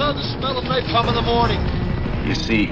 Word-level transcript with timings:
love 0.00 0.16
the 0.16 0.22
smell 0.22 0.56
of 0.56 0.64
napalm 0.64 1.08
in 1.08 1.14
the 1.14 1.20
morning. 1.20 1.60
You 2.26 2.34
see, 2.34 2.68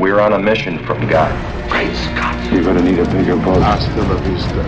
we're 0.00 0.20
on 0.20 0.32
a 0.32 0.38
mission 0.38 0.82
from 0.86 1.06
God. 1.06 1.30
Great 1.70 1.94
Scott. 1.94 2.34
You're 2.50 2.64
gonna 2.64 2.80
need 2.80 2.98
a 2.98 3.04
bigger 3.12 3.36
boat. 3.36 3.62
Hasta 3.62 4.00
la 4.00 4.16
vista, 4.22 4.64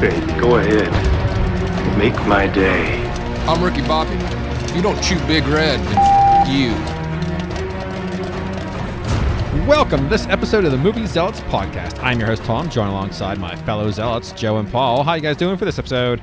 baby. 0.00 0.40
Go 0.40 0.54
ahead. 0.58 0.88
Make 1.98 2.14
my 2.28 2.46
day. 2.46 3.04
I'm 3.48 3.60
Ricky 3.60 3.82
Bobby. 3.82 4.14
If 4.70 4.76
you 4.76 4.82
don't 4.82 5.02
chew 5.02 5.18
Big 5.26 5.44
Red, 5.48 5.80
then 5.80 5.98
f- 5.98 6.48
you. 6.48 6.70
Welcome 9.66 10.02
to 10.02 10.08
this 10.08 10.28
episode 10.28 10.64
of 10.64 10.70
the 10.70 10.78
Movie 10.78 11.06
Zealots 11.06 11.40
podcast. 11.40 12.00
I'm 12.04 12.20
your 12.20 12.28
host 12.28 12.44
Tom, 12.44 12.70
joined 12.70 12.90
alongside 12.90 13.40
my 13.40 13.56
fellow 13.64 13.90
zealots 13.90 14.30
Joe 14.30 14.58
and 14.58 14.70
Paul. 14.70 15.02
How 15.02 15.14
you 15.14 15.22
guys 15.22 15.36
doing 15.36 15.56
for 15.56 15.64
this 15.64 15.80
episode? 15.80 16.22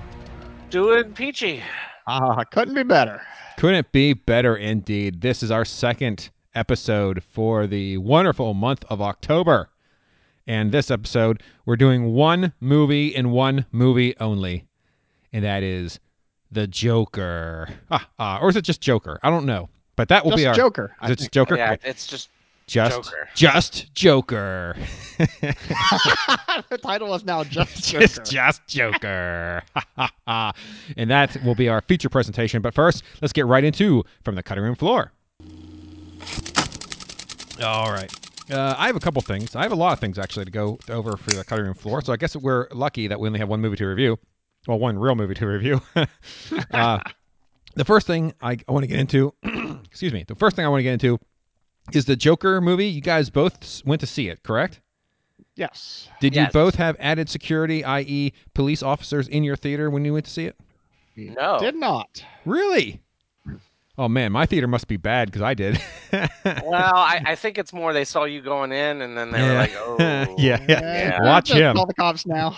Doing 0.70 1.14
peachy. 1.14 1.62
Ah, 2.08 2.46
couldn't 2.46 2.74
be 2.74 2.84
better. 2.84 3.22
Couldn't 3.58 3.92
be 3.92 4.14
better 4.14 4.56
indeed. 4.56 5.22
This 5.22 5.44
is 5.44 5.52
our 5.52 5.66
second 5.66 6.30
episode 6.56 7.24
for 7.24 7.68
the 7.68 7.98
wonderful 7.98 8.54
month 8.54 8.84
of 8.90 9.02
October. 9.02 9.70
And 10.48 10.72
this 10.72 10.92
episode, 10.92 11.42
we're 11.66 11.78
doing 11.78 12.14
one 12.14 12.52
movie 12.60 13.16
and 13.16 13.32
one 13.32 13.66
movie 13.72 14.16
only, 14.20 14.66
and 15.32 15.46
that 15.46 15.64
is 15.64 16.00
The 16.52 16.68
Joker. 16.68 17.70
Ah, 17.90 18.10
ah, 18.20 18.40
or 18.42 18.50
is 18.50 18.58
it 18.58 18.64
just 18.64 18.82
Joker? 18.82 19.20
I 19.24 19.30
don't 19.30 19.46
know. 19.46 19.70
But 19.96 20.10
that 20.10 20.24
will 20.26 20.32
Just 20.32 20.42
be 20.42 20.48
our 20.48 20.54
Joker. 20.56 20.96
I 21.00 21.06
Is 21.06 21.12
it 21.12 21.16
think. 21.16 21.20
just 21.20 21.32
Joker? 21.32 21.56
Yeah, 21.56 21.74
Okay. 21.74 21.90
it's 21.90 22.08
just 22.08 22.30
Just 22.68 22.96
Joker. 22.96 23.30
Just 23.36 23.94
Joker. 23.94 24.76
the 25.18 26.80
title 26.82 27.14
is 27.14 27.26
now 27.26 27.44
just 27.44 27.84
Joker. 27.92 28.04
It's 28.04 28.20
just 28.30 28.66
Joker. 28.68 29.64
and 30.98 31.10
that 31.10 31.38
will 31.44 31.56
be 31.56 31.70
our 31.70 31.82
feature 31.82 32.10
presentation. 32.10 32.62
But 32.62 32.74
first, 32.74 33.04
let's 33.22 33.34
get 33.34 33.46
right 33.46 33.64
into 33.64 34.04
From 34.24 34.36
the 34.36 34.44
Cutting 34.44 34.64
Room 34.64 34.76
Floor. 34.76 35.12
All 37.64 37.92
right. 37.92 38.12
Uh, 38.52 38.76
I 38.78 38.88
have 38.88 38.96
a 38.96 39.00
couple 39.00 39.22
things. 39.22 39.56
I 39.56 39.64
have 39.64 39.72
a 39.72 39.76
lot 39.76 39.94
of 39.94 40.00
things 40.00 40.20
actually 40.20 40.46
to 40.46 40.52
go 40.52 40.78
over 40.90 41.16
for 41.16 41.32
the 41.32 41.44
cutting 41.44 41.66
room 41.66 41.76
floor. 41.76 42.02
So 42.02 42.12
I 42.12 42.18
guess 42.18 42.36
we're 42.36 42.68
lucky 42.72 43.08
that 43.08 43.20
we 43.20 43.28
only 43.28 43.40
have 43.40 43.48
one 43.48 43.62
movie 43.62 43.78
to 43.78 43.86
review. 43.86 44.18
Well, 44.68 44.80
one 44.80 44.98
real 44.98 45.16
movie 45.16 45.34
to 45.36 45.48
review. 45.48 45.82
uh, 46.72 47.00
the 47.76 47.86
first 47.86 48.08
thing 48.08 48.34
I, 48.42 48.58
I 48.68 48.72
want 48.72 48.84
to 48.84 48.88
get 48.88 49.00
into, 49.00 49.34
excuse 49.86 50.14
me, 50.14 50.24
the 50.28 50.36
first 50.36 50.56
thing 50.56 50.66
I 50.66 50.70
want 50.70 50.80
to 50.80 50.84
get 50.84 50.94
into 50.94 51.20
is 51.92 52.06
the 52.06 52.16
Joker 52.16 52.62
movie. 52.62 52.88
You 52.88 53.02
guys 53.02 53.30
both 53.30 53.84
went 53.86 54.00
to 54.02 54.08
see 54.08 54.30
it, 54.30 54.44
correct? 54.44 54.80
Yes. 55.56 56.10
Did 56.20 56.36
you 56.36 56.48
both 56.52 56.76
have 56.76 56.96
added 57.00 57.30
security, 57.30 57.84
i.e., 57.84 58.34
police 58.54 58.82
officers 58.82 59.28
in 59.28 59.44
your 59.44 59.56
theater 59.56 59.90
when 59.90 60.04
you 60.04 60.14
went 60.14 60.26
to 60.26 60.32
see 60.32 60.46
it? 60.46 60.56
no. 61.16 61.60
Did 61.60 61.76
not. 61.76 62.24
Really? 62.46 63.02
Oh 63.96 64.10
man, 64.10 64.32
my 64.32 64.48
theater 64.48 64.68
must 64.68 64.88
be 64.88 64.98
bad 64.98 65.28
because 65.28 65.44
I 65.44 65.54
did. 65.54 65.80
well, 66.12 66.74
I, 66.74 67.22
I 67.28 67.36
think 67.36 67.60
it's 67.60 67.72
more 67.72 67.94
they 67.94 68.06
saw 68.06 68.24
you 68.24 68.42
going 68.42 68.72
in 68.72 69.04
and 69.04 69.16
then 69.16 69.32
they 69.32 69.42
were 69.44 69.54
like, 69.54 69.72
oh. 69.78 70.36
yeah, 70.40 70.66
yeah. 70.68 70.82
Yeah. 70.82 71.22
Watch 71.22 71.52
him. 71.52 71.76
Call 71.76 71.86
the 71.86 71.94
cops 71.94 72.26
now. 72.26 72.56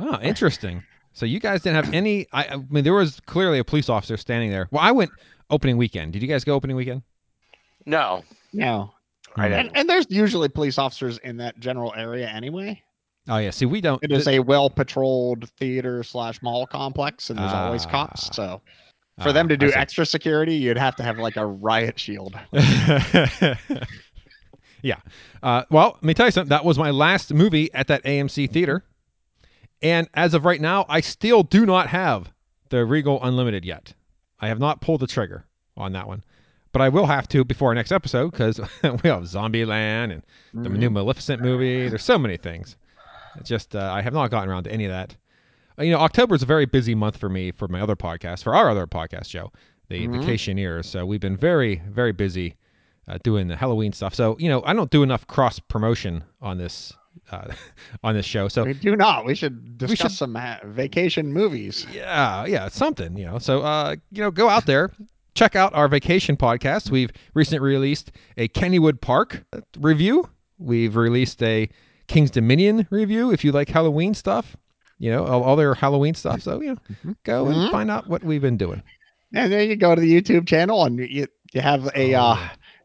oh, 0.00 0.18
interesting. 0.20 0.82
So 1.12 1.26
you 1.26 1.38
guys 1.38 1.62
didn't 1.62 1.84
have 1.84 1.94
any. 1.94 2.26
I, 2.32 2.44
I 2.46 2.56
mean, 2.70 2.82
there 2.82 2.94
was 2.94 3.20
clearly 3.20 3.60
a 3.60 3.64
police 3.64 3.88
officer 3.88 4.16
standing 4.16 4.50
there. 4.50 4.66
Well, 4.72 4.82
I 4.82 4.90
went 4.90 5.12
opening 5.52 5.76
weekend. 5.76 6.12
Did 6.12 6.22
you 6.22 6.28
guys 6.28 6.42
go 6.44 6.54
opening 6.54 6.74
weekend? 6.76 7.02
No. 7.86 8.22
no. 8.52 8.92
I 9.36 9.46
Hmm. 9.48 9.52
And, 9.54 9.62
didn't. 9.68 9.76
and 9.78 9.88
there's 9.88 10.06
usually 10.10 10.48
police 10.48 10.78
officers 10.78 11.18
in 11.18 11.36
that 11.38 11.58
general 11.60 11.94
area 11.96 12.28
anyway. 12.28 12.82
Oh 13.28 13.38
yeah. 13.38 13.50
See, 13.50 13.66
we 13.66 13.80
don't. 13.80 14.02
It 14.02 14.10
is 14.12 14.26
a 14.26 14.40
well 14.40 14.68
patrolled 14.68 15.48
theater 15.58 16.02
slash 16.02 16.42
mall 16.42 16.66
complex, 16.66 17.30
and 17.30 17.38
there's 17.38 17.52
always 17.52 17.86
cops. 17.86 18.28
Ah. 18.30 18.34
So 18.34 18.60
for 19.22 19.28
Ah, 19.28 19.32
them 19.32 19.48
to 19.48 19.56
do 19.56 19.70
extra 19.74 20.04
security, 20.04 20.54
you'd 20.54 20.76
have 20.78 20.96
to 20.96 21.02
have 21.04 21.18
like 21.18 21.36
a 21.36 21.46
riot 21.46 21.98
shield. 22.00 22.34
yeah. 24.82 24.96
Uh, 25.42 25.62
well, 25.70 25.92
let 25.94 26.02
me 26.02 26.14
tell 26.14 26.26
you 26.26 26.32
something. 26.32 26.48
That 26.48 26.64
was 26.64 26.78
my 26.78 26.90
last 26.90 27.32
movie 27.32 27.72
at 27.74 27.86
that 27.88 28.02
AMC 28.04 28.50
theater. 28.50 28.84
And 29.82 30.08
as 30.14 30.34
of 30.34 30.44
right 30.44 30.60
now, 30.60 30.84
I 30.88 31.00
still 31.00 31.42
do 31.42 31.66
not 31.66 31.88
have 31.88 32.32
the 32.70 32.84
Regal 32.84 33.22
Unlimited 33.22 33.64
yet. 33.64 33.94
I 34.40 34.48
have 34.48 34.58
not 34.58 34.80
pulled 34.80 35.00
the 35.00 35.06
trigger 35.06 35.44
on 35.76 35.92
that 35.92 36.06
one. 36.06 36.22
But 36.72 36.80
I 36.82 36.88
will 36.88 37.06
have 37.06 37.28
to 37.28 37.44
before 37.44 37.68
our 37.68 37.74
next 37.74 37.92
episode 37.92 38.30
because 38.30 38.58
we 38.82 39.08
have 39.10 39.24
Zombieland 39.24 40.12
and 40.12 40.22
the 40.64 40.70
new 40.70 40.88
Maleficent 40.90 41.42
movie. 41.42 41.88
There's 41.88 42.02
so 42.04 42.18
many 42.18 42.36
things. 42.38 42.76
It's 43.36 43.48
just, 43.48 43.74
uh, 43.76 43.90
I 43.92 44.00
have 44.02 44.12
not 44.14 44.30
gotten 44.30 44.48
around 44.48 44.64
to 44.64 44.72
any 44.72 44.84
of 44.86 44.90
that. 44.90 45.14
Uh, 45.78 45.82
You 45.84 45.92
know, 45.92 45.98
October 45.98 46.34
is 46.34 46.42
a 46.42 46.46
very 46.46 46.64
busy 46.66 46.94
month 46.94 47.16
for 47.18 47.28
me 47.28 47.50
for 47.52 47.68
my 47.68 47.80
other 47.80 47.96
podcast, 47.96 48.42
for 48.42 48.54
our 48.54 48.70
other 48.70 48.86
podcast 48.86 49.26
show, 49.28 49.52
the 49.88 50.06
Vacationeers. 50.08 50.86
So 50.86 51.04
we've 51.04 51.20
been 51.20 51.36
very, 51.36 51.82
very 51.90 52.12
busy 52.12 52.56
uh, 53.08 53.18
doing 53.22 53.48
the 53.48 53.56
Halloween 53.56 53.92
stuff. 53.92 54.14
So 54.14 54.36
you 54.38 54.48
know, 54.48 54.62
I 54.64 54.72
don't 54.72 54.90
do 54.90 55.02
enough 55.02 55.26
cross 55.26 55.58
promotion 55.58 56.24
on 56.40 56.56
this 56.56 56.92
uh, 57.30 57.48
on 58.04 58.14
this 58.14 58.24
show. 58.26 58.48
So 58.48 58.64
We 58.64 58.74
do 58.74 58.96
not. 58.96 59.24
We 59.26 59.34
should 59.34 59.76
discuss 59.76 60.12
should- 60.12 60.18
some 60.18 60.36
uh, 60.36 60.56
vacation 60.64 61.32
movies. 61.32 61.86
yeah, 61.92 62.46
yeah, 62.46 62.68
something, 62.68 63.16
you 63.16 63.26
know. 63.26 63.38
So 63.38 63.60
uh, 63.62 63.96
you 64.10 64.22
know, 64.22 64.30
go 64.30 64.48
out 64.48 64.64
there, 64.66 64.90
check 65.34 65.56
out 65.56 65.74
our 65.74 65.88
vacation 65.88 66.36
podcast. 66.36 66.90
We've 66.90 67.10
recently 67.34 67.60
released 67.60 68.12
a 68.36 68.48
Kennywood 68.48 69.00
Park 69.00 69.44
review. 69.78 70.28
We've 70.58 70.96
released 70.96 71.42
a 71.42 71.68
King's 72.06 72.30
Dominion 72.30 72.86
review. 72.90 73.32
If 73.32 73.44
you 73.44 73.52
like 73.52 73.68
Halloween 73.68 74.14
stuff, 74.14 74.56
you 74.98 75.10
know, 75.10 75.24
all, 75.24 75.42
all 75.42 75.56
their 75.56 75.74
Halloween 75.74 76.14
stuff. 76.14 76.42
So 76.42 76.60
you 76.60 76.78
know, 77.04 77.14
go 77.24 77.46
and 77.46 77.70
find 77.70 77.90
out 77.90 78.08
what 78.08 78.22
we've 78.22 78.42
been 78.42 78.56
doing. 78.56 78.82
And 79.34 79.52
then 79.52 79.68
you 79.68 79.76
go 79.76 79.94
to 79.94 80.00
the 80.00 80.20
YouTube 80.20 80.46
channel 80.46 80.84
and 80.84 80.98
you 80.98 81.26
you 81.52 81.60
have 81.60 81.90
a 81.94 82.14
uh, 82.14 82.36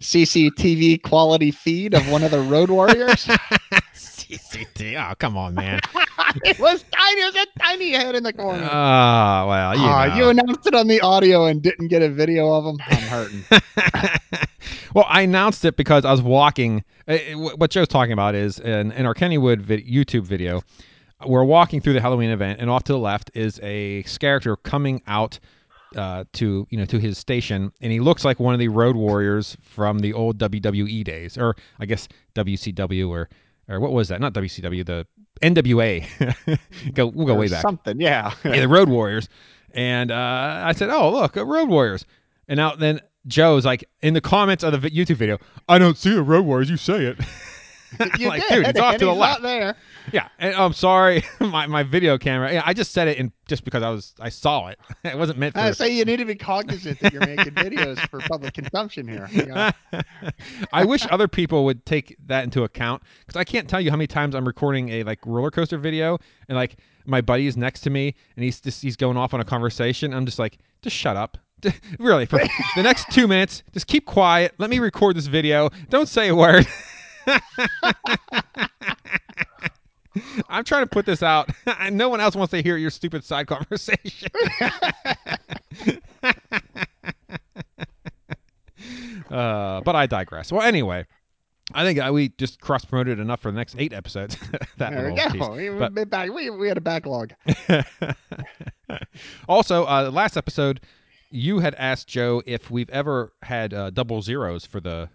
CCTV 0.02 1.02
quality 1.04 1.52
feed 1.52 1.94
of 1.94 2.10
one 2.10 2.24
of 2.24 2.32
the 2.32 2.42
Road 2.42 2.70
Warriors. 2.72 3.26
CCTV. 3.96 5.12
Oh, 5.12 5.16
come 5.16 5.38
on, 5.38 5.54
man. 5.56 5.80
it 6.46 6.60
was 6.60 6.84
tiny. 6.92 7.22
It 7.22 7.34
was 7.34 7.46
a 7.46 7.60
tiny 7.60 7.92
head 7.92 8.16
in 8.16 8.24
the 8.24 8.34
corner. 8.34 8.68
Ah, 8.70 9.46
well, 9.48 9.76
you 9.76 9.84
Ah, 9.84 10.18
you 10.18 10.30
announced 10.30 10.66
it 10.68 10.74
on 10.76 10.88
the 10.88 11.00
audio 11.02 11.46
and 11.46 11.62
didn't 11.62 11.88
get 11.88 12.02
a 12.02 12.10
video 12.10 12.52
of 12.54 12.66
him. 12.66 12.78
I'm 12.88 13.04
hurting. 13.04 13.44
well, 14.94 15.06
I 15.08 15.22
announced 15.22 15.66
it 15.66 15.76
because 15.78 16.06
I 16.06 16.12
was 16.12 16.22
walking. 16.22 16.84
uh, 17.08 17.14
uh, 17.14 17.38
What 17.56 17.72
Joe's 17.72 17.88
talking 17.88 18.14
about 18.14 18.36
is 18.36 18.60
in, 18.60 18.92
in 18.92 19.06
our 19.06 19.14
Kennywood 19.14 19.62
vid- 19.62 19.86
YouTube 19.88 20.24
video, 20.24 20.62
we're 21.26 21.44
walking 21.44 21.82
through 21.82 21.94
the 21.94 22.02
Halloween 22.02 22.30
event, 22.30 22.60
and 22.60 22.70
off 22.70 22.84
to 22.86 22.94
the 22.94 23.00
left 23.00 23.32
is 23.34 23.60
a 23.64 24.04
character 24.20 24.56
coming 24.56 25.02
out 25.08 25.40
uh, 25.96 26.26
to 26.34 26.68
you 26.70 26.78
know 26.78 26.86
to 26.86 27.00
his 27.00 27.18
station, 27.18 27.72
and 27.82 27.92
he 27.92 28.00
looks 28.00 28.26
like 28.26 28.40
one 28.40 28.54
of 28.54 28.60
the 28.60 28.68
Road 28.68 28.96
Warriors 28.96 29.56
from 29.62 30.00
the 30.00 30.14
old 30.14 30.38
WWE 30.38 31.04
days, 31.04 31.38
or 31.38 31.56
I 31.80 31.86
guess 31.86 32.08
WCW, 32.36 33.10
or 33.10 33.30
or 33.70 33.80
what 33.80 33.92
was 33.94 34.10
that? 34.10 34.20
Not 34.22 34.34
WCW, 34.34 34.86
the 34.86 35.08
NWA. 35.42 36.60
go, 36.94 37.08
we'll 37.08 37.28
go 37.28 37.36
way 37.36 37.48
back 37.48 37.62
Something, 37.62 38.00
yeah. 38.00 38.34
yeah, 38.46 38.60
the 38.60 38.68
Road 38.68 38.90
Warriors. 38.90 39.30
And 39.74 40.12
uh, 40.12 40.62
I 40.64 40.74
said, 40.74 40.90
"Oh, 40.90 41.12
look, 41.12 41.36
Road 41.36 41.70
Warriors." 41.70 42.06
And 42.48 42.58
now 42.58 42.76
then 42.76 43.02
Joe's 43.28 43.66
like 43.66 43.88
in 44.02 44.14
the 44.14 44.22
comments 44.22 44.64
of 44.64 44.82
the 44.82 44.90
YouTube 44.90 45.18
video, 45.18 45.38
"I 45.68 45.78
don't 45.78 45.98
see 45.98 46.16
a 46.16 46.22
Road 46.22 46.46
Warriors. 46.46 46.70
You 46.70 46.78
say 46.78 47.06
it." 47.06 47.20
you 48.20 48.28
like, 48.28 48.48
did, 48.48 48.64
dude, 48.64 48.66
he's 48.68 48.78
off 48.78 48.98
to 48.98 49.06
the 49.06 49.14
left. 49.14 49.42
There. 49.42 49.76
Yeah, 50.14 50.30
and 50.40 50.56
oh, 50.56 50.66
I'm 50.66 50.74
sorry, 50.74 51.24
my, 51.40 51.68
my 51.68 51.84
video 51.84 52.18
camera. 52.18 52.54
Yeah, 52.54 52.64
I 52.66 52.74
just 52.74 52.92
said 52.92 53.08
it 53.08 53.18
in 53.18 53.32
just 53.48 53.64
because 53.64 53.84
I 53.84 53.90
was 53.90 54.14
I 54.20 54.30
saw 54.30 54.68
it. 54.68 54.80
It 55.04 55.18
wasn't 55.18 55.40
meant 55.40 55.54
for. 55.54 55.62
I 55.62 55.72
say 55.72 55.96
you 55.96 56.04
need 56.06 56.18
to 56.18 56.26
be 56.26 56.36
cognizant 56.36 57.00
that 57.00 57.14
you're 57.14 57.26
making 57.26 57.54
videos 57.54 57.98
for 58.10 58.20
public 58.20 58.54
consumption 58.54 59.08
here. 59.08 59.30
You 59.32 59.46
know? 59.46 59.72
I 60.74 60.86
wish 60.86 61.06
other 61.10 61.28
people 61.28 61.64
would 61.66 61.86
take 61.86 62.18
that 62.26 62.44
into 62.44 62.64
account 62.64 63.04
because 63.26 63.40
I 63.40 63.44
can't 63.44 63.70
tell 63.70 63.80
you 63.80 63.90
how 63.90 63.96
many 63.96 64.08
times 64.08 64.36
I'm 64.36 64.46
recording 64.46 64.90
a 64.90 65.04
like 65.04 65.20
roller 65.26 65.50
coaster 65.50 65.78
video 65.78 66.20
and 66.50 66.58
like 66.58 66.78
my 67.06 67.22
buddy 67.22 67.48
is 67.48 67.56
next 67.56 67.82
to 67.82 67.90
me 67.90 68.16
and 68.36 68.44
he's 68.44 68.60
just 68.60 68.82
he's 68.82 68.98
going 68.98 69.18
off 69.18 69.34
on 69.34 69.40
a 69.40 69.46
conversation. 69.46 70.14
I'm 70.14 70.26
just 70.26 70.40
like, 70.40 70.58
just 70.82 70.96
shut 70.96 71.16
up. 71.16 71.38
really, 72.00 72.26
for 72.26 72.38
the 72.76 72.84
next 72.84 73.10
two 73.12 73.28
minutes, 73.28 73.64
just 73.74 73.88
keep 73.88 74.06
quiet. 74.06 74.54
Let 74.58 74.70
me 74.70 74.80
record 74.80 75.16
this 75.16 75.26
video. 75.28 75.70
Don't 75.90 76.08
say 76.08 76.28
a 76.28 76.36
word. 76.36 76.68
I'm 80.50 80.64
trying 80.64 80.84
to 80.84 80.90
put 80.90 81.06
this 81.06 81.22
out. 81.24 81.50
no 81.92 82.10
one 82.10 82.20
else 82.22 82.36
wants 82.36 82.52
to 82.52 82.62
hear 82.62 82.78
your 82.78 82.90
stupid 82.90 83.24
side 83.24 83.48
conversation. 83.48 84.30
uh, 89.32 89.82
but 89.82 89.96
I 89.96 90.06
digress. 90.08 90.52
Well, 90.52 90.62
anyway, 90.62 91.06
I 91.74 91.84
think 91.84 92.00
we 92.14 92.30
just 92.38 92.62
cross 92.62 92.86
promoted 92.86 93.20
enough 93.20 93.42
for 93.42 93.52
the 93.52 93.58
next 93.58 93.76
eight 93.78 93.94
episodes. 93.94 94.38
that 94.78 94.92
There 94.92 95.12
we 95.12 95.40
go. 95.40 95.52
We, 95.54 95.70
But- 95.70 96.10
back- 96.10 96.32
we, 96.32 96.50
we 96.50 96.68
had 96.68 96.78
a 96.78 96.82
backlog. 96.82 97.34
also, 99.50 99.86
uh, 99.86 100.10
last 100.12 100.38
episode, 100.38 100.82
you 101.30 101.60
had 101.60 101.76
asked 101.76 102.08
Joe 102.08 102.42
if 102.46 102.72
we've 102.72 102.90
ever 102.90 103.34
had 103.42 103.74
uh, 103.74 103.90
double 103.90 104.22
zeros 104.22 104.66
for 104.66 104.80
the 104.80 105.10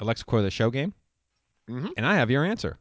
Alexa 0.00 0.24
Quote 0.24 0.42
the 0.42 0.50
Show 0.50 0.70
game, 0.70 0.94
Mhm. 1.70 1.90
and 1.96 2.04
I 2.04 2.16
have 2.16 2.30
your 2.30 2.44
answer. 2.44 2.78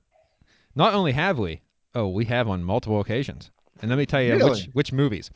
Not 0.76 0.94
only 0.94 1.12
have 1.12 1.38
we, 1.40 1.62
oh, 1.96 2.08
we 2.08 2.26
have 2.26 2.48
on 2.48 2.64
multiple 2.64 3.00
occasions. 3.00 3.52
And 3.82 3.90
let 3.90 3.98
me 3.98 4.06
tell 4.06 4.22
you 4.22 4.34
which 4.34 4.44
Really? 4.44 4.70
which 4.74 4.92
movies. 4.94 5.30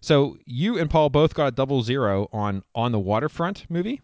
So 0.00 0.36
you 0.44 0.78
and 0.78 0.90
Paul 0.90 1.08
both 1.10 1.34
got 1.34 1.46
a 1.46 1.50
double 1.52 1.82
zero 1.82 2.28
on 2.32 2.62
on 2.74 2.92
the 2.92 2.98
waterfront 2.98 3.64
movie, 3.70 4.02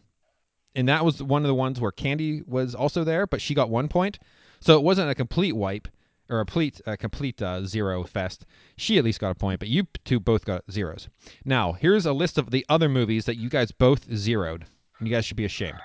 and 0.74 0.88
that 0.88 1.04
was 1.04 1.22
one 1.22 1.42
of 1.42 1.48
the 1.48 1.54
ones 1.54 1.80
where 1.80 1.90
Candy 1.92 2.42
was 2.46 2.74
also 2.74 3.04
there, 3.04 3.26
but 3.26 3.40
she 3.42 3.54
got 3.54 3.68
one 3.68 3.88
point. 3.88 4.18
So 4.60 4.76
it 4.76 4.82
wasn't 4.82 5.10
a 5.10 5.14
complete 5.14 5.54
wipe 5.56 5.88
or 6.28 6.40
a 6.40 6.44
complete 6.44 6.80
a 6.86 6.96
complete 6.96 7.42
uh, 7.42 7.66
zero 7.66 8.04
fest. 8.04 8.46
She 8.76 8.96
at 8.96 9.04
least 9.04 9.20
got 9.20 9.30
a 9.32 9.34
point, 9.34 9.58
but 9.58 9.68
you 9.68 9.86
two 10.04 10.20
both 10.20 10.44
got 10.44 10.64
zeros. 10.70 11.08
Now 11.44 11.72
here's 11.72 12.06
a 12.06 12.12
list 12.12 12.38
of 12.38 12.50
the 12.50 12.64
other 12.68 12.88
movies 12.88 13.24
that 13.24 13.36
you 13.36 13.48
guys 13.50 13.72
both 13.72 14.06
zeroed, 14.14 14.66
and 14.98 15.08
you 15.08 15.14
guys 15.14 15.24
should 15.26 15.36
be 15.36 15.44
ashamed. 15.44 15.78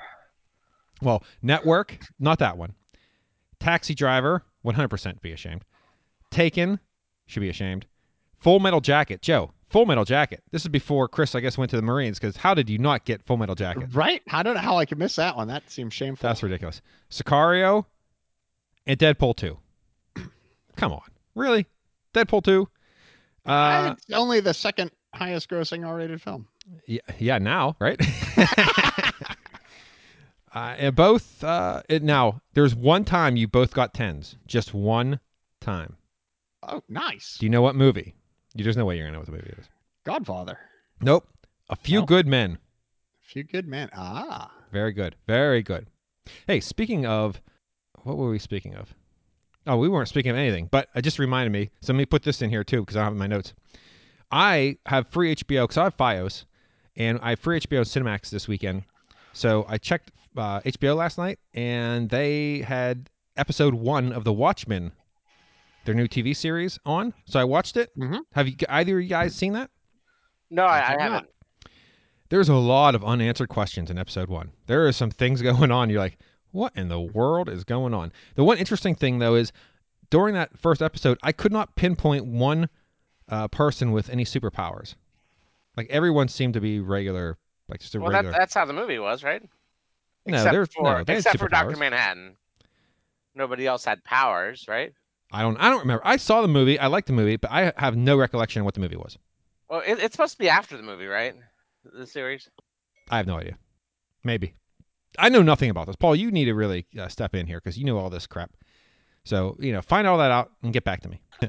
Well, 1.02 1.24
Network, 1.42 1.98
not 2.20 2.40
that 2.40 2.58
one. 2.58 2.76
Taxi 3.60 3.96
Driver, 3.96 4.44
100% 4.66 5.22
be 5.22 5.32
ashamed. 5.32 5.64
Taken, 6.32 6.80
should 7.28 7.42
be 7.42 7.50
ashamed. 7.50 7.86
Full 8.40 8.60
Metal 8.60 8.82
Jacket, 8.82 9.22
Joe. 9.22 9.52
Full 9.70 9.86
Metal 9.86 10.06
Jacket. 10.06 10.44
This 10.52 10.62
is 10.64 10.68
before 10.68 11.08
Chris, 11.08 11.36
I 11.36 11.40
guess, 11.40 11.58
went 11.58 11.72
to 11.72 11.76
the 11.76 11.82
Marines. 11.82 12.20
Because 12.20 12.38
how 12.38 12.54
did 12.54 12.70
you 12.70 12.78
not 12.78 13.06
get 13.06 13.24
Full 13.26 13.38
Metal 13.38 13.56
Jacket? 13.56 13.90
Right? 13.94 14.22
I 14.32 14.44
don't 14.44 14.56
know 14.56 14.62
how 14.62 14.78
I 14.78 14.86
could 14.86 15.00
miss 15.00 15.16
that 15.16 15.36
one. 15.36 15.48
That 15.48 15.70
seems 15.70 15.94
shameful. 15.94 16.28
That's 16.28 16.44
ridiculous. 16.44 16.82
Sicario 17.10 17.86
and 18.86 19.00
Deadpool 19.00 19.36
2. 19.36 19.58
Come 20.76 20.94
on, 20.94 21.02
really? 21.34 21.66
Deadpool 22.14 22.44
2? 22.44 22.68
Uh, 23.46 23.96
it's 23.98 24.12
only 24.14 24.40
the 24.40 24.54
second 24.54 24.92
highest 25.14 25.50
grossing 25.50 25.86
R-rated 25.86 26.22
film. 26.22 26.48
yeah, 26.88 27.00
yeah, 27.20 27.38
now, 27.38 27.76
right? 27.80 28.00
uh, 30.56 30.76
and 30.78 30.96
both. 30.96 31.44
Uh, 31.44 31.84
it, 31.90 32.02
now, 32.02 32.42
there's 32.54 32.74
one 32.74 33.04
time 33.04 33.36
you 33.36 33.48
both 33.48 33.74
got 33.74 33.94
tens. 33.94 34.38
Just 34.48 34.74
one 34.74 35.20
time. 35.60 35.98
Oh, 36.64 36.82
nice. 36.90 37.38
Do 37.40 37.46
you 37.46 37.50
know 37.50 37.62
what 37.62 37.76
movie? 37.76 38.16
You, 38.56 38.64
there's 38.64 38.78
no 38.78 38.86
way 38.86 38.98
you're 38.98 39.06
gonna 39.06 39.14
know 39.14 39.20
what 39.20 39.28
the 39.28 39.34
movie 39.34 39.54
is. 39.60 39.66
Godfather. 40.06 40.58
Nope. 41.02 41.28
A 41.70 41.76
few 41.76 42.06
good 42.06 42.26
men. 42.26 42.58
A 43.24 43.28
few 43.28 43.44
good 43.44 43.68
men. 43.68 43.90
Ah. 43.94 44.52
Very 44.72 44.94
good. 44.94 45.16
Very 45.28 45.62
good. 45.62 45.88
Hey, 46.48 46.60
speaking 46.60 47.06
of, 47.06 47.42
what 48.04 48.18
were 48.18 48.30
we 48.30 48.40
speaking 48.40 48.76
of? 48.76 48.94
Oh, 49.68 49.78
we 49.78 49.90
weren't 49.90 50.08
speaking 50.08 50.32
of 50.32 50.38
anything, 50.38 50.68
but 50.72 50.90
it 50.96 51.02
just 51.02 51.20
reminded 51.20 51.52
me. 51.52 51.72
So 51.82 51.92
let 51.92 51.98
me 51.98 52.06
put 52.06 52.24
this 52.24 52.42
in 52.42 52.50
here 52.50 52.64
too 52.64 52.82
because 52.82 52.96
I 52.96 53.00
don't 53.00 53.06
have 53.06 53.14
it 53.14 53.16
in 53.16 53.20
my 53.20 53.28
notes. 53.28 53.54
I 54.32 54.78
have 54.86 55.08
free 55.08 55.36
HBO 55.36 55.64
because 55.64 55.78
I 55.78 55.84
have 55.86 55.98
FiOS, 55.98 56.46
and 56.96 57.20
I 57.22 57.32
have 57.32 57.40
free 57.40 57.60
HBO 57.60 57.82
Cinemax 57.82 58.30
this 58.30 58.48
weekend. 58.48 58.84
So 59.34 59.66
I 59.68 59.78
checked 59.78 60.12
uh, 60.36 60.62
HBO 60.62 60.96
last 60.96 61.18
night, 61.18 61.40
and 61.54 62.10
they 62.10 62.60
had 62.60 63.10
episode 63.38 63.74
one 63.74 64.12
of 64.14 64.24
The 64.24 64.34
Watchmen, 64.34 64.92
their 65.86 65.96
new 65.96 66.08
TV 66.08 66.36
series, 66.36 66.80
on. 66.86 67.14
So 67.26 67.40
I 67.40 67.44
watched 67.44 67.78
it. 67.78 67.92
Mhm. 67.98 68.20
Have 68.34 68.48
you 68.48 68.56
either 68.70 68.98
of 68.98 69.04
you 69.04 69.10
guys 69.10 69.36
seen 69.36 69.54
that? 69.54 69.70
No, 70.50 70.64
I, 70.66 70.78
I 70.88 70.92
did 70.92 70.98
not. 71.00 71.02
haven't. 71.02 71.28
there's 72.30 72.50
a 72.50 72.56
lot 72.56 72.96
of 72.96 73.04
unanswered 73.04 73.50
questions 73.50 73.90
in 73.92 73.98
episode 73.98 74.30
one. 74.30 74.52
There 74.68 74.88
are 74.88 74.92
some 74.92 75.12
things 75.12 75.42
going 75.44 75.72
on. 75.72 75.90
You're 75.90 76.00
like, 76.00 76.18
what 76.52 76.74
in 76.76 76.88
the 76.88 77.00
world 77.00 77.50
is 77.50 77.64
going 77.64 77.94
on? 77.94 78.12
The 78.36 78.44
one 78.44 78.58
interesting 78.58 78.96
thing, 78.96 79.20
though, 79.20 79.36
is 79.36 79.52
during 80.10 80.34
that 80.36 80.58
first 80.58 80.82
episode, 80.82 81.18
I 81.24 81.32
could 81.32 81.52
not 81.52 81.76
pinpoint 81.76 82.26
one 82.26 82.70
uh, 83.28 83.48
person 83.50 83.92
with 83.92 84.10
any 84.10 84.24
superpowers. 84.24 84.96
Like 85.76 85.88
everyone 85.90 86.28
seemed 86.30 86.54
to 86.54 86.62
be 86.62 86.80
regular, 86.80 87.38
like 87.68 87.82
just 87.82 87.96
a 87.96 88.00
Well, 88.00 88.12
that, 88.12 88.18
regular. 88.20 88.38
that's 88.38 88.54
how 88.54 88.66
the 88.66 88.72
movie 88.74 89.00
was, 89.00 89.24
right? 89.24 89.42
No, 90.26 90.38
except 90.38 90.54
they're 90.54 90.66
for 90.66 90.84
no, 90.84 91.04
they 91.04 91.18
except 91.18 91.40
for 91.40 91.48
Doctor. 91.48 91.78
Manhattan. 91.78 92.36
Nobody 93.34 93.68
else 93.68 93.84
had 93.84 94.04
powers, 94.04 94.66
right? 94.68 94.94
I 95.32 95.42
don't. 95.42 95.58
I 95.58 95.70
don't 95.70 95.80
remember. 95.80 96.02
I 96.06 96.18
saw 96.18 96.42
the 96.42 96.48
movie. 96.48 96.80
I 96.80 96.88
liked 96.88 97.08
the 97.08 97.14
movie, 97.14 97.36
but 97.36 97.52
I 97.52 97.74
have 97.78 97.96
no 97.98 98.16
recollection 98.18 98.62
of 98.62 98.66
what 98.66 98.74
the 98.74 98.80
movie 98.80 98.96
was. 98.96 99.18
Well, 99.70 99.82
it, 99.86 100.00
it's 100.00 100.14
supposed 100.14 100.34
to 100.34 100.40
be 100.40 100.50
after 100.50 100.78
the 100.78 100.84
movie, 100.84 101.08
right? 101.08 101.34
The 101.84 102.08
series. 102.08 102.50
I 103.10 103.18
have 103.18 103.28
no 103.28 103.38
idea. 103.38 103.58
Maybe. 104.24 104.54
I 105.18 105.30
know 105.30 105.42
nothing 105.42 105.70
about 105.70 105.88
this. 105.88 105.96
Paul, 105.96 106.16
you 106.16 106.32
need 106.32 106.46
to 106.46 106.54
really 106.54 106.86
uh, 106.98 107.08
step 107.08 107.36
in 107.36 107.48
here 107.48 107.60
because 107.64 107.78
you 107.78 107.86
know 107.86 107.98
all 107.98 108.10
this 108.10 108.28
crap. 108.28 108.52
So, 109.24 109.56
you 109.60 109.74
know, 109.74 109.82
find 109.82 110.08
all 110.08 110.18
that 110.20 110.32
out 110.32 110.52
and 110.62 110.72
get 110.72 110.84
back 110.84 111.02
to 111.02 111.10
me. 111.10 111.20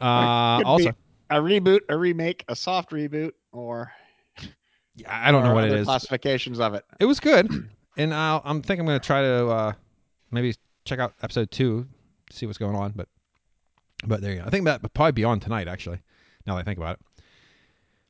uh, 0.00 0.62
also, 0.64 0.92
A 1.30 1.36
reboot, 1.36 1.80
a 1.88 1.96
remake, 1.96 2.44
a 2.48 2.56
soft 2.56 2.90
reboot, 2.90 3.32
or 3.52 3.92
yeah, 4.96 5.08
I 5.08 5.30
don't 5.30 5.44
know 5.44 5.54
what 5.54 5.64
it 5.64 5.70
other 5.70 5.78
is. 5.78 5.86
Classifications 5.86 6.60
of 6.60 6.74
it. 6.74 6.84
It 7.00 7.06
was 7.06 7.20
good. 7.20 7.48
And 7.96 8.12
I'll, 8.12 8.42
I'm 8.44 8.62
think 8.62 8.80
I'm 8.80 8.86
going 8.86 8.98
to 8.98 9.06
try 9.06 9.22
to 9.22 9.46
uh, 9.46 9.72
maybe 10.30 10.54
check 10.84 10.98
out 10.98 11.14
episode 11.22 11.50
two, 11.50 11.86
see 12.30 12.46
what's 12.46 12.58
going 12.58 12.74
on. 12.74 12.92
But, 12.96 13.08
but 14.04 14.20
there 14.20 14.32
you 14.32 14.40
go. 14.40 14.44
I 14.46 14.50
think 14.50 14.64
that 14.64 14.82
would 14.82 14.94
probably 14.94 15.12
be 15.12 15.24
on 15.24 15.40
tonight, 15.40 15.68
actually, 15.68 16.00
now 16.46 16.54
that 16.54 16.60
I 16.60 16.64
think 16.64 16.78
about 16.78 16.98
it. 16.98 17.22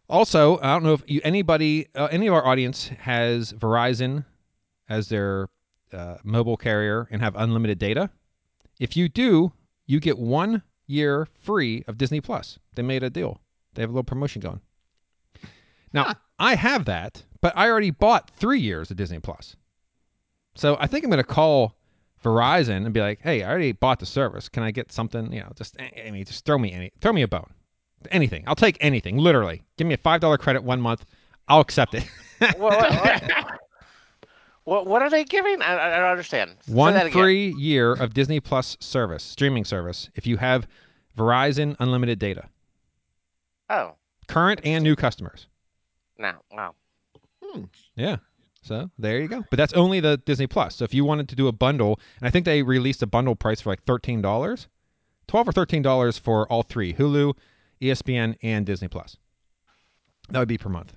Also, 0.09 0.59
I 0.59 0.73
don't 0.73 0.83
know 0.83 0.95
if 0.95 1.03
you, 1.07 1.21
anybody, 1.25 1.89
uh, 1.95 2.09
any 2.11 2.27
of 2.27 2.35
our 2.35 2.47
audience 2.47 2.89
has 2.99 3.53
Verizon 3.53 4.25
as 4.89 5.09
their 5.09 5.49
uh, 5.93 6.17
mobile 6.25 6.57
carrier 6.57 7.09
and 7.11 7.23
have 7.23 7.37
unlimited 7.37 7.79
data. 7.79 8.11
If 8.79 8.97
you 8.97 9.09
do, 9.09 9.53
you 9.87 10.01
get 10.01 10.19
one 10.19 10.63
year 10.87 11.27
free 11.41 11.85
of 11.87 11.97
Disney 11.97 12.21
Plus. 12.21 12.59
They 12.75 12.83
made 12.83 13.03
a 13.03 13.11
deal. 13.11 13.41
They 13.75 13.83
have 13.83 13.91
a 13.91 13.93
little 13.93 14.05
promotion 14.05 14.41
going. 14.41 14.61
Now, 15.93 16.05
Huh. 16.05 16.15
I 16.39 16.55
have 16.57 16.87
that, 16.87 17.23
but 17.41 17.57
I 17.57 17.71
already 17.71 17.91
bought 17.91 18.31
three 18.31 18.61
years 18.61 18.91
of 18.91 18.97
Disney 18.97 19.21
Plus. 19.21 19.57
So 20.55 20.77
I 20.81 20.87
think 20.87 21.05
I'm 21.05 21.11
going 21.11 21.23
to 21.23 21.25
call 21.29 21.75
Verizon 22.23 22.85
and 22.85 22.93
be 22.93 23.01
like, 23.01 23.21
"Hey, 23.21 23.43
I 23.43 23.51
already 23.51 23.73
bought 23.73 24.01
the 24.01 24.07
service. 24.07 24.49
Can 24.49 24.63
I 24.63 24.71
get 24.71 24.93
something? 24.93 25.33
You 25.33 25.41
know, 25.41 25.53
just 25.57 25.77
eh, 25.79 25.89
eh, 25.95 26.09
I 26.09 26.11
mean, 26.11 26.25
just 26.25 26.45
throw 26.45 26.59
me 26.59 26.73
any, 26.73 26.93
throw 27.01 27.13
me 27.13 27.23
a 27.23 27.29
bone, 27.29 27.51
anything. 28.11 28.45
I'll 28.47 28.55
take 28.55 28.79
anything. 28.81 29.19
Literally, 29.19 29.63
give 29.77 29.87
me 29.87 29.95
a 29.95 29.99
five 29.99 30.21
dollar 30.21 30.39
credit 30.39 30.63
one 30.63 30.81
month. 30.81 31.05
I'll 31.49 31.61
accept 31.61 31.95
it. 31.95 32.09
what, 32.39 32.79
what, 32.79 33.23
what, 34.65 34.87
what 34.87 35.03
are 35.03 35.11
they 35.11 35.25
giving? 35.25 35.61
I, 35.61 35.95
I 35.95 35.99
don't 35.99 36.11
understand. 36.11 36.57
Say 36.63 36.73
One 36.73 37.11
free 37.11 37.55
year 37.59 37.93
of 37.93 38.15
Disney 38.15 38.41
Plus 38.41 38.77
service, 38.81 39.23
streaming 39.23 39.65
service, 39.65 40.09
if 40.15 40.27
you 40.27 40.39
have 40.39 40.67
Verizon 41.19 41.77
unlimited 41.81 42.19
data, 42.19 42.49
Oh, 43.69 43.95
current 44.29 44.61
and 44.65 44.83
new 44.85 44.97
customers. 44.97 45.47
no, 46.19 46.33
wow. 46.53 46.75
Hmm. 47.43 47.65
Yeah. 47.97 48.17
So 48.65 48.91
there 48.99 49.21
you 49.21 49.29
go. 49.29 49.45
But 49.51 49.59
that's 49.59 49.75
only 49.75 50.01
the 50.01 50.17
Disney 50.17 50.47
Plus. 50.47 50.75
So 50.77 50.85
if 50.85 50.95
you 50.95 51.05
wanted 51.05 51.29
to 51.29 51.37
do 51.37 51.49
a 51.49 51.53
bundle, 51.53 52.01
and 52.21 52.27
I 52.27 52.31
think 52.31 52.47
they 52.47 52.63
released 52.63 53.03
a 53.03 53.07
bundle 53.07 53.37
price 53.37 53.61
for 53.61 53.69
like 53.71 53.85
thirteen 53.85 54.23
dollars, 54.23 54.69
twelve 55.29 55.47
or 55.47 55.53
thirteen 55.53 55.83
dollars 55.83 56.17
for 56.19 56.51
all 56.51 56.63
three: 56.63 56.95
Hulu, 56.95 57.35
ESPN, 57.83 58.37
and 58.43 58.65
Disney 58.65 58.89
Plus. 58.89 59.19
That 60.31 60.39
would 60.39 60.49
be 60.49 60.57
per 60.57 60.71
month. 60.71 60.95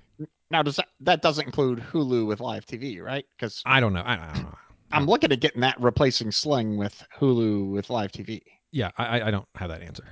Now, 0.50 0.62
does 0.62 0.76
that 0.76 0.88
that 1.00 1.20
doesn't 1.20 1.44
include 1.44 1.80
Hulu 1.80 2.26
with 2.26 2.40
live 2.40 2.64
TV, 2.64 3.02
right? 3.02 3.26
Because 3.36 3.62
I 3.66 3.80
don't 3.80 3.92
know. 3.92 4.00
I, 4.00 4.14
I 4.14 4.32
don't 4.32 4.42
know. 4.44 4.58
I'm 4.90 5.04
looking 5.04 5.30
at 5.30 5.40
getting 5.40 5.60
that 5.60 5.78
replacing 5.78 6.30
Sling 6.32 6.78
with 6.78 7.04
Hulu 7.20 7.70
with 7.70 7.90
live 7.90 8.10
TV. 8.12 8.40
Yeah, 8.72 8.90
I, 8.96 9.20
I- 9.20 9.26
I 9.28 9.30
don't 9.30 9.46
have 9.56 9.68
that 9.68 9.82
answer. 9.82 10.04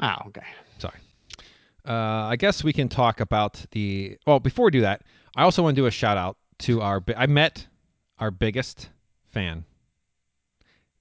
Oh, 0.00 0.14
okay. 0.28 0.42
Sorry. 0.78 0.94
Uh, 1.86 1.92
I 2.28 2.36
guess 2.36 2.64
we 2.64 2.72
can 2.72 2.88
talk 2.88 3.20
about 3.20 3.62
the. 3.72 4.16
Well, 4.26 4.40
before 4.40 4.64
we 4.66 4.70
do 4.70 4.80
that, 4.80 5.02
I 5.36 5.42
also 5.42 5.62
want 5.62 5.76
to 5.76 5.82
do 5.82 5.86
a 5.86 5.90
shout 5.90 6.16
out 6.16 6.38
to 6.60 6.80
our. 6.80 7.00
bi- 7.00 7.14
I 7.16 7.26
met 7.26 7.66
our 8.18 8.30
biggest 8.30 8.90
fan. 9.30 9.64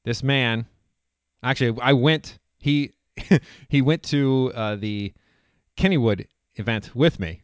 This 0.04 0.24
man, 0.24 0.66
actually, 1.44 1.80
I 1.82 1.94
went. 1.94 2.40
He 2.58 2.92
he 3.70 3.82
went 3.82 4.04
to 4.04 4.52
uh, 4.56 4.76
the 4.76 5.14
Kennywood 5.78 6.28
event 6.56 6.96
with 6.96 7.20
me. 7.20 7.42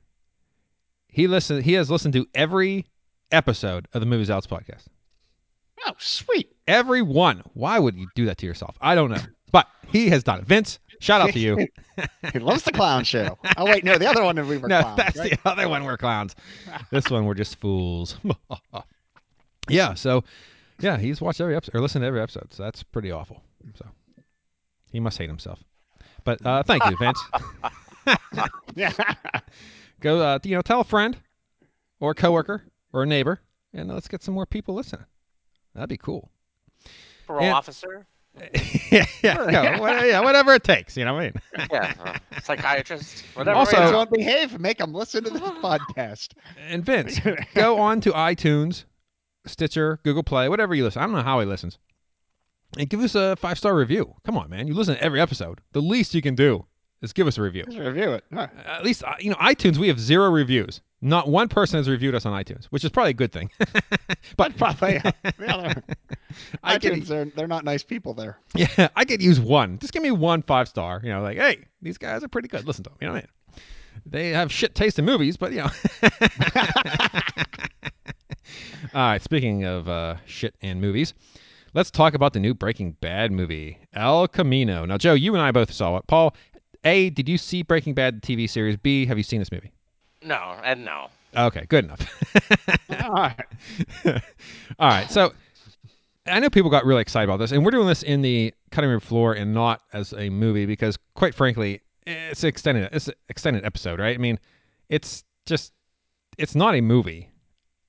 He 1.08 1.28
listened. 1.28 1.64
He 1.64 1.74
has 1.74 1.90
listened 1.90 2.14
to 2.14 2.28
every 2.36 2.86
episode 3.32 3.88
of 3.94 4.02
the 4.02 4.06
Movie 4.06 4.26
Zealots 4.26 4.48
podcast. 4.48 4.86
Oh, 5.86 5.94
sweet. 5.98 6.52
Every 6.68 7.02
one. 7.02 7.42
Why 7.54 7.80
would 7.80 7.96
you 7.96 8.08
do 8.16 8.26
that 8.26 8.38
to 8.40 8.46
yourself? 8.46 8.78
I 8.82 8.96
don't 8.96 9.10
know, 9.10 9.22
but 9.52 9.68
he 9.88 10.10
has 10.10 10.24
done 10.24 10.40
it. 10.40 10.46
Vince, 10.46 10.80
shout 11.02 11.20
out 11.22 11.34
to 11.34 11.40
you. 11.40 11.68
He 12.34 12.40
loves 12.40 12.64
the 12.64 12.72
clown 12.72 13.04
show. 13.04 13.38
Oh 13.58 13.66
wait, 13.66 13.84
no, 13.84 13.98
the 13.98 14.08
other 14.08 14.24
one 14.24 14.36
we 14.48 14.58
were 14.58 14.68
no, 14.68 14.82
clowns. 14.82 14.98
that's 14.98 15.18
right? 15.20 15.32
the 15.32 15.50
other 15.50 15.70
one. 15.70 15.84
We're 15.84 15.98
clowns. 15.98 16.36
this 16.90 17.10
one 17.12 17.26
we're 17.26 17.34
just 17.36 17.58
fools. 17.58 18.18
yeah. 19.70 19.94
So, 19.94 20.24
yeah, 20.80 20.98
he's 20.98 21.22
watched 21.22 21.42
every 21.42 21.56
episode 21.56 21.76
or 21.76 21.82
listened 21.82 22.02
to 22.04 22.08
every 22.08 22.22
episode. 22.22 22.54
So 22.54 22.64
that's 22.64 22.82
pretty 22.82 23.12
awful. 23.12 23.44
So 23.76 23.86
he 24.92 25.00
must 25.00 25.18
hate 25.18 25.30
himself. 25.30 25.60
But 26.24 26.44
uh, 26.46 26.64
thank 26.64 26.84
you, 26.86 26.98
Vince. 26.98 27.22
Yeah. 28.76 28.92
Go, 30.00 30.20
uh, 30.20 30.40
you 30.44 30.56
know, 30.56 30.62
tell 30.62 30.82
a 30.82 30.86
friend 30.86 31.18
or 32.00 32.12
a 32.12 32.16
coworker 32.16 32.64
or 32.94 33.04
a 33.04 33.06
neighbor, 33.06 33.42
and 33.74 33.90
let's 33.90 34.08
get 34.08 34.24
some 34.24 34.34
more 34.34 34.46
people 34.48 34.74
listening. 34.74 35.06
That'd 35.76 35.90
be 35.90 35.98
cool. 35.98 36.32
Parole 37.28 37.44
And- 37.44 37.54
officer. 37.54 38.08
yeah, 38.92 39.06
yeah, 39.22 39.50
yeah, 39.52 39.80
what- 39.80 40.08
yeah, 40.08 40.20
whatever 40.22 40.54
it 40.54 40.64
takes. 40.64 40.96
You 40.96 41.06
know 41.06 41.14
what 41.14 41.24
I 41.24 41.24
mean? 41.26 41.34
Yeah, 41.72 41.94
uh, 42.04 42.18
psychiatrist. 42.42 43.24
Whatever. 43.36 43.58
Also- 43.58 43.72
it 43.76 43.80
Kids 43.80 43.86
is. 43.88 43.92
don't 43.92 44.12
behave. 44.12 44.60
Make 44.60 44.78
them 44.78 44.94
listen 44.94 45.24
to 45.26 45.30
this 45.30 45.42
podcast. 45.42 46.30
And 46.70 46.86
Vince, 46.86 47.20
go 47.54 47.78
on 47.80 48.00
to 48.02 48.12
iTunes, 48.12 48.86
Stitcher, 49.46 50.00
Google 50.04 50.24
Play, 50.24 50.48
whatever 50.50 50.74
you 50.74 50.84
listen. 50.84 51.02
I 51.02 51.06
don't 51.06 51.16
know 51.16 51.22
how 51.24 51.40
he 51.40 51.46
listens. 51.46 51.78
And 52.78 52.90
give 52.90 53.02
us 53.02 53.16
a 53.16 53.36
five 53.36 53.58
star 53.58 53.76
review. 53.76 54.16
Come 54.24 54.38
on, 54.38 54.50
man. 54.50 54.66
You 54.68 54.74
listen 54.74 54.96
to 54.96 55.04
every 55.04 55.20
episode. 55.20 55.60
The 55.74 55.82
least 55.82 56.14
you 56.16 56.22
can 56.22 56.36
do 56.36 56.66
is 57.02 57.14
give 57.14 57.28
us 57.28 57.38
a 57.38 57.42
review. 57.42 57.64
Review 57.68 58.14
it. 58.14 58.24
Huh. 58.34 58.48
At 58.66 58.84
least 58.84 59.04
uh, 59.04 59.14
you 59.20 59.30
know 59.30 59.38
iTunes. 59.38 59.78
We 59.78 59.88
have 59.88 60.00
zero 60.00 60.30
reviews. 60.30 60.82
Not 61.02 61.28
one 61.28 61.48
person 61.48 61.78
has 61.78 61.90
reviewed 61.90 62.14
us 62.14 62.28
on 62.28 62.34
iTunes, 62.34 62.66
which 62.66 62.84
is 62.84 62.92
probably 62.92 63.10
a 63.12 63.16
good 63.16 63.32
thing. 63.32 63.50
but 64.38 64.56
Probably. 64.56 64.94
Yeah, 64.94 65.12
yeah, 65.24 65.32
they're, 65.40 65.84
I 66.64 66.78
iTunes, 66.78 66.82
could, 66.82 67.06
they're, 67.08 67.26
they're 67.26 67.48
not 67.48 67.66
nice 67.66 67.82
people 67.82 68.14
there. 68.14 68.38
yeah, 68.56 68.90
I 68.96 69.04
could 69.06 69.22
use 69.22 69.40
one. 69.40 69.80
Just 69.80 69.94
give 69.94 70.04
me 70.04 70.12
one 70.12 70.44
five 70.44 70.68
star. 70.68 71.02
You 71.04 71.10
know, 71.10 71.22
like, 71.22 71.38
hey, 71.38 71.66
these 71.82 71.98
guys 71.98 72.24
are 72.24 72.28
pretty 72.28 72.48
good. 72.48 72.68
Listen 72.68 72.84
to 72.84 72.92
them. 72.92 72.98
You 73.02 73.08
know 73.08 73.14
what 73.14 73.24
I 73.24 73.26
mean? 73.56 73.64
They 74.06 74.30
have 74.30 74.52
shit 74.52 74.76
taste 74.76 75.00
in 75.00 75.06
movies, 75.06 75.38
but 75.38 75.52
you 75.52 75.64
know. 75.64 75.70
All 78.94 79.02
right. 79.02 79.22
Speaking 79.22 79.66
of 79.66 79.88
uh, 79.90 80.18
shit 80.26 80.54
and 80.62 80.82
movies, 80.82 81.14
let's 81.74 81.90
talk 81.92 82.14
about 82.14 82.34
the 82.34 82.40
new 82.40 82.54
Breaking 82.54 82.92
Bad 82.94 83.32
movie, 83.32 83.80
El 83.94 84.28
Camino. 84.28 84.86
Now, 84.86 84.98
Joe, 84.98 85.14
you 85.14 85.34
and 85.34 85.42
I 85.42 85.52
both 85.52 85.72
saw 85.72 85.98
it. 85.98 86.06
Paul, 86.08 86.36
A, 86.84 87.10
did 87.12 87.30
you 87.30 87.38
see 87.38 87.62
Breaking 87.62 87.94
Bad 87.94 88.22
the 88.22 88.36
TV 88.36 88.50
series? 88.50 88.78
B, 88.78 89.06
have 89.06 89.18
you 89.18 89.24
seen 89.24 89.40
this 89.40 89.52
movie? 89.52 89.72
No, 90.24 90.56
and 90.64 90.84
no. 90.86 91.08
Okay, 91.36 91.66
good 91.70 91.86
enough. 91.86 92.02
All 93.04 93.12
right. 93.14 93.46
All 94.80 94.90
right. 94.90 95.10
So 95.10 95.34
I 96.28 96.40
know 96.40 96.50
people 96.50 96.70
got 96.70 96.86
really 96.86 97.02
excited 97.02 97.30
about 97.30 97.38
this, 97.38 97.52
and 97.52 97.64
we're 97.64 97.72
doing 97.72 97.88
this 97.88 98.04
in 98.04 98.22
the 98.22 98.54
cutting 98.72 98.90
room 98.90 99.00
floor 99.00 99.34
and 99.34 99.54
not 99.54 99.82
as 99.94 100.14
a 100.14 100.30
movie 100.30 100.66
because, 100.66 100.98
quite 101.16 101.34
frankly, 101.34 101.82
it's 102.06 102.44
extended 102.44 102.90
it's 102.92 103.08
an 103.08 103.14
extended 103.30 103.64
episode, 103.66 104.00
right? 104.00 104.16
I 104.16 104.18
mean, 104.18 104.40
it's 104.90 105.24
just 105.46 105.72
it's 106.38 106.56
not 106.56 106.76
a 106.76 106.82
movie. 106.82 107.30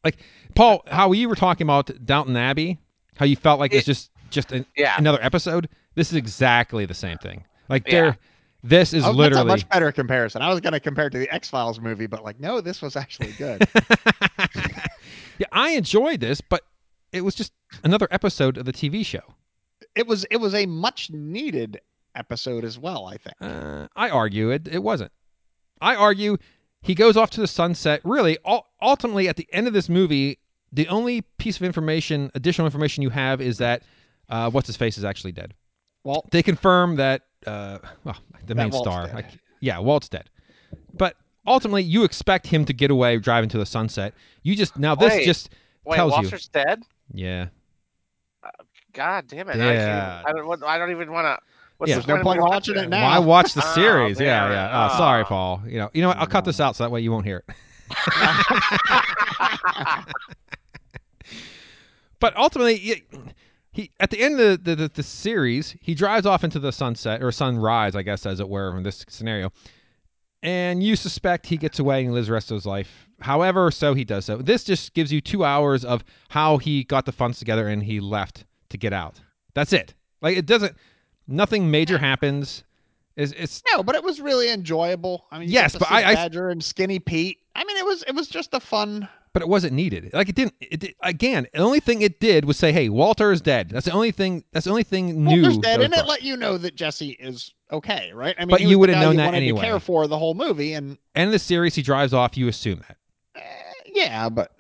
Like 0.05 0.19
Paul, 0.55 0.83
how 0.87 1.13
you 1.13 1.29
were 1.29 1.35
talking 1.37 1.65
about 1.67 1.91
Downton 2.05 2.37
Abbey, 2.37 2.79
how 3.17 3.25
you 3.25 3.37
felt 3.37 3.59
like 3.61 3.73
it's 3.73 3.87
just 3.87 4.11
just 4.31 4.53
an, 4.53 4.65
Yeah. 4.77 4.95
another 4.99 5.19
episode. 5.23 5.69
This 5.95 6.11
is 6.11 6.17
exactly 6.17 6.87
the 6.87 6.95
same 6.95 7.19
thing. 7.19 7.45
Like 7.69 7.87
Yeah. 7.87 7.93
they're 7.93 8.19
this 8.63 8.93
is 8.93 9.05
Oh, 9.05 9.11
literally 9.11 9.47
much 9.47 9.69
better 9.69 9.91
comparison. 9.93 10.43
I 10.43 10.49
was 10.49 10.61
going 10.61 10.73
to 10.73 10.81
compare 10.81 11.07
it 11.07 11.11
to 11.11 11.19
the 11.19 11.33
X 11.33 11.49
Files 11.49 11.81
movie, 11.81 12.07
but 12.07 12.23
like, 12.25 12.39
no, 12.41 12.61
this 12.61 12.81
was 12.83 12.97
actually 12.97 13.33
good. 13.33 13.67
yeah. 15.39 15.47
I 15.53 15.71
enjoyed 15.71 16.21
this, 16.21 16.41
but 16.41 16.63
it 17.13 17.23
was 17.23 17.35
just 17.35 17.53
another 17.85 18.09
episode 18.11 18.57
of 18.59 18.65
the 18.65 18.73
TV 18.73 19.05
show. 19.05 19.23
it 19.95 20.07
was 20.07 20.25
it 20.31 20.37
was 20.39 20.55
a 20.55 20.67
much 20.67 21.11
needed 21.11 21.81
episode 22.15 22.65
as 22.65 22.79
well. 22.79 23.07
I 23.07 23.17
think. 23.17 23.37
Uh, 23.41 23.89
I 23.97 24.11
argue 24.11 24.51
it. 24.51 24.69
It 24.69 24.83
wasn't. 24.83 25.13
I 25.81 25.97
argue 25.97 26.37
he 26.83 26.95
goes 26.95 27.17
off 27.17 27.31
to 27.31 27.41
the 27.41 27.47
sunset. 27.49 28.01
Really, 28.05 28.39
ultimately, 28.81 29.29
at 29.29 29.37
the 29.37 29.49
end 29.53 29.67
of 29.67 29.73
this 29.73 29.89
movie, 29.89 30.39
the 30.73 30.89
only 30.89 31.23
piece 31.39 31.57
of 31.57 31.63
information, 31.65 32.31
additional 32.35 32.67
information 32.67 33.03
you 33.03 33.11
have, 33.11 33.41
is 33.41 33.59
that 33.59 33.83
uh, 34.29 34.51
what's 34.51 34.67
his 34.69 34.77
face 34.77 34.97
is 34.97 35.05
actually 35.05 35.33
dead. 35.33 35.55
Well, 36.05 36.25
They 36.31 36.43
confirm 36.43 36.97
that 36.97 37.23
uh, 37.47 37.79
well, 38.05 38.17
the 38.47 38.49
That 38.49 38.55
main 38.57 38.71
Walt's 38.71 38.89
star, 38.89 39.07
dead. 39.07 39.15
like, 39.15 39.27
yeah, 39.61 39.79
Walt's 39.79 40.09
dead. 40.09 40.29
But 40.95 41.17
ultimately, 41.47 41.83
you 41.83 42.05
expect 42.05 42.47
him 42.47 42.65
to 42.65 42.73
get 42.73 42.91
away 42.91 43.19
driving 43.19 43.49
to 43.51 43.59
the 43.59 43.67
sunset. 43.67 44.15
You 44.43 44.57
just 44.57 44.79
now 44.79 44.95
this 44.95 45.13
Wait, 45.13 45.25
just 45.25 45.51
Wait, 45.85 45.97
tells 45.97 46.13
you, 46.13 46.23
Walter's 46.23 46.49
dead? 46.49 46.83
yeah, 47.13 47.47
uh, 48.43 48.49
God 48.93 49.27
damn 49.29 49.49
it. 49.49 49.57
Yeah. 49.57 50.23
I, 50.27 50.31
I, 50.31 50.33
don't, 50.33 50.65
I 50.65 50.79
don't 50.79 50.91
even 50.91 51.13
want 51.13 51.27
to. 51.27 51.39
What's 51.79 51.91
Yeah. 51.91 51.99
the 51.99 52.07
There's 52.07 52.19
no 52.19 52.23
point 52.23 52.41
of 52.41 52.47
watching 52.49 52.77
it 52.77 52.89
now. 52.89 53.09
I 53.09 53.19
watch 53.19 53.55
the 53.55 53.63
Oh, 53.65 53.75
series? 53.75 54.21
yeah, 54.21 54.51
yeah. 54.51 54.91
Oh, 54.93 54.97
sorry, 54.97 55.23
Oh. 55.23 55.27
Paul. 55.27 55.63
You 55.67 55.79
know, 55.79 55.91
you 55.93 56.03
know 56.03 56.09
what? 56.09 56.19
I'll 56.19 56.27
cut 56.27 56.45
this 56.45 56.59
mm. 56.59 56.65
out 56.65 56.77
so 56.77 56.85
that 56.85 56.91
way 56.91 57.01
you 57.01 57.11
won't 57.11 57.27
hear 57.27 57.43
it. 57.49 57.55
but 62.21 62.37
ultimately, 62.37 62.77
he, 62.77 63.03
he 63.73 63.91
at 64.01 64.11
the 64.11 64.21
end 64.21 64.39
of 64.41 64.65
the, 64.65 64.77
the, 64.77 64.89
the 64.89 65.03
series, 65.03 65.75
he 65.81 65.95
drives 65.95 66.27
off 66.27 66.45
into 66.45 66.59
the 66.59 66.73
sunset 66.73 67.23
or 67.23 67.33
sunrise, 67.33 67.97
I 67.97 68.03
guess, 68.03 68.27
as 68.27 68.39
it 68.41 68.49
were, 68.49 68.77
in 68.77 68.83
this 68.83 69.05
scenario. 69.09 69.51
And 70.43 70.83
you 70.83 70.97
suspect 70.97 71.47
he 71.47 71.57
gets 71.57 71.79
away 71.79 72.05
and 72.05 72.13
lives 72.13 72.27
the 72.27 72.33
rest 72.33 72.51
of 72.51 72.57
his 72.57 72.67
life. 72.67 73.07
However, 73.21 73.71
so 73.71 73.95
he 73.95 74.05
does 74.05 74.25
so. 74.25 74.39
This 74.39 74.65
just 74.65 74.93
gives 74.93 75.13
you 75.13 75.21
two 75.21 75.45
hours 75.45 75.85
of 75.85 76.03
how 76.29 76.59
he 76.59 76.83
got 76.85 77.07
the 77.07 77.13
funds 77.13 77.39
together 77.39 77.69
and 77.69 77.83
he 77.83 78.01
left 78.01 78.45
to 78.71 78.77
get 78.77 78.93
out. 78.93 79.21
That's 79.55 79.73
it. 79.73 79.95
Like 80.21 80.37
it 80.37 80.47
doesn't. 80.47 80.77
Nothing 81.29 81.71
major 81.71 81.97
happens. 81.99 82.65
It's, 83.17 83.33
it's 83.33 83.63
No, 83.73 83.83
but 83.83 83.95
it 83.95 84.03
was 84.03 84.21
really 84.21 84.51
enjoyable. 84.51 85.27
I 85.31 85.39
mean, 85.39 85.49
Yes, 85.49 85.77
but 85.77 85.91
I- 85.91 86.11
I- 86.11 86.15
Badger 86.15 86.51
and 86.51 86.63
Skinny 86.63 86.99
Pete. 86.99 87.39
I 87.55 87.65
mean, 87.65 87.77
it 87.77 87.85
was 87.85 88.03
it 88.09 88.15
was 88.15 88.29
just 88.29 88.53
a 88.55 88.61
fun. 88.61 89.09
But 89.33 89.43
it 89.43 89.49
wasn't 89.49 89.73
needed. 89.73 90.11
Like 90.13 90.29
it 90.29 90.35
didn't. 90.35 90.55
It 90.61 90.81
did, 90.81 90.95
again. 91.03 91.47
The 91.55 91.61
only 91.61 91.81
thing 91.81 92.03
it 92.03 92.21
did 92.21 92.45
was 92.45 92.57
say, 92.57 92.73
"Hey, 92.73 92.89
Walter 92.89 93.33
is 93.33 93.41
dead." 93.41 93.71
That's 93.71 93.87
the 93.87 93.93
only 93.93 94.11
thing. 94.11 94.45
That's 94.53 94.65
the 94.65 94.71
only 94.71 94.83
thing 94.83 95.25
new. 95.25 95.43
Walter's 95.43 95.59
dead, 95.59 95.81
and 95.81 95.95
it 95.95 96.07
let 96.07 96.23
you 96.23 96.37
know 96.37 96.59
that 96.59 96.75
Jesse 96.75 97.11
is 97.13 97.53
okay, 97.71 98.11
right? 98.15 98.35
I 98.39 98.43
mean, 98.43 98.51
But 98.51 98.61
you 98.61 98.79
would've 98.79 98.97
known 98.97 99.13
you 99.13 99.19
that 99.19 99.35
anyway. 99.35 99.61
To 99.61 99.67
care 99.67 99.81
for 99.81 100.07
the 100.07 100.19
whole 100.19 100.35
movie, 100.35 100.75
and 100.75 100.99
and 101.15 101.33
the 101.33 101.39
series, 101.39 101.75
he 101.75 101.83
drives 101.83 102.13
off. 102.13 102.37
You 102.37 102.49
assume 102.49 102.83
that. 102.89 102.97
uh, 103.37 103.41
yeah, 103.87 104.29
but 104.29 104.53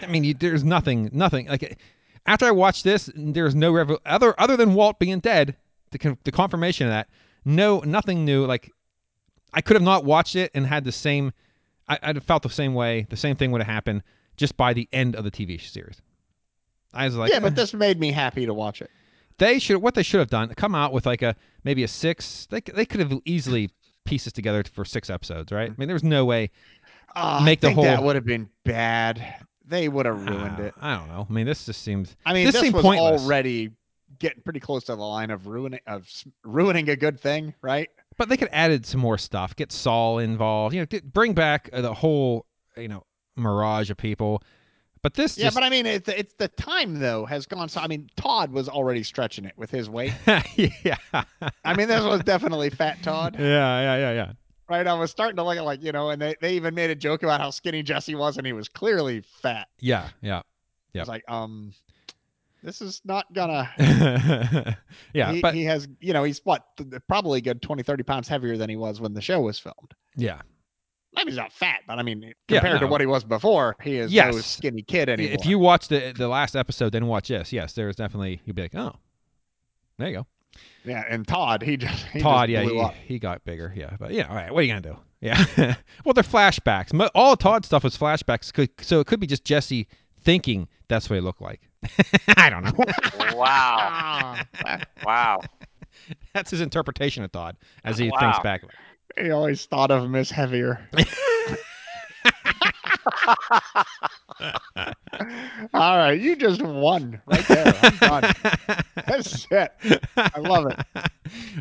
I 0.00 0.06
mean, 0.06 0.24
you, 0.24 0.34
there's 0.34 0.64
nothing, 0.64 1.10
nothing 1.12 1.46
like. 1.48 1.78
After 2.26 2.44
I 2.46 2.50
watched 2.50 2.82
this, 2.82 3.08
there's 3.14 3.54
no 3.54 3.70
revel- 3.70 4.00
other 4.04 4.34
other 4.38 4.56
than 4.56 4.74
Walt 4.74 4.98
being 4.98 5.20
dead. 5.20 5.56
The 5.92 5.98
con- 5.98 6.18
the 6.24 6.32
confirmation 6.32 6.88
of 6.88 6.92
that. 6.92 7.08
No, 7.44 7.78
nothing 7.80 8.24
new. 8.24 8.44
Like, 8.44 8.72
I 9.54 9.60
could 9.60 9.76
have 9.76 9.82
not 9.84 10.04
watched 10.04 10.34
it 10.34 10.50
and 10.52 10.66
had 10.66 10.82
the 10.84 10.90
same. 10.90 11.32
I, 11.88 11.96
I'd 12.02 12.16
have 12.16 12.24
felt 12.24 12.42
the 12.42 12.50
same 12.50 12.74
way. 12.74 13.06
The 13.08 13.16
same 13.16 13.36
thing 13.36 13.52
would 13.52 13.60
have 13.62 13.72
happened 13.72 14.02
just 14.36 14.56
by 14.56 14.72
the 14.72 14.88
end 14.92 15.14
of 15.16 15.24
the 15.24 15.30
TV 15.30 15.60
series. 15.60 16.00
I 16.94 17.04
was 17.06 17.14
like, 17.16 17.30
yeah, 17.32 17.40
but 17.40 17.54
this 17.56 17.74
made 17.74 17.98
me 18.00 18.10
happy 18.12 18.46
to 18.46 18.54
watch 18.54 18.80
it. 18.80 18.90
they 19.38 19.58
should 19.58 19.78
what 19.78 19.94
they 19.94 20.02
should 20.02 20.20
have 20.20 20.30
done 20.30 20.52
come 20.54 20.74
out 20.74 20.92
with 20.92 21.04
like 21.06 21.22
a 21.22 21.34
maybe 21.64 21.82
a 21.84 21.88
six 21.88 22.46
they, 22.50 22.60
they 22.60 22.86
could 22.86 23.00
have 23.00 23.12
easily 23.26 23.70
pieced 24.06 24.24
this 24.24 24.32
together 24.32 24.62
for 24.72 24.84
six 24.84 25.10
episodes 25.10 25.50
right 25.52 25.70
i 25.70 25.74
mean 25.76 25.88
there's 25.88 26.04
no 26.04 26.24
way 26.24 26.48
Uh, 27.14 27.42
Make 27.44 27.60
the 27.60 27.68
I 27.68 27.74
think 27.74 27.84
that 27.84 27.96
whole- 27.96 28.06
would 28.06 28.16
have 28.16 28.24
been 28.24 28.48
bad. 28.64 29.22
They 29.66 29.88
would 29.88 30.06
have 30.06 30.24
ruined 30.26 30.60
uh, 30.60 30.64
it. 30.64 30.74
i 30.80 30.94
don't 30.96 31.08
know 31.08 31.26
i 31.28 31.32
mean 31.32 31.44
this 31.44 31.66
just 31.66 31.82
seems 31.82 32.14
I 32.24 32.32
mean, 32.32 32.46
this 32.46 32.54
this, 32.60 32.72
was 32.72 32.82
pointless. 32.82 33.22
already 33.22 33.72
getting 34.20 34.42
pretty 34.42 34.60
close 34.60 34.84
to 34.84 34.94
the 34.96 35.02
line 35.02 35.30
of 35.30 35.46
ruining 35.48 35.80
of 35.86 36.08
ruining 36.44 36.88
a 36.88 36.96
good 36.96 37.18
thing, 37.20 37.52
right? 37.62 37.90
but 38.16 38.28
they 38.30 38.36
could 38.38 38.48
added 38.52 38.86
some 38.86 39.00
more 39.00 39.18
stuff 39.18 39.54
get 39.56 39.70
saul 39.72 40.18
involved 40.20 40.74
you 40.74 40.80
know 40.90 41.00
bring 41.12 41.34
back 41.34 41.68
uh, 41.74 41.80
the 41.82 41.92
whole 41.92 42.46
you 42.76 42.88
know 42.88 43.02
mirage 43.36 43.90
of 43.90 43.96
people 43.96 44.42
but 45.02 45.14
this 45.14 45.36
Yeah, 45.36 45.44
just 45.44 45.54
but 45.54 45.62
I 45.62 45.70
mean, 45.70 45.86
it's 45.86 46.08
it's 46.08 46.34
the 46.34 46.48
time 46.48 46.98
though 46.98 47.26
has 47.26 47.46
gone. 47.46 47.68
So 47.68 47.80
I 47.80 47.86
mean, 47.86 48.08
Todd 48.16 48.50
was 48.50 48.68
already 48.68 49.04
stretching 49.04 49.44
it 49.44 49.52
with 49.56 49.70
his 49.70 49.88
weight. 49.88 50.14
yeah 50.56 50.96
I 51.64 51.74
mean, 51.74 51.86
this 51.86 52.02
was 52.02 52.22
definitely 52.22 52.70
Fat 52.70 53.02
Todd, 53.02 53.36
yeah 53.38 53.80
yeah 53.80 53.96
yeah 53.96 54.12
yeah 54.12 54.32
right? 54.68 54.86
I 54.86 54.94
was 54.94 55.10
starting 55.12 55.36
to 55.36 55.44
look 55.44 55.56
at 55.56 55.64
like 55.64 55.82
you 55.82 55.92
know, 55.92 56.10
and 56.10 56.20
they, 56.20 56.34
they 56.40 56.54
even 56.54 56.74
made 56.74 56.90
a 56.90 56.94
joke 56.96 57.22
about 57.22 57.40
how 57.40 57.50
skinny 57.50 57.82
Jesse 57.84 58.14
was, 58.16 58.36
and 58.36 58.46
he 58.46 58.52
was 58.52 58.68
clearly 58.68 59.20
fat. 59.42 59.68
yeah 59.80 60.08
yeah 60.22 60.38
I 60.38 60.42
Yep. 60.94 61.02
was 61.02 61.08
like, 61.08 61.24
um, 61.28 61.72
this 62.62 62.80
is 62.80 63.00
not 63.04 63.32
gonna. 63.32 63.70
yeah 65.14 65.32
he, 65.32 65.42
but 65.42 65.54
he 65.54 65.62
has, 65.64 65.86
you 66.00 66.14
know, 66.14 66.24
he's 66.24 66.40
what 66.44 66.64
probably 67.06 67.40
good 67.42 67.60
20, 67.62 67.82
30 67.82 68.02
pounds 68.02 68.26
heavier 68.28 68.56
than 68.56 68.70
he 68.70 68.76
was 68.76 69.00
when 69.00 69.12
the 69.14 69.20
show 69.20 69.40
was 69.40 69.58
filmed. 69.58 69.94
yeah 70.16 70.40
Maybe 71.16 71.30
he's 71.30 71.38
not 71.38 71.52
fat, 71.52 71.80
but 71.86 71.98
I 71.98 72.02
mean, 72.02 72.22
Yeah, 72.48 72.60
compared 72.60 72.80
to 72.80 72.86
what 72.86 73.00
he 73.00 73.06
was 73.06 73.24
before, 73.24 73.76
he 73.82 73.96
is 73.96 74.12
no 74.12 74.32
skinny 74.32 74.82
kid 74.82 75.08
anymore. 75.08 75.34
if 75.40 75.46
you 75.46 75.58
watch 75.58 75.88
the 75.88 76.12
the 76.16 76.28
last 76.28 76.54
episode 76.56 76.92
then 76.92 77.06
watch 77.06 77.28
this 77.28 77.52
yes 77.52 77.72
there's 77.72 77.96
definitely 77.96 78.40
you'd 78.44 78.54
be 78.56 78.62
like 78.62 78.74
oh 78.74 78.94
there 79.98 80.08
you 80.08 80.14
go 80.14 80.26
yeah, 80.84 81.04
and 81.08 81.26
Todd, 81.26 81.62
he 81.62 81.76
just 81.76 82.06
he 82.06 82.20
Todd, 82.20 82.48
just 82.48 82.52
yeah, 82.52 82.62
blew 82.62 82.74
he, 82.74 82.80
up. 82.80 82.94
he 82.94 83.18
got 83.18 83.44
bigger, 83.44 83.72
yeah, 83.76 83.96
but 83.98 84.12
yeah, 84.12 84.28
all 84.28 84.36
right, 84.36 84.52
what 84.52 84.60
are 84.60 84.62
you 84.62 84.68
gonna 84.68 84.80
do? 84.80 84.96
Yeah, 85.20 85.44
well, 86.04 86.12
they're 86.14 86.22
flashbacks. 86.22 87.08
All 87.14 87.36
Todd 87.36 87.64
stuff 87.64 87.82
was 87.84 87.96
flashbacks, 87.96 88.52
so 88.82 89.00
it 89.00 89.06
could 89.06 89.20
be 89.20 89.26
just 89.26 89.44
Jesse 89.44 89.86
thinking 90.22 90.68
that's 90.88 91.10
what 91.10 91.16
he 91.16 91.20
looked 91.20 91.42
like. 91.42 91.60
I 92.36 92.48
don't 92.48 92.62
know. 92.64 93.36
Wow. 93.36 94.36
wow. 95.04 95.40
that's 96.32 96.50
his 96.52 96.60
interpretation 96.60 97.22
of 97.24 97.32
Todd 97.32 97.56
as 97.84 97.98
he 97.98 98.08
Wow. 98.10 98.18
thinks 98.20 98.38
back. 98.40 98.62
He 99.18 99.30
always 99.30 99.64
thought 99.66 99.90
of 99.90 100.04
him 100.04 100.14
as 100.14 100.30
heavier. 100.30 100.86
All 105.72 105.96
right, 105.96 106.20
you 106.20 106.36
just 106.36 106.60
won 106.62 107.20
right 107.26 107.46
there. 107.48 107.74
I'm 107.82 107.96
done. 107.96 108.32
That's 109.06 109.46
it. 109.50 110.04
I 110.16 110.38
love 110.38 110.66
it. 110.66 110.78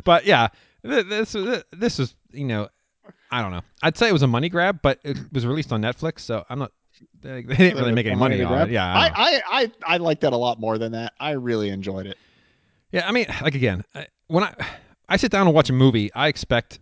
but 0.04 0.26
yeah, 0.26 0.50
this 0.84 1.36
this 1.72 2.00
is 2.00 2.16
you 2.32 2.46
know, 2.46 2.68
I 3.32 3.42
don't 3.42 3.52
know. 3.52 3.62
I'd 3.84 3.98
say 3.98 4.10
it 4.10 4.14
was 4.14 4.24
a 4.24 4.28
money 4.28 4.50
grab, 4.50 4.80
but 4.82 5.00
it 5.04 5.18
was 5.32 5.46
released 5.46 5.72
on 5.72 5.82
Netflix, 5.82 6.20
so 6.20 6.44
I'm 6.50 6.60
not. 6.60 6.72
They 7.22 7.42
they 7.44 7.56
didn't 7.56 7.78
really 7.80 7.92
make 7.94 8.06
any 8.06 8.16
money 8.16 8.38
to 8.38 8.46
on 8.46 8.70
it. 8.70 8.72
Yeah, 8.72 8.86
I. 8.86 9.08
I, 9.08 9.12
I, 9.16 9.42
I, 9.48 9.72
I 9.86 9.98
liked 9.98 10.24
it 10.24 10.34
a 10.34 10.38
lot 10.38 10.60
more 10.60 10.78
than 10.78 10.94
that. 10.94 11.14
I 11.20 11.32
really 11.32 11.70
enjoyed 11.70 12.06
it. 12.06 12.18
Yeah, 12.92 13.08
I 13.08 13.12
mean, 13.12 13.26
like 13.42 13.56
again, 13.56 13.84
when 14.28 14.44
I 14.44 14.54
I 15.10 15.18
sit 15.18 15.32
down 15.32 15.48
and 15.48 15.56
watch 15.56 15.70
a 15.70 15.74
movie, 15.74 16.14
I 16.14 16.28
expect, 16.28 16.80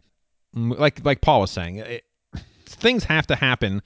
like 0.53 1.03
like 1.05 1.21
Paul 1.21 1.41
was 1.41 1.51
saying, 1.51 1.77
it, 1.77 2.03
things 2.65 3.03
have 3.03 3.27
to 3.27 3.35
happen 3.35 3.81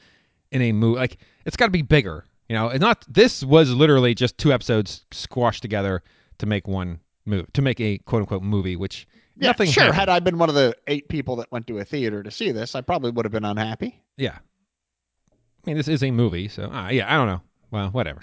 in 0.52 0.62
a 0.62 0.72
movie. 0.72 0.98
Like 1.00 1.18
it's 1.46 1.58
got 1.58 1.66
to 1.66 1.72
be 1.72 1.82
bigger. 1.82 2.26
You 2.50 2.56
know, 2.56 2.68
it's 2.70 2.82
not. 2.82 3.06
This 3.10 3.44
was 3.44 3.72
literally 3.74 4.16
just 4.16 4.38
two 4.38 4.54
episodes 4.54 5.06
squashed 5.12 5.62
together 5.62 6.02
to 6.40 6.46
make 6.46 6.68
one 6.68 7.00
move 7.26 7.52
to 7.54 7.62
make 7.62 7.80
a 7.82 7.98
quote 8.00 8.22
unquote 8.22 8.44
movie, 8.44 8.76
which 8.76 9.08
Yeah, 9.36 9.50
Nothing 9.50 9.70
sure. 9.70 9.84
happened. 9.84 10.00
Had 10.00 10.10
I 10.10 10.20
been 10.20 10.38
one 10.38 10.50
of 10.50 10.56
the 10.56 10.76
eight 10.88 11.10
people 11.10 11.36
that 11.38 11.52
went 11.52 11.68
to 11.68 11.80
a 11.80 11.84
theater 11.86 12.24
to 12.24 12.32
see 12.32 12.52
this, 12.52 12.74
I 12.76 12.82
probably 12.82 13.12
would 13.12 13.26
have 13.26 13.32
been 13.34 13.46
unhappy. 13.46 14.02
Yeah. 14.16 14.38
I 14.40 15.70
mean, 15.70 15.76
this 15.78 15.90
is 15.90 16.02
a 16.04 16.12
movie, 16.12 16.48
so 16.48 16.64
uh, 16.72 16.90
yeah, 16.90 17.14
I 17.14 17.18
don't 17.18 17.28
know. 17.28 17.42
Well, 17.72 17.90
whatever. 17.90 18.22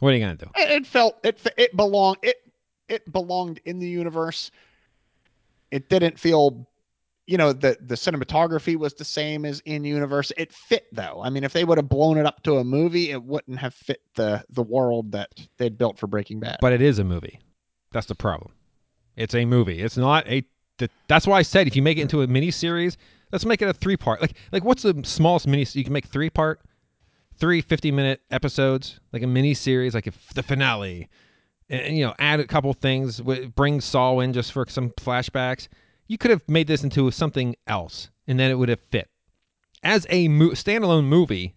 What 0.00 0.10
are 0.10 0.16
you 0.16 0.20
gonna 0.20 0.36
do? 0.36 0.50
It, 0.54 0.70
it 0.70 0.86
felt 0.86 1.16
it 1.24 1.40
it 1.56 1.74
belonged 1.74 2.18
it 2.22 2.36
it 2.88 3.10
belonged 3.10 3.60
in 3.64 3.78
the 3.78 3.88
universe. 3.88 4.50
It 5.70 5.88
didn't 5.88 6.18
feel, 6.18 6.66
you 7.28 7.36
know, 7.36 7.52
the 7.52 7.76
the 7.80 7.94
cinematography 7.94 8.74
was 8.74 8.94
the 8.94 9.04
same 9.04 9.44
as 9.44 9.60
in 9.66 9.84
universe. 9.84 10.32
It 10.38 10.50
fit 10.50 10.86
though. 10.92 11.20
I 11.22 11.28
mean, 11.28 11.44
if 11.44 11.52
they 11.52 11.62
would 11.62 11.76
have 11.76 11.88
blown 11.88 12.16
it 12.16 12.24
up 12.24 12.42
to 12.44 12.56
a 12.56 12.64
movie, 12.64 13.10
it 13.10 13.22
wouldn't 13.22 13.58
have 13.58 13.74
fit 13.74 14.00
the 14.14 14.42
the 14.48 14.62
world 14.62 15.12
that 15.12 15.28
they'd 15.58 15.76
built 15.76 15.98
for 15.98 16.06
Breaking 16.06 16.40
Bad. 16.40 16.56
But 16.62 16.72
it 16.72 16.80
is 16.80 16.98
a 16.98 17.04
movie. 17.04 17.38
That's 17.92 18.06
the 18.06 18.14
problem. 18.14 18.52
It's 19.14 19.34
a 19.34 19.44
movie. 19.44 19.80
It's 19.80 19.98
not 19.98 20.26
a. 20.26 20.42
That's 21.06 21.26
why 21.26 21.38
I 21.38 21.42
said 21.42 21.66
if 21.66 21.76
you 21.76 21.82
make 21.82 21.98
it 21.98 22.02
into 22.02 22.22
a 22.22 22.26
mini 22.26 22.50
series, 22.50 22.96
let's 23.30 23.44
make 23.44 23.60
it 23.60 23.68
a 23.68 23.74
three 23.74 23.98
part. 23.98 24.22
Like 24.22 24.32
like 24.50 24.64
what's 24.64 24.82
the 24.82 24.98
smallest 25.04 25.46
mini? 25.46 25.66
You 25.70 25.84
can 25.84 25.92
make 25.92 26.06
three 26.06 26.30
part, 26.30 26.62
three 27.36 27.60
50 27.60 27.92
minute 27.92 28.22
episodes, 28.30 29.00
like 29.12 29.22
a 29.22 29.26
mini 29.26 29.52
series, 29.52 29.92
like 29.92 30.06
if 30.06 30.32
the 30.32 30.42
finale, 30.42 31.10
and, 31.68 31.82
and, 31.82 31.98
you 31.98 32.06
know 32.06 32.14
add 32.18 32.40
a 32.40 32.46
couple 32.46 32.72
things, 32.72 33.20
bring 33.54 33.82
Saul 33.82 34.20
in 34.20 34.32
just 34.32 34.52
for 34.52 34.64
some 34.66 34.88
flashbacks. 34.92 35.68
You 36.08 36.18
could 36.18 36.30
have 36.30 36.42
made 36.48 36.66
this 36.66 36.82
into 36.82 37.10
something 37.10 37.54
else, 37.66 38.10
and 38.26 38.40
then 38.40 38.50
it 38.50 38.54
would 38.54 38.68
have 38.70 38.80
fit 38.90 39.08
as 39.82 40.06
a 40.10 40.28
mo- 40.28 40.50
standalone 40.50 41.04
movie. 41.04 41.54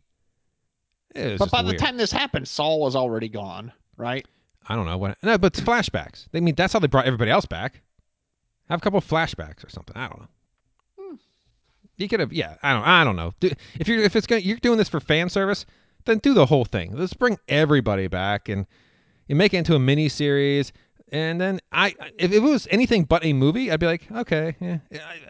but 1.16 1.50
by 1.52 1.62
the 1.64 1.74
time 1.78 1.98
this 1.98 2.12
happened, 2.12 2.48
Saul 2.48 2.80
was 2.80 2.96
already 2.96 3.30
gone, 3.30 3.72
right? 3.98 4.26
I 4.68 4.76
don't 4.76 4.86
know 4.86 4.98
what. 4.98 5.18
No, 5.24 5.38
but 5.38 5.58
it's 5.58 5.62
flashbacks. 5.62 6.28
I 6.34 6.40
mean, 6.40 6.56
that's 6.56 6.74
how 6.74 6.80
they 6.80 6.88
brought 6.88 7.06
everybody 7.06 7.32
else 7.32 7.46
back. 7.46 7.82
Have 8.70 8.80
a 8.80 8.82
couple 8.82 9.00
of 9.00 9.08
flashbacks 9.08 9.66
or 9.66 9.70
something. 9.70 9.96
I 9.98 10.08
don't 10.08 10.20
know. 10.20 10.28
Hmm. 11.00 11.16
You 11.98 12.08
could 12.08 12.20
have, 12.20 12.32
yeah. 12.32 12.56
I 12.62 12.74
don't. 12.74 12.84
I 12.84 13.04
don't 13.04 13.16
know. 13.16 13.34
If 13.42 13.88
you're 13.88 14.04
if 14.04 14.16
it's 14.16 14.28
going 14.28 14.44
you're 14.44 14.58
doing 14.58 14.78
this 14.78 14.90
for 14.90 15.00
fan 15.00 15.30
service, 15.30 15.66
then 16.06 16.20
do 16.20 16.34
the 16.34 16.46
whole 16.46 16.66
thing. 16.66 16.96
Let's 16.96 17.14
bring 17.14 17.38
everybody 17.48 18.08
back 18.08 18.50
and 18.50 18.66
you 19.28 19.36
make 19.36 19.54
it 19.54 19.58
into 19.58 19.76
a 19.76 19.80
mini 19.80 20.10
series. 20.10 20.72
And 21.12 21.42
then 21.42 21.60
I, 21.72 21.94
if 22.18 22.32
it 22.32 22.40
was 22.40 22.68
anything 22.72 23.04
but 23.04 23.26
a 23.26 23.34
movie, 23.34 23.70
I'd 23.72 23.80
be 23.82 23.86
like, 23.86 24.10
okay, 24.12 24.56
yeah. 24.62 24.78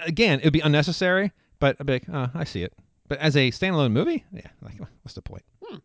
Again, 0.05 0.39
it'd 0.39 0.53
be 0.53 0.59
unnecessary, 0.59 1.31
but 1.59 1.75
I'd 1.79 1.85
be 1.87 1.93
like, 1.93 2.03
oh, 2.13 2.29
I 2.35 2.43
see 2.43 2.63
it. 2.63 2.73
But 3.07 3.17
as 3.19 3.35
a 3.35 3.49
standalone 3.51 3.91
movie, 3.91 4.23
yeah, 4.31 4.41
like, 4.61 4.75
what's 5.03 5.15
the 5.15 5.21
point? 5.23 5.43
Hmm. 5.63 5.77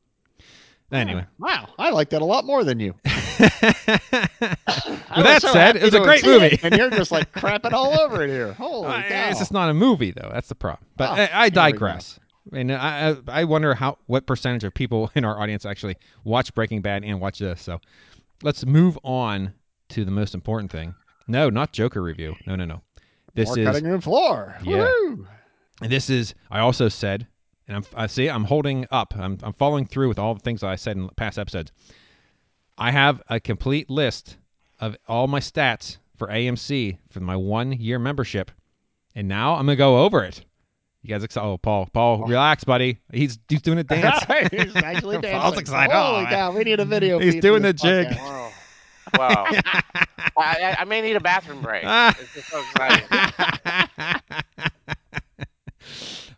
Anyway, 0.93 1.25
Wow, 1.38 1.69
I 1.79 1.91
like 1.91 2.11
that 2.11 2.23
a 2.23 2.25
lot 2.25 2.45
more 2.45 2.62
than 2.62 2.79
you. 2.79 2.95
with 3.38 3.50
that 5.25 5.38
so 5.43 5.53
said, 5.53 5.76
it 5.76 5.83
was 5.83 5.95
a 5.95 6.00
great 6.00 6.21
see 6.21 6.35
it, 6.37 6.41
movie. 6.41 6.59
and 6.62 6.75
you're 6.76 6.91
just 6.91 7.11
like 7.11 7.33
crapping 7.35 7.73
all 7.73 7.99
over 7.99 8.23
it 8.23 8.31
here. 8.31 8.53
Holy 8.53 8.87
Uh, 8.87 9.03
cow! 9.03 9.31
It's 9.31 9.38
just 9.38 9.53
not 9.53 9.69
a 9.69 9.75
movie, 9.75 10.12
though. 10.12 10.31
That's 10.33 10.49
the 10.49 10.55
problem. 10.55 10.87
But 10.97 11.11
Oh, 11.11 11.15
I, 11.15 11.17
I 11.17 11.23
here 11.25 11.29
we 11.45 11.50
go. 11.50 11.55
digress. 11.55 12.21
And 12.53 12.73
I 12.73 13.17
I 13.26 13.45
wonder 13.45 13.75
how 13.75 13.99
what 14.07 14.26
percentage 14.26 14.62
of 14.62 14.73
people 14.75 15.11
in 15.17 15.25
our 15.25 15.41
audience 15.41 15.67
actually 15.67 15.97
watch 16.25 16.55
Breaking 16.55 16.81
Bad 16.83 17.03
and 17.05 17.21
watch 17.21 17.41
this. 17.41 17.61
So 17.61 17.81
let's 18.45 18.65
move 18.65 18.97
on 19.03 19.53
to 19.90 20.05
the 20.05 20.11
most 20.11 20.35
important 20.35 20.71
thing. 20.71 20.95
No, 21.28 21.50
not 21.50 21.73
Joker 21.73 22.02
review. 22.02 22.35
No, 22.47 22.57
no, 22.57 22.64
no. 22.64 22.83
This 23.35 23.49
More 23.49 23.59
is 23.59 23.66
cutting 23.66 23.85
room 23.85 24.00
floor. 24.00 24.57
Yeah. 24.62 24.85
Woo! 24.85 25.26
and 25.83 25.93
this 25.93 26.09
is 26.11 26.35
I 26.50 26.61
also 26.61 26.88
said, 26.88 27.26
and 27.69 27.76
I'm, 27.76 27.85
I 27.95 28.07
see 28.07 28.28
I'm 28.28 28.45
holding 28.45 28.87
up. 28.90 29.14
I'm 29.16 29.38
I'm 29.43 29.52
following 29.52 29.87
through 29.87 30.09
with 30.09 30.19
all 30.19 30.35
the 30.35 30.40
things 30.40 30.62
I 30.62 30.76
said 30.76 30.97
in 30.97 31.09
past 31.16 31.38
episodes. 31.38 31.73
I 32.78 32.90
have 32.90 33.23
a 33.28 33.40
complete 33.40 33.90
list 33.90 34.37
of 34.81 34.97
all 35.09 35.26
my 35.26 35.40
stats 35.40 35.99
for 36.16 36.28
AMC 36.28 36.99
for 37.11 37.21
my 37.21 37.37
one 37.37 37.73
year 37.73 37.99
membership, 37.99 38.50
and 39.14 39.28
now 39.28 39.55
I'm 39.55 39.66
gonna 39.66 39.76
go 39.76 40.05
over 40.05 40.25
it. 40.25 40.45
You 41.02 41.11
guys 41.11 41.23
excited? 41.23 41.47
Oh, 41.47 41.59
Paul, 41.59 41.88
Paul, 41.93 42.23
oh. 42.25 42.26
relax, 42.26 42.64
buddy. 42.64 42.99
He's 43.12 43.38
he's 43.49 43.62
doing 43.62 43.78
a 43.78 43.85
dance. 43.85 44.25
He's 44.50 44.75
actually 44.76 45.19
dancing. 45.19 45.40
Paul's 45.40 45.59
excited. 45.59 45.94
Holy 45.94 46.25
Oh, 46.25 46.29
cow, 46.29 46.53
we 46.53 46.64
need 46.64 46.81
a 46.81 46.85
video. 46.85 47.18
He's 47.18 47.40
doing 47.40 47.62
the 47.62 47.72
jig. 47.72 48.09
Podcast. 49.12 49.62
Whoa. 49.95 50.03
Wow. 50.37 50.42
I, 50.45 50.62
I, 50.62 50.77
I 50.81 50.85
may 50.85 51.01
need 51.01 51.16
a 51.16 51.21
bathroom 51.21 51.62
break. 51.62 51.85
It's 52.21 52.35
just 52.35 52.49
so 52.49 52.61
exciting. 52.61 53.09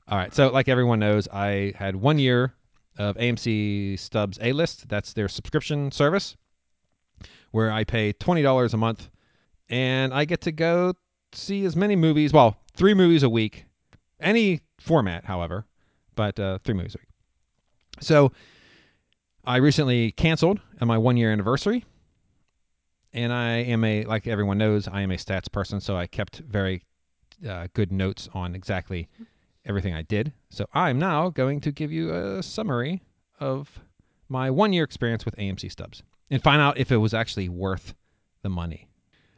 All 0.09 0.17
right. 0.17 0.35
So, 0.35 0.49
like 0.49 0.69
everyone 0.69 0.99
knows, 1.01 1.29
I 1.33 1.73
had 1.77 1.97
one 1.97 2.19
year 2.19 2.55
of 2.99 3.17
AMC 3.17 3.99
Stubs 3.99 4.39
A 4.41 4.53
List. 4.53 4.89
That's 4.89 5.13
their 5.13 5.29
subscription 5.29 5.91
service 5.93 6.37
where 7.51 7.71
I 7.71 7.85
pay 7.85 8.13
$20 8.13 8.75
a 8.75 8.77
month 8.77 9.09
and 9.69 10.13
I 10.13 10.25
get 10.25 10.43
to 10.43 10.53
go 10.53 10.95
see 11.33 11.65
as 11.65 11.77
many 11.77 11.97
movies. 11.97 12.33
Well, 12.33 12.57
three 12.75 12.95
movies 12.95 13.23
a 13.23 13.29
week, 13.29 13.67
any 14.21 14.61
format, 14.81 15.25
however, 15.25 15.67
but 16.15 16.39
uh, 16.39 16.59
three 16.65 16.75
movies 16.75 16.95
a 16.95 16.99
week. 16.99 17.09
So, 18.01 18.33
I 19.45 19.57
recently 19.57 20.13
canceled 20.13 20.61
on 20.81 20.89
my 20.89 20.99
one 20.99 21.17
year 21.17 21.33
anniversary. 21.33 21.85
And 23.13 23.33
I 23.33 23.57
am 23.59 23.85
a, 23.85 24.05
like 24.05 24.27
everyone 24.27 24.59
knows, 24.59 24.87
I 24.89 25.01
am 25.01 25.11
a 25.11 25.17
stats 25.17 25.51
person. 25.51 25.81
So 25.81 25.97
I 25.97 26.07
kept 26.07 26.39
very 26.41 26.83
uh, 27.49 27.69
good 27.73 27.91
notes 27.93 28.29
on 28.35 28.55
exactly 28.55 29.09
everything 29.65 29.95
I 29.95 30.03
did. 30.03 30.33
So 30.51 30.67
I'm 30.75 30.99
now 30.99 31.31
going 31.31 31.61
to 31.61 31.73
give 31.73 31.91
you 31.93 32.13
a 32.15 32.43
summary 32.43 33.03
of 33.41 33.71
my 34.29 34.51
one 34.51 34.73
year 34.73 34.85
experience 34.85 35.25
with 35.25 35.37
AMC 35.37 35.71
Stubs 35.71 36.03
and 36.31 36.43
find 36.43 36.61
out 36.61 36.77
if 36.79 36.93
it 36.93 36.97
was 36.99 37.15
actually 37.15 37.49
worth 37.49 37.95
the 38.43 38.49
money. 38.51 38.89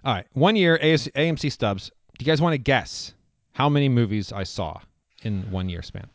All 0.04 0.14
right, 0.14 0.26
one 0.33 0.56
year 0.56 0.78
AS- 0.83 1.09
AMC 1.14 1.52
Stubs. 1.52 1.90
Do 2.18 2.24
you 2.24 2.26
guys 2.26 2.40
want 2.40 2.54
to 2.54 2.59
guess 2.59 3.14
how 3.52 3.68
many 3.68 3.88
movies 3.88 4.33
I 4.33 4.42
saw 4.44 4.80
in 5.22 5.42
one 5.50 5.68
year 5.68 5.83
span? 5.83 6.09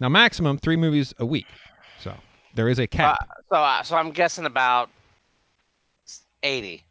Now, 0.00 0.08
maximum 0.08 0.58
three 0.58 0.76
movies 0.76 1.12
a 1.18 1.26
week. 1.26 1.46
So 2.02 2.14
there 2.54 2.68
is 2.68 2.78
a 2.78 2.84
Uh, 2.84 2.86
cap. 2.86 3.28
so, 3.48 3.56
uh, 3.56 3.82
so 3.82 3.96
I'm 3.96 4.10
guessing 4.10 4.46
about 4.46 4.90
80. 6.42 6.84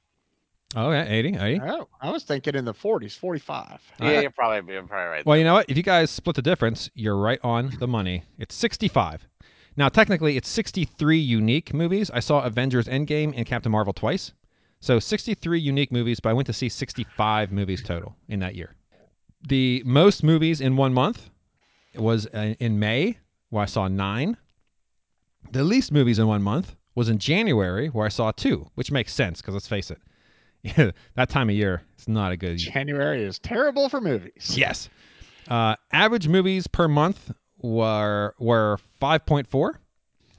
oh, 0.75 0.91
yeah, 0.91 1.05
80, 1.07 1.37
80. 1.37 1.61
Oh, 1.63 1.87
I 2.01 2.11
was 2.11 2.23
thinking 2.23 2.55
in 2.55 2.65
the 2.65 2.73
40s, 2.73 3.17
45. 3.17 3.81
Yeah, 3.99 4.07
right. 4.07 4.21
you're 4.21 4.31
probably 4.31 4.73
you're 4.73 4.83
probably 4.83 5.09
right. 5.09 5.25
Well, 5.25 5.37
you 5.37 5.43
know 5.43 5.53
what? 5.53 5.69
If 5.69 5.77
you 5.77 5.83
guys 5.83 6.11
split 6.11 6.35
the 6.35 6.41
difference, 6.41 6.89
you're 6.93 7.17
right 7.17 7.39
on 7.43 7.71
the 7.79 7.87
money. 7.87 8.23
It's 8.37 8.55
65. 8.55 9.25
Now, 9.77 9.89
technically, 9.89 10.37
it's 10.37 10.49
63 10.49 11.17
unique 11.19 11.73
movies. 11.73 12.09
I 12.11 12.19
saw 12.19 12.41
Avengers 12.43 12.87
Endgame 12.87 13.33
and 13.37 13.45
Captain 13.45 13.71
Marvel 13.71 13.93
twice. 13.93 14.33
So 14.79 14.99
63 14.99 15.59
unique 15.59 15.91
movies, 15.91 16.19
but 16.19 16.29
I 16.29 16.33
went 16.33 16.47
to 16.47 16.53
see 16.53 16.69
65 16.69 17.51
movies 17.51 17.83
total 17.83 18.15
in 18.27 18.39
that 18.39 18.55
year. 18.55 18.75
The 19.47 19.83
most 19.85 20.23
movies 20.23 20.61
in 20.61 20.75
one 20.75 20.93
month 20.93 21.29
was 21.95 22.27
uh, 22.27 22.55
in 22.59 22.79
May, 22.79 23.17
where 23.49 23.63
I 23.63 23.65
saw 23.65 23.87
nine. 23.87 24.37
The 25.51 25.63
least 25.63 25.91
movies 25.91 26.19
in 26.19 26.27
one 26.27 26.43
month 26.43 26.75
was 26.97 27.09
in 27.09 27.19
January, 27.19 27.89
where 27.89 28.07
I 28.07 28.09
saw 28.09 28.31
two, 28.31 28.67
which 28.73 28.91
makes 28.91 29.13
sense 29.13 29.39
because 29.39 29.53
let's 29.53 29.67
face 29.67 29.91
it, 29.91 30.95
that 31.15 31.29
time 31.29 31.47
of 31.47 31.55
year, 31.55 31.83
it's 31.93 32.07
not 32.07 32.31
a 32.31 32.37
good 32.37 32.57
January 32.57 33.23
is 33.23 33.37
terrible 33.37 33.87
for 33.87 34.01
movies. 34.01 34.57
Yes. 34.57 34.89
Uh, 35.47 35.75
average 35.91 36.27
movies 36.27 36.65
per 36.65 36.87
month 36.87 37.31
were 37.59 38.33
were 38.39 38.79
5.4. 38.99 39.75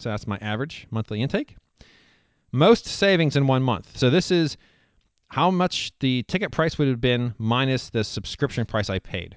So 0.01 0.09
that's 0.09 0.27
my 0.27 0.37
average 0.41 0.89
monthly 0.91 1.23
intake. 1.23 1.55
Most 2.51 2.87
savings 2.87 3.37
in 3.37 3.47
one 3.47 3.63
month. 3.63 3.97
So 3.97 4.11
this 4.11 4.33
is 4.33 4.57
how 5.29 5.53
much 5.53 5.93
the 6.01 6.25
ticket 6.25 6.51
price 6.51 6.77
would 6.77 6.89
have 6.89 7.01
been 7.01 7.35
minus 7.39 7.91
the 7.91 8.03
subscription 8.03 8.67
price 8.67 8.91
I 8.91 8.99
paid. 8.99 9.37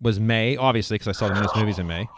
Was 0.00 0.20
May, 0.20 0.56
obviously, 0.56 0.94
because 0.94 1.08
I 1.08 1.12
saw 1.12 1.28
the 1.28 1.40
most 1.40 1.56
movies 1.56 1.78
in 1.78 1.86
May. 1.86 2.08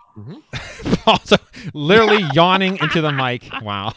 also, 1.06 1.36
literally 1.72 2.22
yawning 2.34 2.76
into 2.78 3.00
the 3.00 3.10
mic. 3.10 3.44
Wow. 3.62 3.92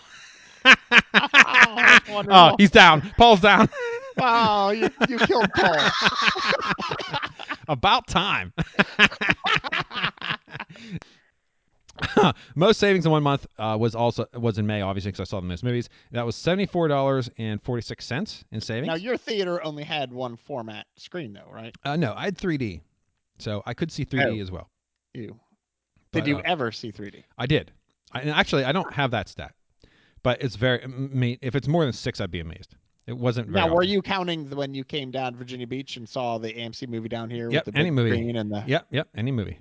Oh, 0.66 0.72
Oh, 2.30 2.56
he's 2.58 2.72
down. 2.72 3.02
Paul's 3.18 3.42
down. 3.42 3.68
wow, 4.18 4.70
you, 4.70 4.90
you 5.10 5.18
killed 5.20 5.50
Paul. 5.56 5.90
About 7.68 8.08
time. 8.08 8.54
most 12.56 12.80
savings 12.80 13.06
in 13.06 13.12
one 13.12 13.24
month 13.24 13.46
uh, 13.58 13.76
was 13.80 13.96
also 13.96 14.26
was 14.36 14.58
in 14.58 14.66
May, 14.66 14.82
obviously, 14.82 15.12
because 15.12 15.28
I 15.28 15.30
saw 15.30 15.40
the 15.42 15.48
most 15.48 15.64
movies. 15.64 15.90
That 16.12 16.26
was 16.26 16.36
seventy 16.36 16.66
four 16.66 16.88
dollars 16.88 17.30
and 17.38 17.62
forty 17.62 17.82
six 17.82 18.06
cents 18.06 18.46
in 18.52 18.62
savings. 18.62 18.88
now, 18.88 18.96
your 18.96 19.18
theater 19.18 19.64
only 19.64 19.84
had 19.84 20.12
one 20.12 20.36
format 20.38 20.86
screen, 20.96 21.34
though, 21.34 21.52
right? 21.52 21.76
uh, 21.84 21.96
no, 21.96 22.14
I 22.16 22.26
had 22.26 22.38
three 22.38 22.58
D, 22.58 22.82
so 23.40 23.64
I 23.66 23.74
could 23.74 23.92
see 23.92 24.04
three 24.04 24.24
D 24.24 24.40
Oh. 24.40 24.42
as 24.42 24.52
well. 24.52 24.70
You. 25.14 25.40
But, 26.12 26.26
Did 26.26 26.30
you 26.30 26.38
uh, 26.38 26.42
ever 26.46 26.72
see 26.72 26.92
3D? 26.92 27.24
I 27.40 27.48
did. 27.48 27.72
I, 28.12 28.20
and 28.22 28.30
actually, 28.30 28.66
I 28.66 28.72
don't 28.72 28.94
have 28.94 29.10
that 29.12 29.28
stat, 29.30 29.54
but 30.22 30.42
it's 30.44 30.56
very. 30.56 30.84
I 30.84 30.88
mean, 30.88 31.40
if 31.42 31.56
it's 31.56 31.68
more 31.68 31.84
than 31.84 31.94
six, 31.94 32.22
I'd 32.22 32.30
be 32.30 32.40
amazed. 32.40 32.76
It 33.08 33.18
wasn't 33.18 33.48
very. 33.50 33.66
Now, 33.66 33.74
were 33.74 33.82
often. 33.82 33.90
you 33.90 34.02
counting 34.04 34.50
when 34.52 34.74
you 34.76 34.84
came 34.84 35.10
down 35.10 35.36
Virginia 35.36 35.66
Beach 35.66 35.98
and 35.98 36.08
saw 36.08 36.38
the 36.38 36.54
AMC 36.54 36.88
movie 36.88 37.10
down 37.10 37.30
here 37.32 37.50
Yep, 37.50 37.66
with 37.66 37.74
the 37.76 37.80
any 37.80 37.90
movie. 37.92 38.30
and 38.30 38.52
the? 38.52 38.64
Yep, 38.68 38.88
yep. 38.92 39.08
Any 39.16 39.32
movie, 39.32 39.58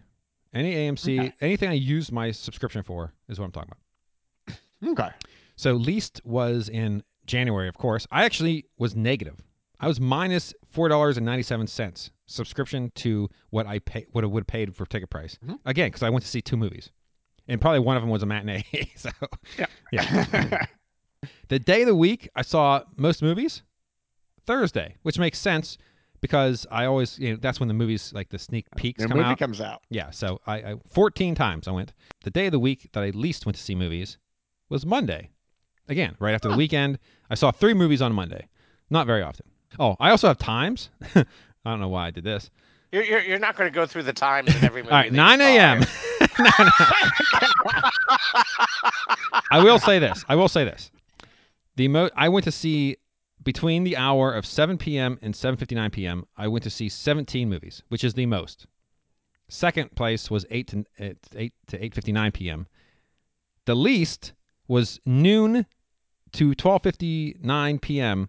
any 0.53 0.75
AMC, 0.75 1.19
Okay. 1.21 1.33
anything 1.41 1.71
I 1.71 1.75
use 1.75 2.13
my 2.13 2.31
subscription 2.31 2.83
for 2.83 3.13
is 3.29 3.39
what 3.41 3.47
I'm 3.47 3.53
talking 3.53 3.73
about. 3.73 4.59
Okay. 4.91 5.09
So 5.57 5.73
least 5.75 6.21
was 6.25 6.69
in 6.69 7.03
January, 7.27 7.69
of 7.69 7.79
course. 7.79 8.07
I 8.11 8.25
actually 8.25 8.67
was 8.79 8.95
negative. 8.95 9.41
I 9.81 9.87
was 9.89 10.01
minus 10.01 10.53
four 10.71 10.89
dollars 10.89 11.17
and 11.17 11.25
ninety 11.25 11.43
seven 11.43 11.67
cents 11.67 12.11
subscription 12.33 12.91
to 12.97 13.29
what 13.51 13.67
I 13.67 13.79
pay 13.81 14.07
what 14.13 14.25
I 14.25 14.27
would 14.27 14.43
have 14.43 14.47
paid 14.47 14.75
for 14.75 14.87
ticket 14.87 15.11
price. 15.11 15.39
Mhm. 15.47 15.59
Again, 15.65 15.89
because 15.89 16.03
I 16.03 16.11
went 16.11 16.25
to 16.25 16.29
see 16.31 16.41
two 16.43 16.57
movies, 16.57 16.91
and 17.49 17.61
probably 17.61 17.81
one 17.81 17.97
of 17.97 18.03
them 18.03 18.11
was 18.11 18.23
a 18.23 18.27
matinee. 18.27 18.65
so 18.97 19.11
Yeah. 19.59 19.67
yeah. 19.93 20.67
the 21.49 21.59
day 21.59 21.83
of 21.83 21.87
the 21.89 21.95
week 21.95 22.29
I 22.35 22.43
saw 22.43 22.83
most 22.97 23.23
movies 23.23 23.63
Thursday, 24.47 24.97
which 25.03 25.19
makes 25.19 25.39
sense 25.39 25.79
because 26.21 26.67
I 26.71 26.87
always 26.87 27.19
you 27.19 27.31
know 27.31 27.37
that's 27.41 27.61
when 27.61 27.69
the 27.69 27.75
movies 27.75 28.13
like 28.13 28.29
the 28.31 28.39
sneak 28.39 28.67
peeks 28.77 29.03
the 29.03 29.09
come 29.09 29.19
movie 29.19 29.31
out. 29.31 29.39
comes 29.39 29.61
out. 29.61 29.83
Yeah, 29.91 30.11
so 30.11 30.41
I, 30.47 30.57
I 30.57 30.75
14 30.91 31.35
times 31.35 31.69
I 31.69 31.73
went. 31.73 31.93
The 32.25 32.31
day 32.31 32.47
of 32.47 32.53
the 32.53 32.59
week 32.59 32.89
that 32.93 33.03
I 33.03 33.11
least 33.11 33.47
went 33.47 33.57
to 33.57 33.63
see 33.63 33.75
movies 33.75 34.19
was 34.69 34.87
Monday. 34.87 35.31
Again, 35.89 36.15
right 36.21 36.35
after 36.35 36.49
the 36.49 36.57
weekend, 36.57 36.99
I 37.29 37.35
saw 37.35 37.51
three 37.51 37.75
movies 37.75 38.01
on 38.01 38.13
Monday. 38.13 38.49
Not 38.89 39.07
very 39.07 39.23
often. 39.23 39.47
Oh, 39.79 39.97
I 40.01 40.11
also 40.11 40.29
have 40.29 40.39
times. 40.39 40.91
I 41.65 41.71
don't 41.71 41.81
know 41.81 41.89
why 41.89 42.07
I 42.07 42.11
did 42.11 42.25
this. 42.25 42.51
You're, 42.91 43.05
you're, 43.05 43.21
you're 43.21 43.39
not 43.39 43.57
going 43.57 43.71
to 43.71 43.75
go 43.75 43.87
through 43.87 44.03
the 44.03 44.13
times 44.13 44.55
in 44.55 44.65
every 44.65 44.83
movie. 44.83 44.93
All 44.93 45.01
right, 45.01 45.13
9 45.13 45.39
saw, 45.39 45.45
a.m. 45.45 45.85
I 49.51 49.63
will 49.63 49.79
say 49.79 49.99
this. 49.99 50.25
I 50.29 50.35
will 50.35 50.49
say 50.49 50.65
this. 50.65 50.91
The 51.77 51.89
mo- 51.89 52.11
I 52.17 52.29
went 52.29 52.45
to 52.45 52.53
see 52.53 52.97
between 53.43 53.85
the 53.85 53.97
hour 53.97 54.33
of 54.33 54.47
7 54.47 54.79
p.m. 54.79 55.19
and 55.23 55.35
7:59 55.35 55.93
p.m. 55.93 56.27
I 56.37 56.49
went 56.49 56.63
to 56.65 56.71
see 56.71 56.89
17 56.89 57.49
movies, 57.49 57.83
which 57.89 58.05
is 58.05 58.15
the 58.15 58.27
most. 58.27 58.67
Second 59.49 59.95
place 59.95 60.31
was 60.31 60.47
8 60.51 60.67
to 60.69 60.85
uh, 61.01 61.15
8 61.35 61.53
to 61.69 61.79
8:59 61.79 62.33
p.m. 62.35 62.67
The 63.65 63.75
least 63.75 64.33
was 64.69 65.01
noon 65.07 65.67
to 66.33 66.53
12:59 66.53 67.81
p.m. 67.81 68.29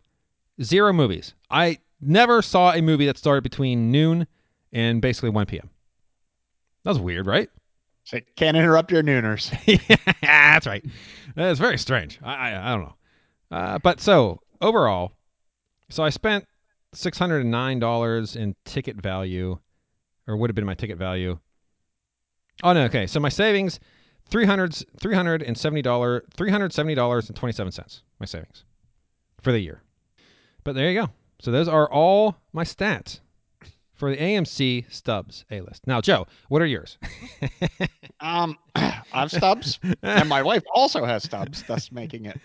Zero 0.62 0.93
movies. 0.93 1.34
I 1.50 1.80
never 2.08 2.42
saw 2.42 2.74
a 2.74 2.82
movie 2.82 3.06
that 3.06 3.18
started 3.18 3.44
between 3.44 3.92
noon 3.92 4.28
and 4.72 5.02
basically 5.02 5.30
1 5.30 5.46
p.m. 5.46 5.70
That 6.84 6.92
was 6.92 7.00
weird, 7.00 7.28
right? 7.28 7.50
So 8.06 8.20
can't 8.36 8.58
interrupt 8.58 8.92
your 8.92 9.04
nooners. 9.04 9.52
yeah, 9.66 9.98
that's 10.22 10.68
right. 10.68 10.84
That's 11.36 11.60
very 11.60 11.78
strange. 11.78 12.20
I, 12.22 12.34
I, 12.34 12.72
I 12.72 12.76
don't 12.76 12.84
know. 12.84 12.96
Uh, 13.52 13.80
but 13.80 14.02
so 14.02 14.42
overall, 14.62 15.13
so 15.89 16.04
I 16.04 16.10
spent 16.10 16.46
six 16.94 17.18
hundred 17.18 17.42
and 17.42 17.52
nine 17.52 17.80
dollars 17.80 18.36
in 18.36 18.56
ticket 18.66 18.98
value, 18.98 19.58
or 20.28 20.36
would 20.36 20.50
have 20.50 20.56
been 20.56 20.66
my 20.66 20.74
ticket 20.74 20.98
value. 20.98 21.39
Oh 22.62 22.74
no, 22.74 22.84
okay. 22.86 23.08
So 23.08 23.20
my 23.20 23.30
savings, 23.30 23.80
three 24.28 24.46
hundred 24.46 24.76
three 25.00 25.16
hundred 25.16 25.44
and 25.44 25.58
seventy 25.58 25.82
dollar 25.82 26.26
three 26.36 26.52
hundred 26.52 26.74
seventy 26.74 26.96
dollars 26.96 27.30
and 27.30 27.38
twenty 27.38 27.54
seven 27.54 27.72
cents. 27.72 28.02
My 28.20 28.26
savings 28.26 28.66
for 29.42 29.52
the 29.52 29.60
year. 29.60 29.82
But 30.63 30.76
there 30.76 30.89
you 30.89 31.02
go. 31.02 31.10
So 31.43 31.51
those 31.51 31.67
are 31.67 31.91
all 31.91 32.38
my 32.53 32.63
stats 32.63 33.19
for 33.95 34.10
the 34.10 34.15
AMC 34.15 34.86
Stubs 34.89 35.43
A 35.51 35.60
list. 35.60 35.86
Now, 35.86 35.99
Joe, 35.99 36.25
what 36.47 36.62
are 36.62 36.65
yours? 36.65 36.97
Um, 38.21 38.58
I 38.75 39.01
have 39.12 39.32
stubs, 39.32 39.82
and 40.01 40.29
my 40.29 40.41
wife 40.41 40.63
also 40.73 41.03
has 41.03 41.23
stubs, 41.23 41.62
thus 41.63 41.91
making 41.91 42.23
it. 42.23 42.39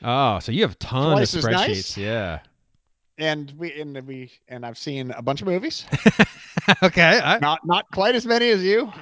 Oh, 0.00 0.38
so 0.38 0.52
you 0.52 0.62
have 0.62 0.78
tons 0.78 1.14
Twice 1.14 1.34
of 1.34 1.42
spreadsheets. 1.42 1.66
nice? 1.66 1.96
Yeah. 1.96 2.38
And 3.18 3.52
we 3.58 3.72
and 3.72 4.00
we 4.06 4.30
and 4.46 4.64
I've 4.64 4.78
seen 4.78 5.10
a 5.10 5.22
bunch 5.22 5.42
of 5.42 5.48
movies. 5.48 5.86
okay. 6.84 7.18
I, 7.18 7.40
Not 7.40 7.66
not 7.66 7.90
quite 7.90 8.14
as 8.14 8.26
many 8.26 8.48
as 8.50 8.62
you, 8.62 8.92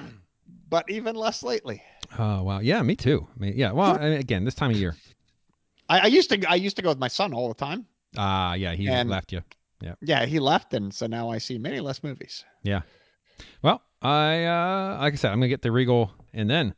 but 0.71 0.89
even 0.89 1.15
less 1.15 1.43
lately. 1.43 1.83
oh 2.17 2.41
wow. 2.41 2.61
Yeah, 2.61 2.81
me 2.81 2.95
too. 2.95 3.27
I 3.35 3.39
mean, 3.39 3.53
yeah. 3.55 3.71
Well, 3.73 3.95
again, 4.01 4.43
this 4.43 4.55
time 4.55 4.71
of 4.71 4.77
year. 4.77 4.95
I, 5.87 5.99
I 5.99 6.05
used 6.07 6.31
to 6.31 6.43
I 6.49 6.55
used 6.55 6.77
to 6.77 6.81
go 6.81 6.89
with 6.89 6.99
my 6.99 7.09
son 7.09 7.31
all 7.31 7.47
the 7.47 7.53
time. 7.53 7.85
Ah, 8.17 8.53
yeah. 8.53 8.73
He 8.73 8.87
And- 8.87 9.09
left 9.09 9.31
you. 9.31 9.41
Yeah, 9.81 9.95
Yeah, 10.01 10.25
he 10.25 10.39
left, 10.39 10.73
and 10.73 10.93
so 10.93 11.07
now 11.07 11.29
I 11.29 11.39
see 11.39 11.57
many 11.57 11.81
less 11.81 12.03
movies. 12.03 12.45
Yeah. 12.61 12.83
Well, 13.61 13.81
I 14.01 14.45
uh, 14.45 14.97
like 15.01 15.13
I 15.13 15.15
said, 15.17 15.31
I'm 15.31 15.39
gonna 15.39 15.49
get 15.49 15.61
the 15.61 15.71
Regal, 15.73 16.11
and 16.33 16.49
then 16.49 16.73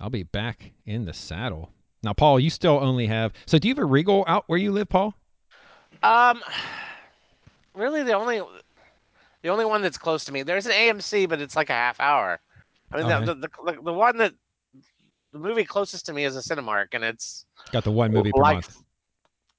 I'll 0.00 0.10
be 0.10 0.24
back 0.24 0.72
in 0.84 1.04
the 1.04 1.12
saddle. 1.12 1.70
Now, 2.02 2.12
Paul, 2.12 2.40
you 2.40 2.50
still 2.50 2.78
only 2.82 3.06
have. 3.06 3.32
So, 3.46 3.58
do 3.58 3.68
you 3.68 3.74
have 3.74 3.82
a 3.82 3.84
Regal 3.86 4.24
out 4.26 4.44
where 4.48 4.58
you 4.58 4.72
live, 4.72 4.88
Paul? 4.88 5.14
Um, 6.02 6.42
really, 7.74 8.02
the 8.02 8.14
only 8.14 8.42
the 9.42 9.48
only 9.48 9.64
one 9.64 9.82
that's 9.82 9.98
close 9.98 10.24
to 10.24 10.32
me. 10.32 10.42
There's 10.42 10.66
an 10.66 10.72
AMC, 10.72 11.28
but 11.28 11.40
it's 11.40 11.54
like 11.54 11.70
a 11.70 11.74
half 11.74 12.00
hour. 12.00 12.40
I 12.92 12.96
mean, 12.96 13.06
Okay. 13.06 13.24
the, 13.26 13.34
the, 13.34 13.48
the 13.64 13.82
the 13.82 13.92
one 13.92 14.16
that 14.18 14.34
the 15.32 15.38
movie 15.38 15.64
closest 15.64 16.06
to 16.06 16.12
me 16.12 16.24
is 16.24 16.36
a 16.36 16.40
Cinemark, 16.40 16.88
and 16.94 17.04
it's 17.04 17.46
Got 17.70 17.84
the 17.84 17.92
one 17.92 18.12
movie 18.12 18.32
per 18.32 18.40
month. 18.40 18.82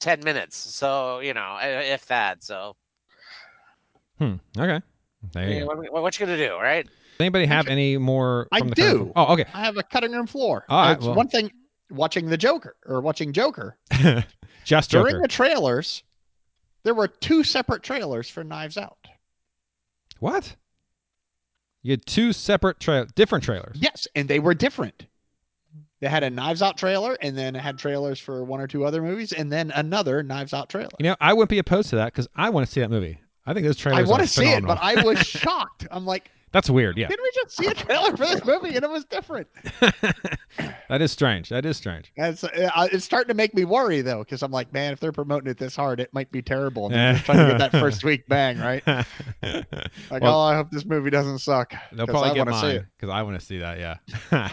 Ten 0.06 0.20
minutes. 0.24 0.56
So 0.56 1.20
you 1.20 1.34
know, 1.34 1.58
if 1.62 2.06
that. 2.08 2.44
So 2.44 2.76
Hmm. 4.20 4.36
Okay. 4.58 4.80
There 5.34 5.50
you 5.50 5.54
yeah, 5.56 5.60
go. 5.62 5.68
what, 5.92 6.04
what 6.04 6.20
you 6.20 6.26
gonna 6.26 6.38
do, 6.38 6.56
right? 6.56 6.86
Does 6.86 6.94
anybody 7.20 7.46
have 7.48 7.68
any 7.68 7.98
more? 7.98 8.48
I 8.52 8.62
the 8.62 8.76
do. 8.76 9.12
Oh, 9.16 9.34
okay. 9.34 9.46
I 9.54 9.62
have 9.66 9.78
a 9.78 9.84
cutting 9.84 10.12
room 10.12 10.28
floor. 10.28 10.66
All 10.70 10.82
right, 10.88 11.00
well- 11.02 11.16
one 11.16 11.28
thing 11.28 11.52
watching 11.90 12.28
the 12.30 12.38
Joker 12.38 12.76
or 12.86 13.02
watching 13.02 13.34
Joker 13.34 13.78
Just 14.64 14.92
during 14.92 15.14
Joker. 15.16 15.22
the 15.22 15.28
trailers. 15.28 16.04
There 16.84 16.94
were 16.94 17.08
two 17.08 17.44
separate 17.44 17.82
trailers 17.84 18.30
for 18.30 18.44
Knives 18.44 18.78
Out. 18.78 18.98
What? 20.20 20.56
You 21.82 21.92
had 21.94 22.06
two 22.06 22.32
separate 22.32 22.80
tra- 22.80 23.08
different 23.16 23.44
trailers. 23.44 23.78
Yes, 23.80 24.08
and 24.16 24.28
they 24.28 24.40
were 24.40 24.54
different. 24.54 25.06
They 26.02 26.08
had 26.08 26.24
a 26.24 26.30
Knives 26.30 26.62
Out 26.62 26.78
trailer, 26.78 27.18
and 27.22 27.38
then 27.38 27.56
it 27.56 27.62
had 27.62 27.78
trailers 27.78 28.20
for 28.20 28.44
one 28.44 28.60
or 28.60 28.68
two 28.68 28.84
other 28.86 29.02
movies, 29.02 29.32
and 29.32 29.52
then 29.52 29.72
another 29.72 30.24
Knives 30.24 30.54
Out 30.54 30.70
trailer. 30.70 30.90
You 31.00 31.06
know, 31.06 31.16
I 31.22 31.34
wouldn't 31.34 31.50
be 31.50 31.60
opposed 31.60 31.90
to 31.92 31.96
that 31.98 32.08
because 32.14 32.28
I 32.36 32.50
want 32.50 32.66
to 32.66 32.72
see 32.72 32.82
that 32.82 32.90
movie. 32.90 33.20
I 33.46 33.54
think 33.54 33.66
those 33.66 33.78
trailers. 33.78 34.08
I 34.08 34.10
want 34.10 34.22
to 34.22 34.28
see 34.28 34.46
it, 34.52 34.66
but 34.66 34.78
I 34.82 35.04
was 35.04 35.20
shocked. 35.26 35.88
I'm 35.92 36.06
like, 36.06 36.32
That's 36.52 36.70
weird. 36.70 36.98
Yeah, 36.98 37.08
Didn't 37.08 37.22
we 37.24 37.32
just 37.36 37.56
see 37.58 37.68
a 37.68 37.74
trailer 37.76 38.12
for 38.18 38.26
this 38.26 38.44
movie 38.44 38.76
and 38.76 38.84
it 38.84 38.90
was 38.90 39.06
different? 39.06 39.48
that 40.90 41.02
is 41.02 41.12
strange. 41.12 41.50
That 41.50 41.64
is 41.66 41.78
strange. 41.78 42.12
It's, 42.16 42.44
uh, 42.44 42.88
it's 42.92 43.06
starting 43.06 43.28
to 43.28 43.34
make 43.36 43.54
me 43.54 43.64
worry 43.66 44.02
though, 44.02 44.20
because 44.20 44.42
I'm 44.42 44.52
like, 44.52 44.74
man, 44.74 44.94
if 44.94 45.00
they're 45.00 45.12
promoting 45.12 45.50
it 45.50 45.58
this 45.60 45.76
hard, 45.76 46.00
it 46.00 46.12
might 46.14 46.32
be 46.32 46.42
terrible. 46.42 46.88
And 46.88 46.96
they're 46.96 47.14
just 47.14 47.26
trying 47.26 47.38
to 47.38 47.58
get 47.58 47.72
that 47.72 47.80
first 47.80 48.04
week 48.04 48.26
bang, 48.30 48.58
right? 48.58 48.86
Like, 48.88 50.24
Well- 50.24 50.40
oh, 50.40 50.42
I 50.42 50.56
hope 50.56 50.72
this 50.72 50.86
movie 50.86 51.10
doesn't 51.12 51.40
suck. 51.40 51.74
They'll 51.92 52.08
probably 52.08 52.32
I 52.32 52.34
get 52.34 52.48
mine 52.48 52.76
it. 52.78 52.86
because 52.98 53.14
I 53.14 53.22
want 53.22 53.40
to 53.40 53.46
see 53.46 53.60
that. 53.60 53.78
Yeah, 54.32 54.52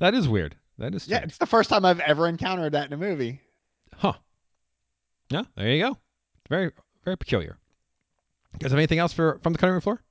that 0.00 0.14
is 0.14 0.28
weird. 0.28 0.56
That 0.78 0.94
is 0.94 1.06
Yeah, 1.08 1.18
it's 1.18 1.38
the 1.38 1.46
first 1.46 1.68
time 1.70 1.84
I've 1.84 2.00
ever 2.00 2.26
encountered 2.26 2.72
that 2.72 2.86
in 2.86 2.92
a 2.92 2.96
movie. 2.96 3.40
huh? 3.96 4.14
Yeah, 5.30 5.42
there 5.56 5.68
you 5.70 5.82
go. 5.82 5.98
Very, 6.48 6.72
very 7.04 7.16
peculiar. 7.16 7.56
You 8.54 8.58
guys 8.60 8.72
have 8.72 8.78
anything 8.78 8.98
else 8.98 9.12
for 9.12 9.38
from 9.42 9.52
the 9.52 9.58
cutting 9.58 9.72
room 9.72 9.80
floor? 9.80 10.02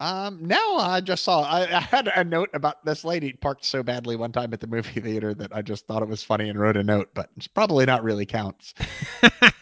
Um, 0.00 0.38
no, 0.40 0.76
I 0.76 1.00
just 1.00 1.24
saw. 1.24 1.42
I, 1.42 1.62
I 1.62 1.80
had 1.80 2.08
a 2.14 2.22
note 2.22 2.50
about 2.54 2.84
this 2.84 3.04
lady 3.04 3.32
parked 3.32 3.64
so 3.64 3.82
badly 3.82 4.14
one 4.14 4.30
time 4.30 4.52
at 4.52 4.60
the 4.60 4.68
movie 4.68 5.00
theater 5.00 5.34
that 5.34 5.54
I 5.54 5.60
just 5.60 5.86
thought 5.86 6.02
it 6.02 6.08
was 6.08 6.22
funny 6.22 6.48
and 6.48 6.58
wrote 6.58 6.76
a 6.76 6.84
note, 6.84 7.10
but 7.14 7.30
it's 7.36 7.48
probably 7.48 7.84
not 7.84 8.04
really 8.04 8.24
counts. 8.24 8.74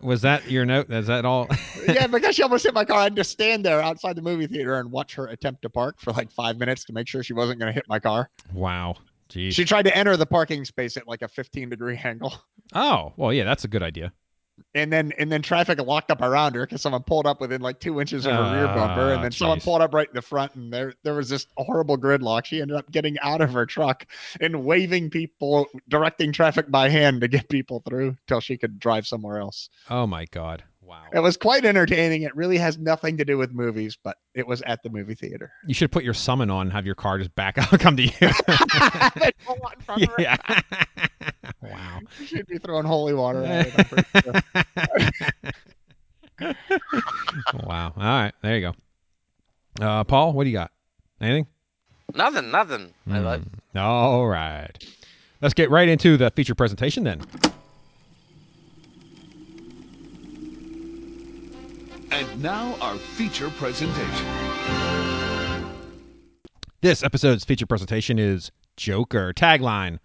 Was 0.00 0.22
that 0.22 0.50
your 0.50 0.66
note? 0.66 0.90
Is 0.90 1.06
that 1.06 1.24
all? 1.24 1.46
yeah, 1.86 2.06
because 2.08 2.34
she 2.34 2.42
almost 2.42 2.64
hit 2.64 2.74
my 2.74 2.84
car. 2.84 2.98
I 2.98 3.04
had 3.04 3.16
to 3.16 3.24
stand 3.24 3.64
there 3.64 3.80
outside 3.80 4.16
the 4.16 4.22
movie 4.22 4.48
theater 4.48 4.80
and 4.80 4.90
watch 4.90 5.14
her 5.14 5.28
attempt 5.28 5.62
to 5.62 5.70
park 5.70 6.00
for 6.00 6.12
like 6.12 6.32
five 6.32 6.58
minutes 6.58 6.84
to 6.86 6.92
make 6.92 7.06
sure 7.06 7.22
she 7.22 7.32
wasn't 7.32 7.60
going 7.60 7.70
to 7.70 7.74
hit 7.74 7.84
my 7.88 8.00
car. 8.00 8.28
wow. 8.52 8.96
Jeez. 9.28 9.52
She 9.52 9.64
tried 9.64 9.84
to 9.84 9.96
enter 9.96 10.14
the 10.18 10.26
parking 10.26 10.62
space 10.64 10.96
at 10.98 11.08
like 11.08 11.22
a 11.22 11.28
15 11.28 11.70
degree 11.70 11.98
angle. 12.04 12.34
oh, 12.74 13.14
well, 13.16 13.32
yeah, 13.32 13.44
that's 13.44 13.64
a 13.64 13.68
good 13.68 13.82
idea. 13.82 14.12
And 14.74 14.92
then 14.92 15.12
and 15.18 15.30
then 15.30 15.42
traffic 15.42 15.80
locked 15.80 16.10
up 16.10 16.20
around 16.22 16.54
her 16.54 16.66
because 16.66 16.82
someone 16.82 17.02
pulled 17.02 17.26
up 17.26 17.40
within 17.40 17.60
like 17.60 17.80
two 17.80 18.00
inches 18.00 18.26
of 18.26 18.32
her 18.32 18.42
rear 18.54 18.66
bumper, 18.66 19.10
and 19.10 19.18
Ah, 19.18 19.22
then 19.22 19.32
someone 19.32 19.60
pulled 19.60 19.80
up 19.82 19.94
right 19.94 20.08
in 20.08 20.14
the 20.14 20.22
front, 20.22 20.54
and 20.54 20.72
there 20.72 20.94
there 21.02 21.14
was 21.14 21.28
this 21.28 21.46
horrible 21.56 21.96
gridlock. 21.98 22.44
She 22.44 22.60
ended 22.60 22.76
up 22.76 22.90
getting 22.90 23.18
out 23.20 23.40
of 23.40 23.52
her 23.52 23.66
truck 23.66 24.06
and 24.40 24.64
waving 24.64 25.10
people, 25.10 25.66
directing 25.88 26.32
traffic 26.32 26.70
by 26.70 26.88
hand 26.88 27.20
to 27.22 27.28
get 27.28 27.48
people 27.48 27.82
through 27.88 28.16
till 28.26 28.40
she 28.40 28.56
could 28.56 28.78
drive 28.78 29.06
somewhere 29.06 29.38
else. 29.38 29.68
Oh 29.90 30.06
my 30.06 30.26
God. 30.30 30.64
Wow. 30.84 31.04
It 31.14 31.20
was 31.20 31.36
quite 31.36 31.64
entertaining. 31.64 32.22
It 32.22 32.34
really 32.36 32.58
has 32.58 32.76
nothing 32.76 33.16
to 33.18 33.24
do 33.24 33.38
with 33.38 33.52
movies, 33.52 33.96
but 34.02 34.16
it 34.34 34.46
was 34.46 34.60
at 34.62 34.82
the 34.82 34.90
movie 34.90 35.14
theater. 35.14 35.50
You 35.66 35.74
should 35.74 35.92
put 35.92 36.02
your 36.04 36.12
summon 36.12 36.50
on 36.50 36.70
have 36.70 36.84
your 36.84 36.96
car 36.96 37.18
just 37.18 37.34
back 37.34 37.56
out 37.58 37.70
and 37.72 37.80
come 37.80 37.96
to 37.96 38.02
you. 38.02 38.10
Pull 39.46 39.56
out 39.64 39.76
in 39.76 39.80
front 39.82 40.02
of 40.02 40.08
her. 40.10 40.14
yeah. 40.18 40.36
Wow. 41.62 42.00
She'd 42.26 42.46
be 42.46 42.58
throwing 42.58 42.84
holy 42.84 43.14
water 43.14 43.44
at 43.44 43.66
it. 43.66 44.06
Sure. 44.24 44.34
Wow. 47.64 47.92
All 47.96 48.02
right. 48.02 48.32
There 48.42 48.56
you 48.56 48.60
go. 48.60 48.74
Uh, 49.84 50.02
Paul, 50.02 50.32
what 50.32 50.44
do 50.44 50.50
you 50.50 50.56
got? 50.56 50.72
Anything? 51.20 51.46
Nothing, 52.14 52.50
nothing. 52.50 52.92
I 53.08 53.18
like. 53.20 53.42
Hmm. 53.42 53.78
All 53.78 54.26
right. 54.26 54.70
Let's 55.40 55.54
get 55.54 55.70
right 55.70 55.88
into 55.88 56.16
the 56.16 56.30
feature 56.30 56.54
presentation 56.54 57.04
then. 57.04 57.20
And 62.10 62.42
now 62.42 62.76
our 62.80 62.96
feature 62.96 63.50
presentation. 63.50 64.26
This 66.80 67.02
episode's 67.02 67.44
feature 67.44 67.66
presentation 67.66 68.18
is 68.18 68.50
Joker. 68.76 69.32
Tagline 69.32 69.98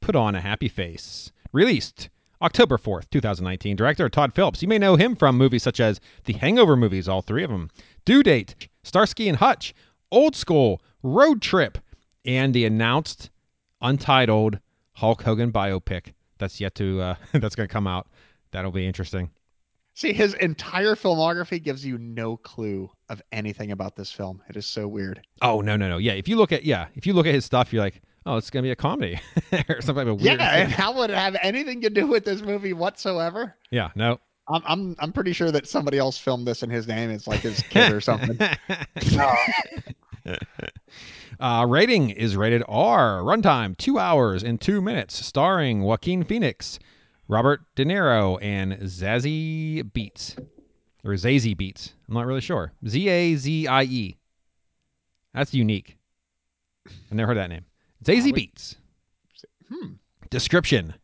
Put 0.00 0.16
on 0.16 0.34
a 0.34 0.40
happy 0.40 0.68
face. 0.68 1.30
Released 1.52 2.08
October 2.42 2.78
4th, 2.78 3.10
2019. 3.10 3.76
Director 3.76 4.08
Todd 4.08 4.34
Phillips. 4.34 4.62
You 4.62 4.68
may 4.68 4.78
know 4.78 4.96
him 4.96 5.14
from 5.14 5.36
movies 5.36 5.62
such 5.62 5.80
as 5.80 6.00
the 6.24 6.32
Hangover 6.32 6.76
movies, 6.76 7.08
all 7.08 7.22
three 7.22 7.44
of 7.44 7.50
them, 7.50 7.70
Due 8.04 8.22
Date, 8.22 8.68
Starsky 8.82 9.28
and 9.28 9.36
Hutch, 9.36 9.74
Old 10.10 10.34
School, 10.34 10.80
Road 11.02 11.42
Trip, 11.42 11.78
and 12.24 12.54
the 12.54 12.64
announced 12.64 13.30
untitled 13.82 14.58
Hulk 14.92 15.22
Hogan 15.22 15.52
biopic 15.52 16.12
that's 16.38 16.60
yet 16.60 16.74
to 16.76 17.00
uh, 17.00 17.14
that's 17.32 17.54
going 17.54 17.68
to 17.68 17.72
come 17.72 17.86
out. 17.86 18.08
That'll 18.50 18.72
be 18.72 18.86
interesting. 18.86 19.30
See, 19.94 20.12
his 20.12 20.34
entire 20.34 20.94
filmography 20.94 21.62
gives 21.62 21.84
you 21.84 21.98
no 21.98 22.36
clue 22.38 22.90
of 23.08 23.20
anything 23.32 23.70
about 23.70 23.96
this 23.96 24.10
film. 24.10 24.42
It 24.48 24.56
is 24.56 24.66
so 24.66 24.88
weird. 24.88 25.20
Oh 25.42 25.60
no 25.60 25.76
no 25.76 25.88
no 25.88 25.98
yeah! 25.98 26.12
If 26.12 26.26
you 26.26 26.36
look 26.36 26.52
at 26.52 26.64
yeah, 26.64 26.86
if 26.94 27.06
you 27.06 27.12
look 27.12 27.26
at 27.26 27.34
his 27.34 27.44
stuff, 27.44 27.72
you're 27.72 27.82
like, 27.82 28.00
oh, 28.30 28.36
it's 28.36 28.50
gonna 28.50 28.62
be 28.62 28.70
a 28.70 28.76
comedy 28.76 29.20
or 29.68 29.80
something 29.80 30.06
like 30.06 30.06
a 30.06 30.14
weird. 30.14 30.40
Yeah, 30.40 30.56
and 30.56 30.72
how 30.72 30.96
would 30.96 31.10
it 31.10 31.16
have 31.16 31.36
anything 31.42 31.80
to 31.82 31.90
do 31.90 32.06
with 32.06 32.24
this 32.24 32.42
movie 32.42 32.72
whatsoever? 32.72 33.56
yeah 33.70 33.90
no. 33.94 34.20
I'm 34.48 34.62
I'm 34.66 34.96
I'm 34.98 35.12
pretty 35.12 35.32
sure 35.32 35.50
that 35.52 35.66
somebody 35.68 35.98
else 35.98 36.18
filmed 36.18 36.46
this 36.46 36.62
in 36.62 36.70
his 36.70 36.88
name. 36.88 37.10
It's 37.10 37.26
like 37.26 37.40
his 37.40 37.62
kid 37.70 37.92
or 37.92 38.00
something. 38.00 38.38
Uh, 41.38 41.64
rating 41.66 42.10
is 42.10 42.36
rated 42.36 42.62
R. 42.68 43.20
Runtime 43.20 43.74
two 43.78 43.98
hours 43.98 44.42
and 44.42 44.60
two 44.60 44.82
minutes. 44.82 45.24
Starring 45.24 45.80
Joaquin 45.80 46.22
Phoenix, 46.22 46.78
Robert 47.28 47.62
De 47.76 47.84
Niro, 47.86 48.38
and 48.42 48.74
Zazie 48.82 49.90
Beats 49.94 50.36
or 51.02 51.12
Zazie 51.12 51.56
Beats. 51.56 51.94
I'm 52.06 52.14
not 52.14 52.26
really 52.26 52.42
sure. 52.42 52.72
Z 52.86 53.08
A 53.08 53.34
Z 53.36 53.66
I 53.66 53.84
E. 53.84 54.18
That's 55.32 55.54
unique. 55.54 55.96
I 56.86 57.14
never 57.14 57.28
heard 57.28 57.38
that 57.38 57.48
name. 57.48 57.64
Zazie 58.02 58.34
Beats. 58.34 58.76
Hmm. 59.68 59.92
Description 60.30 60.94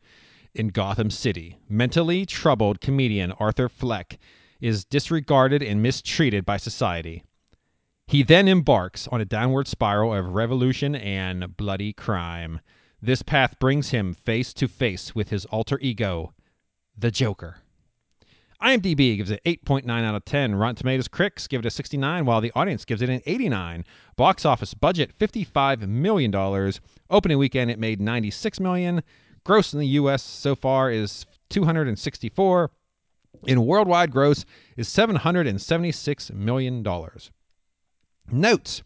In 0.55 0.69
Gotham 0.69 1.11
City, 1.11 1.59
mentally 1.69 2.25
troubled 2.25 2.81
comedian 2.81 3.33
Arthur 3.33 3.69
Fleck 3.69 4.19
is 4.63 4.87
disregarded 4.87 5.63
and 5.63 5.83
mistreated 5.83 6.47
by 6.47 6.57
society. 6.57 7.23
He 8.07 8.23
then 8.23 8.49
embarks 8.49 9.07
on 9.09 9.21
a 9.21 9.27
downward 9.27 9.69
spiral 9.69 10.15
of 10.15 10.35
revolution 10.35 10.95
and 10.95 11.55
bloody 11.59 11.93
crime. 11.93 12.61
This 13.03 13.21
path 13.21 13.59
brings 13.59 13.91
him 13.91 14.15
face 14.15 14.55
to 14.55 14.67
face 14.67 15.15
with 15.15 15.29
his 15.29 15.45
alter 15.47 15.79
ego, 15.83 16.33
the 16.97 17.11
Joker. 17.11 17.59
IMDb 18.63 19.17
gives 19.17 19.31
it 19.31 19.43
8.9 19.45 19.89
out 20.05 20.15
of 20.15 20.25
10. 20.25 20.55
Rotten 20.55 20.77
Tomatoes 20.77 21.09
critics 21.09 21.47
give 21.47 21.61
it 21.61 21.67
a 21.67 21.71
69, 21.71 22.25
while 22.25 22.41
the 22.41 22.53
audience 22.55 22.85
gives 22.85 23.03
it 23.03 23.11
an 23.11 23.21
89. 23.27 23.85
Box 24.17 24.47
office 24.47 24.73
budget 24.73 25.17
$55 25.19 25.87
million. 25.87 26.35
Opening 27.11 27.39
weekend 27.39 27.71
it 27.71 27.79
made 27.79 28.01
96 28.01 28.59
million. 28.61 29.03
Gross 29.45 29.75
in 29.75 29.81
the 29.81 29.87
US 29.89 30.23
so 30.23 30.55
far 30.55 30.91
is 30.91 31.27
264. 31.51 32.71
In 33.47 33.67
worldwide 33.67 34.11
gross 34.11 34.45
is 34.77 34.89
$776 34.89 36.33
million. 36.33 36.83
Notes 38.33 38.83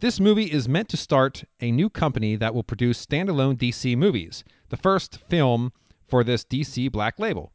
This 0.00 0.18
movie 0.18 0.50
is 0.50 0.68
meant 0.68 0.88
to 0.88 0.96
start 0.96 1.44
a 1.60 1.70
new 1.70 1.90
company 1.90 2.34
that 2.36 2.54
will 2.54 2.64
produce 2.64 3.04
standalone 3.04 3.58
DC 3.58 3.96
movies, 3.96 4.42
the 4.70 4.76
first 4.78 5.18
film 5.28 5.72
for 6.08 6.24
this 6.24 6.44
DC 6.44 6.90
Black 6.90 7.18
label. 7.18 7.52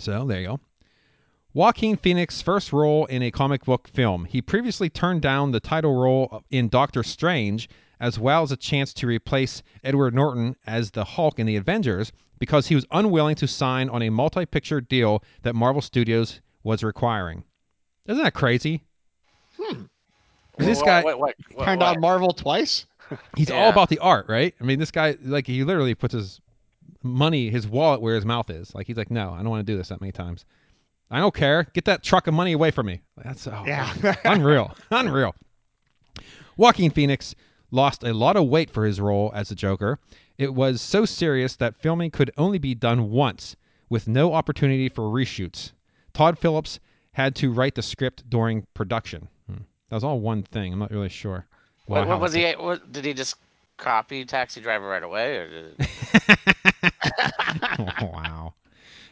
So 0.00 0.24
there 0.26 0.40
you 0.40 0.46
go. 0.48 0.60
Joaquin 1.54 1.96
Phoenix's 1.96 2.42
first 2.42 2.72
role 2.72 3.06
in 3.06 3.22
a 3.22 3.30
comic 3.30 3.64
book 3.64 3.88
film. 3.88 4.24
He 4.26 4.40
previously 4.42 4.90
turned 4.90 5.22
down 5.22 5.50
the 5.50 5.60
title 5.60 5.94
role 5.96 6.44
in 6.50 6.68
Doctor 6.68 7.02
Strange, 7.02 7.68
as 8.00 8.18
well 8.18 8.42
as 8.42 8.52
a 8.52 8.56
chance 8.56 8.92
to 8.94 9.06
replace 9.06 9.62
Edward 9.82 10.14
Norton 10.14 10.54
as 10.66 10.90
the 10.92 11.04
Hulk 11.04 11.38
in 11.38 11.46
the 11.46 11.56
Avengers, 11.56 12.12
because 12.38 12.68
he 12.68 12.74
was 12.74 12.86
unwilling 12.92 13.34
to 13.36 13.48
sign 13.48 13.88
on 13.88 14.02
a 14.02 14.10
multi 14.10 14.46
picture 14.46 14.80
deal 14.80 15.24
that 15.42 15.54
Marvel 15.54 15.82
Studios 15.82 16.40
was 16.62 16.84
requiring. 16.84 17.42
Isn't 18.06 18.22
that 18.22 18.34
crazy? 18.34 18.84
Hmm. 19.60 19.82
This 20.58 20.82
guy, 20.82 21.02
what- 21.02 21.18
what- 21.18 21.34
what- 21.54 21.64
Turned 21.64 21.80
what? 21.80 21.96
on 21.96 22.00
Marvel 22.00 22.32
twice. 22.32 22.86
he's 23.36 23.50
all 23.50 23.70
about 23.70 23.88
the 23.88 23.98
art, 24.00 24.26
right? 24.28 24.54
I 24.60 24.64
mean, 24.64 24.78
this 24.78 24.90
guy, 24.90 25.16
like, 25.24 25.46
he 25.46 25.64
literally 25.64 25.94
puts 25.94 26.14
his 26.14 26.40
money, 27.02 27.50
his 27.50 27.66
wallet 27.66 28.00
where 28.00 28.14
his 28.14 28.24
mouth 28.24 28.50
is. 28.50 28.74
Like, 28.74 28.86
he's 28.86 28.96
like, 28.96 29.10
no, 29.10 29.30
I 29.30 29.38
don't 29.38 29.50
want 29.50 29.66
to 29.66 29.72
do 29.72 29.76
this 29.76 29.88
that 29.88 30.00
many 30.00 30.12
times. 30.12 30.44
I 31.10 31.20
don't 31.20 31.34
care. 31.34 31.64
Get 31.72 31.86
that 31.86 32.02
truck 32.02 32.26
of 32.26 32.34
money 32.34 32.52
away 32.52 32.70
from 32.70 32.86
me. 32.86 33.00
That's 33.22 33.46
oh, 33.46 33.64
Yeah. 33.66 33.92
unreal, 34.24 34.74
unreal. 34.90 35.34
Joaquin 36.56 36.90
Phoenix 36.90 37.34
lost 37.70 38.02
a 38.02 38.12
lot 38.12 38.36
of 38.36 38.48
weight 38.48 38.70
for 38.70 38.84
his 38.84 39.00
role 39.00 39.30
as 39.34 39.48
the 39.48 39.54
Joker. 39.54 39.98
It 40.36 40.54
was 40.54 40.80
so 40.80 41.04
serious 41.04 41.56
that 41.56 41.76
filming 41.76 42.10
could 42.10 42.30
only 42.36 42.58
be 42.58 42.74
done 42.74 43.10
once, 43.10 43.56
with 43.88 44.06
no 44.06 44.34
opportunity 44.34 44.88
for 44.88 45.04
reshoots. 45.04 45.72
Todd 46.12 46.38
Phillips 46.38 46.78
had 47.12 47.34
to 47.36 47.52
write 47.52 47.74
the 47.74 47.82
script 47.82 48.28
during 48.28 48.66
production. 48.74 49.28
Hmm. 49.46 49.62
That 49.88 49.96
was 49.96 50.04
all 50.04 50.20
one 50.20 50.42
thing. 50.42 50.72
I'm 50.72 50.78
not 50.78 50.90
really 50.90 51.08
sure. 51.08 51.46
What, 51.86 52.06
Wow, 52.06 52.08
what 52.08 52.20
was 52.20 52.34
he? 52.34 52.52
What, 52.52 52.92
did 52.92 53.04
he 53.04 53.14
just 53.14 53.36
copy 53.78 54.24
Taxi 54.24 54.60
Driver 54.60 54.86
right 54.86 55.02
away, 55.02 55.36
or 55.38 55.48
did 55.48 55.74
it, 55.78 56.56
wow. 57.78 58.54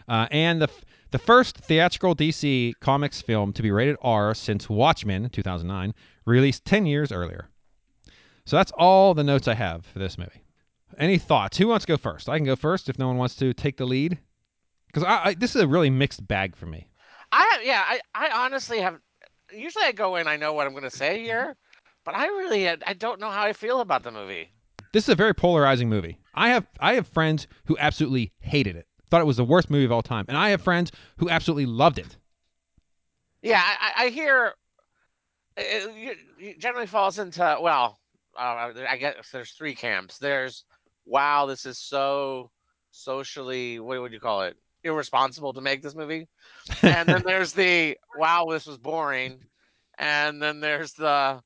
Uh, 0.08 0.26
and 0.30 0.62
the 0.62 0.68
the 1.12 1.18
first 1.18 1.56
theatrical 1.58 2.14
DC 2.14 2.74
Comics 2.80 3.22
film 3.22 3.52
to 3.52 3.62
be 3.62 3.70
rated 3.70 3.96
R 4.02 4.34
since 4.34 4.68
Watchmen 4.68 5.30
2009, 5.30 5.94
released 6.24 6.64
10 6.64 6.84
years 6.84 7.12
earlier. 7.12 7.48
So 8.44 8.56
that's 8.56 8.72
all 8.72 9.14
the 9.14 9.24
notes 9.24 9.48
I 9.48 9.54
have 9.54 9.86
for 9.86 9.98
this 9.98 10.18
movie. 10.18 10.42
Any 10.98 11.18
thoughts? 11.18 11.56
Who 11.58 11.68
wants 11.68 11.84
to 11.84 11.92
go 11.92 11.96
first? 11.96 12.28
I 12.28 12.36
can 12.36 12.46
go 12.46 12.56
first 12.56 12.88
if 12.88 12.98
no 12.98 13.06
one 13.06 13.16
wants 13.16 13.36
to 13.36 13.52
take 13.54 13.76
the 13.76 13.86
lead. 13.86 14.18
Because 14.88 15.04
I, 15.04 15.24
I, 15.24 15.34
this 15.34 15.54
is 15.54 15.62
a 15.62 15.68
really 15.68 15.90
mixed 15.90 16.26
bag 16.26 16.56
for 16.56 16.66
me. 16.66 16.88
I 17.32 17.60
yeah, 17.64 17.84
I, 17.86 18.00
I 18.14 18.44
honestly 18.44 18.80
have. 18.80 18.98
Usually, 19.52 19.84
I 19.84 19.92
go 19.92 20.16
in, 20.16 20.26
I 20.26 20.36
know 20.36 20.52
what 20.52 20.66
I'm 20.66 20.72
going 20.72 20.84
to 20.84 20.90
say 20.90 21.22
here, 21.22 21.56
but 22.04 22.14
I 22.14 22.26
really, 22.26 22.68
I 22.68 22.94
don't 22.98 23.20
know 23.20 23.30
how 23.30 23.42
I 23.42 23.52
feel 23.52 23.80
about 23.80 24.02
the 24.02 24.10
movie. 24.10 24.50
This 24.92 25.04
is 25.04 25.08
a 25.10 25.14
very 25.14 25.34
polarizing 25.34 25.88
movie. 25.88 26.18
I 26.36 26.50
have 26.50 26.66
I 26.80 26.94
have 26.94 27.06
friends 27.08 27.46
who 27.64 27.76
absolutely 27.78 28.32
hated 28.40 28.76
it, 28.76 28.86
thought 29.10 29.20
it 29.20 29.26
was 29.26 29.36
the 29.38 29.44
worst 29.44 29.70
movie 29.70 29.84
of 29.84 29.92
all 29.92 30.02
time, 30.02 30.26
and 30.28 30.36
I 30.36 30.50
have 30.50 30.60
friends 30.62 30.92
who 31.16 31.28
absolutely 31.30 31.66
loved 31.66 31.98
it. 31.98 32.16
Yeah, 33.42 33.62
I, 33.62 34.04
I- 34.04 34.08
hear. 34.08 34.54
It, 35.56 35.90
it- 35.96 36.18
it 36.38 36.58
generally 36.60 36.86
falls 36.86 37.18
into 37.18 37.58
well, 37.60 37.98
uh, 38.36 38.72
I 38.88 38.96
guess 38.98 39.30
there's 39.30 39.52
three 39.52 39.74
camps. 39.74 40.18
There's 40.18 40.64
wow, 41.06 41.46
this 41.46 41.64
is 41.64 41.78
so 41.78 42.50
socially 42.90 43.80
what 43.80 44.00
would 44.00 44.12
you 44.12 44.20
call 44.20 44.42
it? 44.42 44.56
Irresponsible 44.84 45.52
to 45.54 45.60
make 45.60 45.82
this 45.82 45.94
movie, 45.94 46.28
and 46.82 47.08
then 47.08 47.22
there's 47.26 47.52
the 47.52 47.96
wow, 48.18 48.46
this 48.50 48.66
was 48.66 48.76
boring, 48.78 49.38
and 49.98 50.42
then 50.42 50.60
there's 50.60 50.92
the 50.92 51.42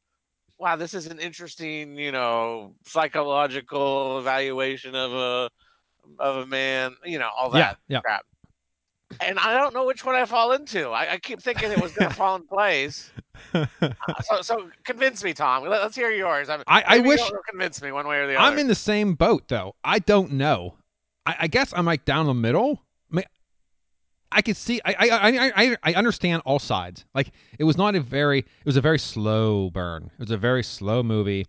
wow, 0.61 0.77
this 0.77 0.95
is 0.95 1.07
an 1.07 1.19
interesting, 1.19 1.97
you 1.97 2.13
know, 2.13 2.75
psychological 2.87 4.19
evaluation 4.19 4.95
of 4.95 5.13
a 5.13 5.51
of 6.19 6.37
a 6.37 6.47
man, 6.47 6.95
you 7.05 7.19
know, 7.19 7.31
all 7.37 7.51
that 7.51 7.79
Yeah, 7.89 7.97
yeah. 7.97 8.01
crap. 8.03 8.25
And 9.21 9.39
I 9.39 9.55
don't 9.57 9.75
know 9.75 9.87
which 9.87 10.05
one 10.05 10.15
I 10.15 10.25
fall 10.25 10.53
into. 10.53 10.91
I, 10.91 11.13
I 11.15 11.19
keep 11.19 11.41
thinking 11.43 11.71
it 11.73 11.81
was 11.81 11.93
going 11.93 12.09
to 12.11 12.15
fall 12.15 12.37
in 12.37 12.47
place. 12.47 13.11
Uh, 13.55 13.67
so, 14.23 14.43
so 14.43 14.71
convince 14.85 15.25
me, 15.25 15.33
Tom. 15.33 15.65
Let, 15.67 15.81
us 15.83 15.95
hear 15.97 16.11
yours. 16.11 16.49
I, 16.49 16.59
I- 16.67 16.85
I 16.87 16.99
wish- 17.01 17.21
convince 17.49 17.83
me 17.83 17.91
one 17.93 18.07
way 18.07 18.19
or 18.19 18.27
the 18.27 18.37
other. 18.37 18.53
I'm 18.53 18.59
in 18.59 18.69
the 18.69 18.75
same 18.75 19.15
boat 19.15 19.49
though. 19.49 19.75
I 19.83 19.99
don't 19.99 20.33
know. 20.33 20.77
I, 21.27 21.37
I 21.41 21.47
guess 21.49 21.73
I'm 21.75 21.87
like 21.87 22.05
down 22.05 22.27
the 22.27 22.35
middle. 22.35 22.83
I 24.33 24.43
could 24.43 24.57
see. 24.57 24.81
I, 24.85 24.95
I 24.95 25.53
I 25.65 25.77
I 25.83 25.95
understand 25.95 26.43
all 26.45 26.59
sides. 26.59 27.05
Like 27.15 27.33
it 27.59 27.65
was 27.65 27.77
not 27.77 27.95
a 27.95 28.01
very. 28.01 28.39
It 28.41 28.67
was 28.67 28.77
a 28.77 28.81
very 28.81 28.99
slow 28.99 29.71
burn. 29.71 30.05
It 30.05 30.21
was 30.21 30.31
a 30.31 30.37
very 30.37 30.63
slow 30.63 31.03
movie. 31.03 31.47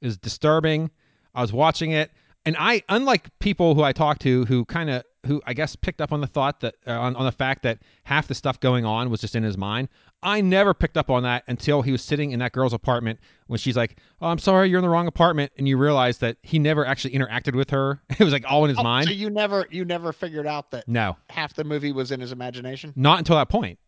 It 0.00 0.06
was 0.06 0.18
disturbing. 0.18 0.90
I 1.34 1.42
was 1.42 1.52
watching 1.52 1.92
it, 1.92 2.10
and 2.44 2.56
I, 2.58 2.82
unlike 2.88 3.28
people 3.38 3.74
who 3.74 3.82
I 3.82 3.92
talked 3.92 4.22
to, 4.22 4.44
who 4.44 4.64
kind 4.66 4.90
of, 4.90 5.02
who 5.26 5.42
I 5.46 5.54
guess 5.54 5.74
picked 5.76 6.00
up 6.00 6.12
on 6.12 6.20
the 6.20 6.26
thought 6.26 6.60
that 6.60 6.74
uh, 6.86 6.92
on 6.92 7.16
on 7.16 7.24
the 7.24 7.32
fact 7.32 7.62
that 7.62 7.78
half 8.04 8.28
the 8.28 8.34
stuff 8.34 8.60
going 8.60 8.84
on 8.84 9.10
was 9.10 9.20
just 9.20 9.34
in 9.34 9.42
his 9.42 9.56
mind. 9.56 9.88
I 10.22 10.40
never 10.40 10.72
picked 10.72 10.96
up 10.96 11.10
on 11.10 11.22
that 11.24 11.44
until 11.48 11.82
he 11.82 11.92
was 11.92 12.02
sitting 12.02 12.30
in 12.32 12.38
that 12.38 12.52
girl's 12.52 12.72
apartment 12.72 13.20
when 13.46 13.58
she's 13.58 13.76
like, 13.76 13.98
"Oh, 14.20 14.28
I'm 14.28 14.38
sorry, 14.38 14.70
you're 14.70 14.78
in 14.78 14.82
the 14.84 14.88
wrong 14.88 15.06
apartment," 15.06 15.52
and 15.58 15.68
you 15.68 15.76
realize 15.76 16.18
that 16.18 16.36
he 16.42 16.58
never 16.58 16.84
actually 16.86 17.14
interacted 17.14 17.54
with 17.54 17.70
her. 17.70 18.00
It 18.18 18.24
was 18.24 18.32
like 18.32 18.44
all 18.48 18.64
in 18.64 18.70
his 18.70 18.78
Oh, 18.78 18.82
mind. 18.82 19.06
So 19.08 19.12
you 19.12 19.30
never 19.30 19.66
you 19.70 19.84
never 19.84 20.12
figured 20.12 20.46
out 20.46 20.70
that 20.70 20.88
no, 20.88 21.16
half 21.30 21.54
the 21.54 21.64
movie 21.64 21.92
was 21.92 22.10
in 22.10 22.20
his 22.20 22.32
imagination? 22.32 22.92
not 22.96 23.18
until 23.18 23.36
that 23.36 23.48
point. 23.48 23.78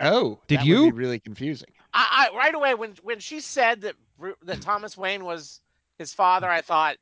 Oh, 0.00 0.40
Did 0.48 0.60
that 0.60 0.66
you? 0.66 0.84
Would 0.84 0.94
be 0.96 0.98
really 0.98 1.20
confusing. 1.20 1.68
I, 1.92 2.28
I 2.32 2.36
right 2.36 2.54
away 2.54 2.74
when 2.74 2.94
when 3.02 3.20
she 3.20 3.40
said 3.40 3.82
that 3.82 3.94
that 4.42 4.60
Thomas 4.60 4.96
Wayne 4.96 5.24
was 5.24 5.60
his 5.98 6.12
father, 6.12 6.48
I 6.48 6.60
thought 6.62 6.96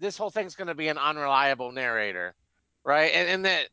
this 0.00 0.16
whole 0.18 0.30
thing's 0.30 0.54
going 0.56 0.68
to 0.68 0.74
be 0.74 0.88
an 0.88 0.98
unreliable 0.98 1.70
narrator, 1.72 2.34
right? 2.84 3.12
And, 3.14 3.28
and 3.28 3.44
that 3.44 3.68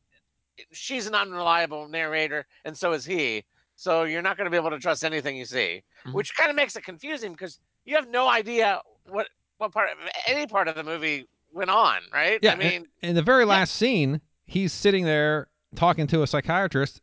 she's 0.72 1.08
an 1.08 1.16
unreliable 1.16 1.88
narrator, 1.88 2.46
and 2.66 2.78
so 2.78 2.92
is 2.94 3.06
he. 3.06 3.44
So 3.76 4.04
you're 4.04 4.22
not 4.22 4.36
going 4.38 4.46
to 4.46 4.52
be 4.52 4.58
able 4.58 4.72
to 4.72 4.80
trust 4.80 5.06
anything 5.06 5.38
you 5.38 5.46
see, 5.46 5.82
Mhm. 6.06 6.14
which 6.14 6.36
kind 6.36 6.50
of 6.50 6.56
makes 6.56 6.76
it 6.76 6.84
confusing 6.84 7.32
because 7.32 7.60
you 7.86 7.96
have 7.96 8.10
no 8.10 8.28
idea 8.28 8.82
what 9.06 9.28
what 9.58 9.72
part 9.72 9.90
of 9.92 9.98
any 10.28 10.48
part 10.48 10.68
of 10.68 10.76
the 10.76 10.84
movie 10.84 11.28
went 11.52 11.70
on, 11.70 12.02
right? 12.14 12.40
Yeah, 12.42 12.54
I 12.54 12.56
mean, 12.56 12.88
in 13.02 13.16
the 13.16 13.22
very 13.22 13.46
last 13.46 13.76
scene, 13.76 14.22
he's 14.46 14.72
sitting 14.74 15.06
there 15.06 15.48
talking 15.76 16.08
to 16.08 16.24
a 16.24 16.28
psychiatrist. 16.28 17.02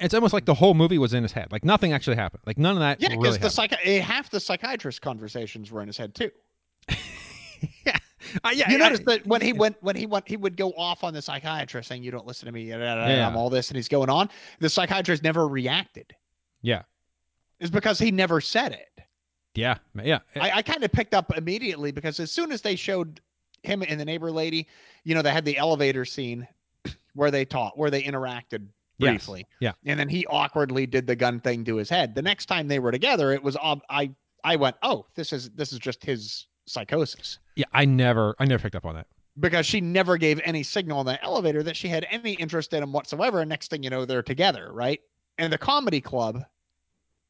It's 0.00 0.14
almost 0.14 0.32
like 0.34 0.44
the 0.46 0.54
whole 0.54 0.74
movie 0.74 0.98
was 0.98 1.14
in 1.14 1.22
his 1.22 1.32
head. 1.32 1.52
Like 1.52 1.64
nothing 1.64 1.92
actually 1.92 2.16
happened. 2.16 2.42
Like 2.46 2.58
none 2.58 2.76
of 2.76 2.80
that 2.80 3.00
Yeah, 3.00 3.08
really 3.10 3.38
because 3.38 3.38
the 3.38 3.62
happened. 3.62 3.80
psychi- 3.80 3.98
eh, 3.98 4.00
half 4.00 4.30
the 4.30 4.40
psychiatrist 4.40 5.00
conversations 5.00 5.70
were 5.70 5.80
in 5.80 5.86
his 5.86 5.96
head 5.96 6.14
too. 6.14 6.30
yeah. 7.86 7.96
Uh, 8.44 8.50
yeah, 8.54 8.68
you 8.70 8.76
I- 8.76 8.78
notice 8.78 9.00
that 9.06 9.26
when 9.26 9.40
he 9.40 9.52
went 9.52 9.76
when 9.82 9.96
he 9.96 10.06
went 10.06 10.26
he 10.28 10.36
would 10.36 10.56
go 10.56 10.70
off 10.72 11.04
on 11.04 11.14
the 11.14 11.22
psychiatrist 11.22 11.88
saying 11.88 12.02
you 12.02 12.10
don't 12.10 12.26
listen 12.26 12.46
to 12.46 12.52
me 12.52 12.62
yada, 12.64 12.84
Yeah. 13.08 13.26
I'm 13.26 13.36
all 13.36 13.50
this 13.50 13.68
and 13.70 13.76
he's 13.76 13.88
going 13.88 14.10
on 14.10 14.28
the 14.60 14.68
psychiatrist 14.68 15.22
never 15.22 15.48
reacted 15.48 16.14
Yeah. 16.62 16.82
is 17.60 17.70
because 17.70 17.98
he 17.98 18.10
never 18.10 18.40
said 18.40 18.72
it 18.72 19.04
Yeah. 19.54 19.78
Yeah. 20.02 20.20
i, 20.36 20.50
I 20.58 20.62
kind 20.62 20.82
of 20.84 20.92
picked 20.92 21.14
up 21.14 21.36
immediately 21.36 21.92
because 21.92 22.20
as 22.20 22.30
soon 22.32 22.52
as 22.52 22.62
they 22.62 22.76
showed 22.76 23.20
him 23.62 23.82
and 23.86 23.98
the 24.00 24.04
neighbor 24.04 24.30
lady 24.32 24.66
you 25.04 25.14
know 25.14 25.22
they 25.22 25.30
had 25.30 25.44
the 25.44 25.56
elevator 25.56 26.04
scene 26.04 26.46
where 27.14 27.30
they 27.30 27.44
taught 27.44 27.76
where 27.78 27.90
they 27.90 28.02
interacted 28.02 28.66
Yes. 28.98 29.10
briefly 29.10 29.46
Yeah. 29.60 29.72
and 29.84 29.98
then 29.98 30.08
he 30.08 30.26
awkwardly 30.26 30.86
did 30.86 31.06
the 31.06 31.16
gun 31.16 31.40
thing 31.40 31.64
to 31.64 31.76
his 31.76 31.88
head 31.88 32.14
the 32.14 32.22
next 32.22 32.46
time 32.46 32.68
they 32.68 32.78
were 32.78 32.92
together 32.92 33.32
it 33.32 33.42
was 33.42 33.56
ob- 33.56 33.82
i 33.90 34.10
i 34.44 34.54
went 34.54 34.76
oh 34.82 35.06
this 35.16 35.32
is 35.32 35.50
this 35.50 35.72
is 35.72 35.78
just 35.80 36.04
his 36.04 36.46
psychosis 36.72 37.38
yeah. 37.54 37.66
I 37.72 37.84
never, 37.84 38.34
I 38.38 38.46
never 38.46 38.62
picked 38.62 38.74
up 38.76 38.86
on 38.86 38.94
that. 38.94 39.06
because 39.38 39.66
she 39.66 39.80
never 39.80 40.16
gave 40.16 40.40
any 40.44 40.62
signal 40.62 41.00
in 41.00 41.06
the 41.06 41.22
elevator 41.22 41.62
that 41.62 41.76
she 41.76 41.86
had 41.88 42.06
any 42.10 42.32
interest 42.32 42.72
in 42.72 42.82
him 42.82 42.92
whatsoever. 42.92 43.40
And 43.40 43.48
next 43.50 43.68
thing 43.70 43.82
you 43.82 43.90
know, 43.90 44.04
they're 44.06 44.22
together, 44.22 44.70
right? 44.72 45.00
And 45.38 45.52
the 45.52 45.58
comedy 45.58 46.00
club, 46.00 46.42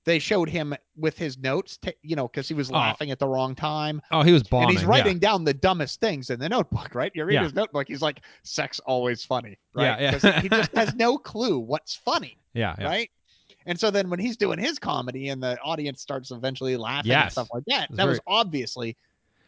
they 0.04 0.18
showed 0.20 0.48
him 0.48 0.74
with 0.96 1.16
his 1.18 1.38
notes, 1.38 1.76
t- 1.76 1.94
you 2.02 2.14
know, 2.16 2.26
because 2.28 2.46
he 2.48 2.54
was 2.54 2.70
Oh. 2.70 2.74
laughing 2.74 3.10
at 3.10 3.18
the 3.18 3.26
wrong 3.28 3.54
time. 3.56 4.00
Oh, 4.12 4.22
he 4.22 4.32
was 4.32 4.42
bombing. 4.44 4.70
and 4.70 4.78
he's 4.78 4.86
writing 4.86 5.18
down 5.18 5.44
the 5.44 5.54
dumbest 5.54 6.00
things 6.00 6.30
in 6.30 6.38
the 6.40 6.48
notebook, 6.48 6.94
right? 6.94 7.10
You 7.14 7.24
read 7.24 7.34
Yeah. 7.34 7.42
his 7.44 7.54
notebook, 7.54 7.86
he's 7.88 8.02
like, 8.02 8.20
sex 8.44 8.80
always 8.86 9.24
funny, 9.24 9.58
right? 9.74 10.00
Yeah, 10.00 10.18
yeah. 10.22 10.40
he 10.40 10.48
just 10.48 10.72
has 10.76 10.94
no 10.94 11.18
clue 11.18 11.58
what's 11.58 11.94
funny, 11.96 12.36
Yeah. 12.54 12.74
Yeah. 12.78 12.84
yeah. 12.84 12.88
right? 12.88 13.10
And 13.66 13.78
so 13.78 13.90
then 13.92 14.10
when 14.10 14.18
he's 14.18 14.36
doing 14.36 14.58
his 14.58 14.78
comedy 14.80 15.28
and 15.28 15.40
the 15.42 15.56
audience 15.60 16.02
starts 16.02 16.32
eventually 16.32 16.76
laughing 16.76 17.12
and 17.12 17.24
Yes. 17.24 17.32
stuff 17.32 17.48
like 17.54 17.62
that, 17.68 17.88
It's 17.90 17.96
that 17.96 18.06
was 18.08 18.20
obviously. 18.26 18.96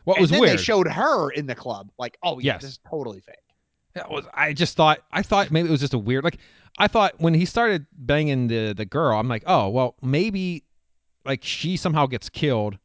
What 0.04 0.16
and 0.18 0.22
was 0.22 0.30
then 0.30 0.40
weird? 0.40 0.58
they 0.58 0.62
showed 0.62 0.86
her 0.88 1.30
in 1.30 1.46
the 1.46 1.54
club, 1.54 1.90
like, 1.98 2.18
oh, 2.22 2.38
yeah, 2.38 2.54
Yes. 2.54 2.62
this 2.62 2.70
is 2.72 2.78
totally 2.88 3.20
fake. 3.20 3.36
That 3.94 4.10
was 4.10 4.24
I 4.34 4.52
just 4.52 4.76
thought 4.76 5.00
I 5.12 5.22
thought 5.22 5.50
maybe 5.52 5.68
it 5.68 5.70
was 5.70 5.80
just 5.80 5.94
a 5.94 5.98
weird 5.98 6.24
like 6.24 6.38
I 6.78 6.88
thought 6.88 7.14
when 7.18 7.32
he 7.32 7.44
started 7.44 7.86
banging 7.92 8.48
the 8.48 8.72
the 8.72 8.84
girl 8.84 9.16
I'm 9.16 9.28
like 9.28 9.44
oh 9.46 9.68
well 9.68 9.94
maybe 10.02 10.64
like 11.24 11.44
she 11.44 11.76
somehow 11.76 12.06
gets 12.06 12.28
killed 12.28 12.76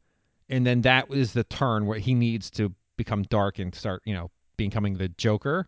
and 0.48 0.64
then 0.64 0.82
that 0.82 1.10
is 1.10 1.32
the 1.32 1.42
turn 1.42 1.86
where 1.86 1.98
he 1.98 2.14
needs 2.14 2.48
to 2.52 2.72
become 2.96 3.24
dark 3.24 3.58
and 3.58 3.74
start 3.74 4.02
you 4.04 4.14
know 4.14 4.30
becoming 4.56 4.98
the 4.98 5.08
Joker 5.08 5.66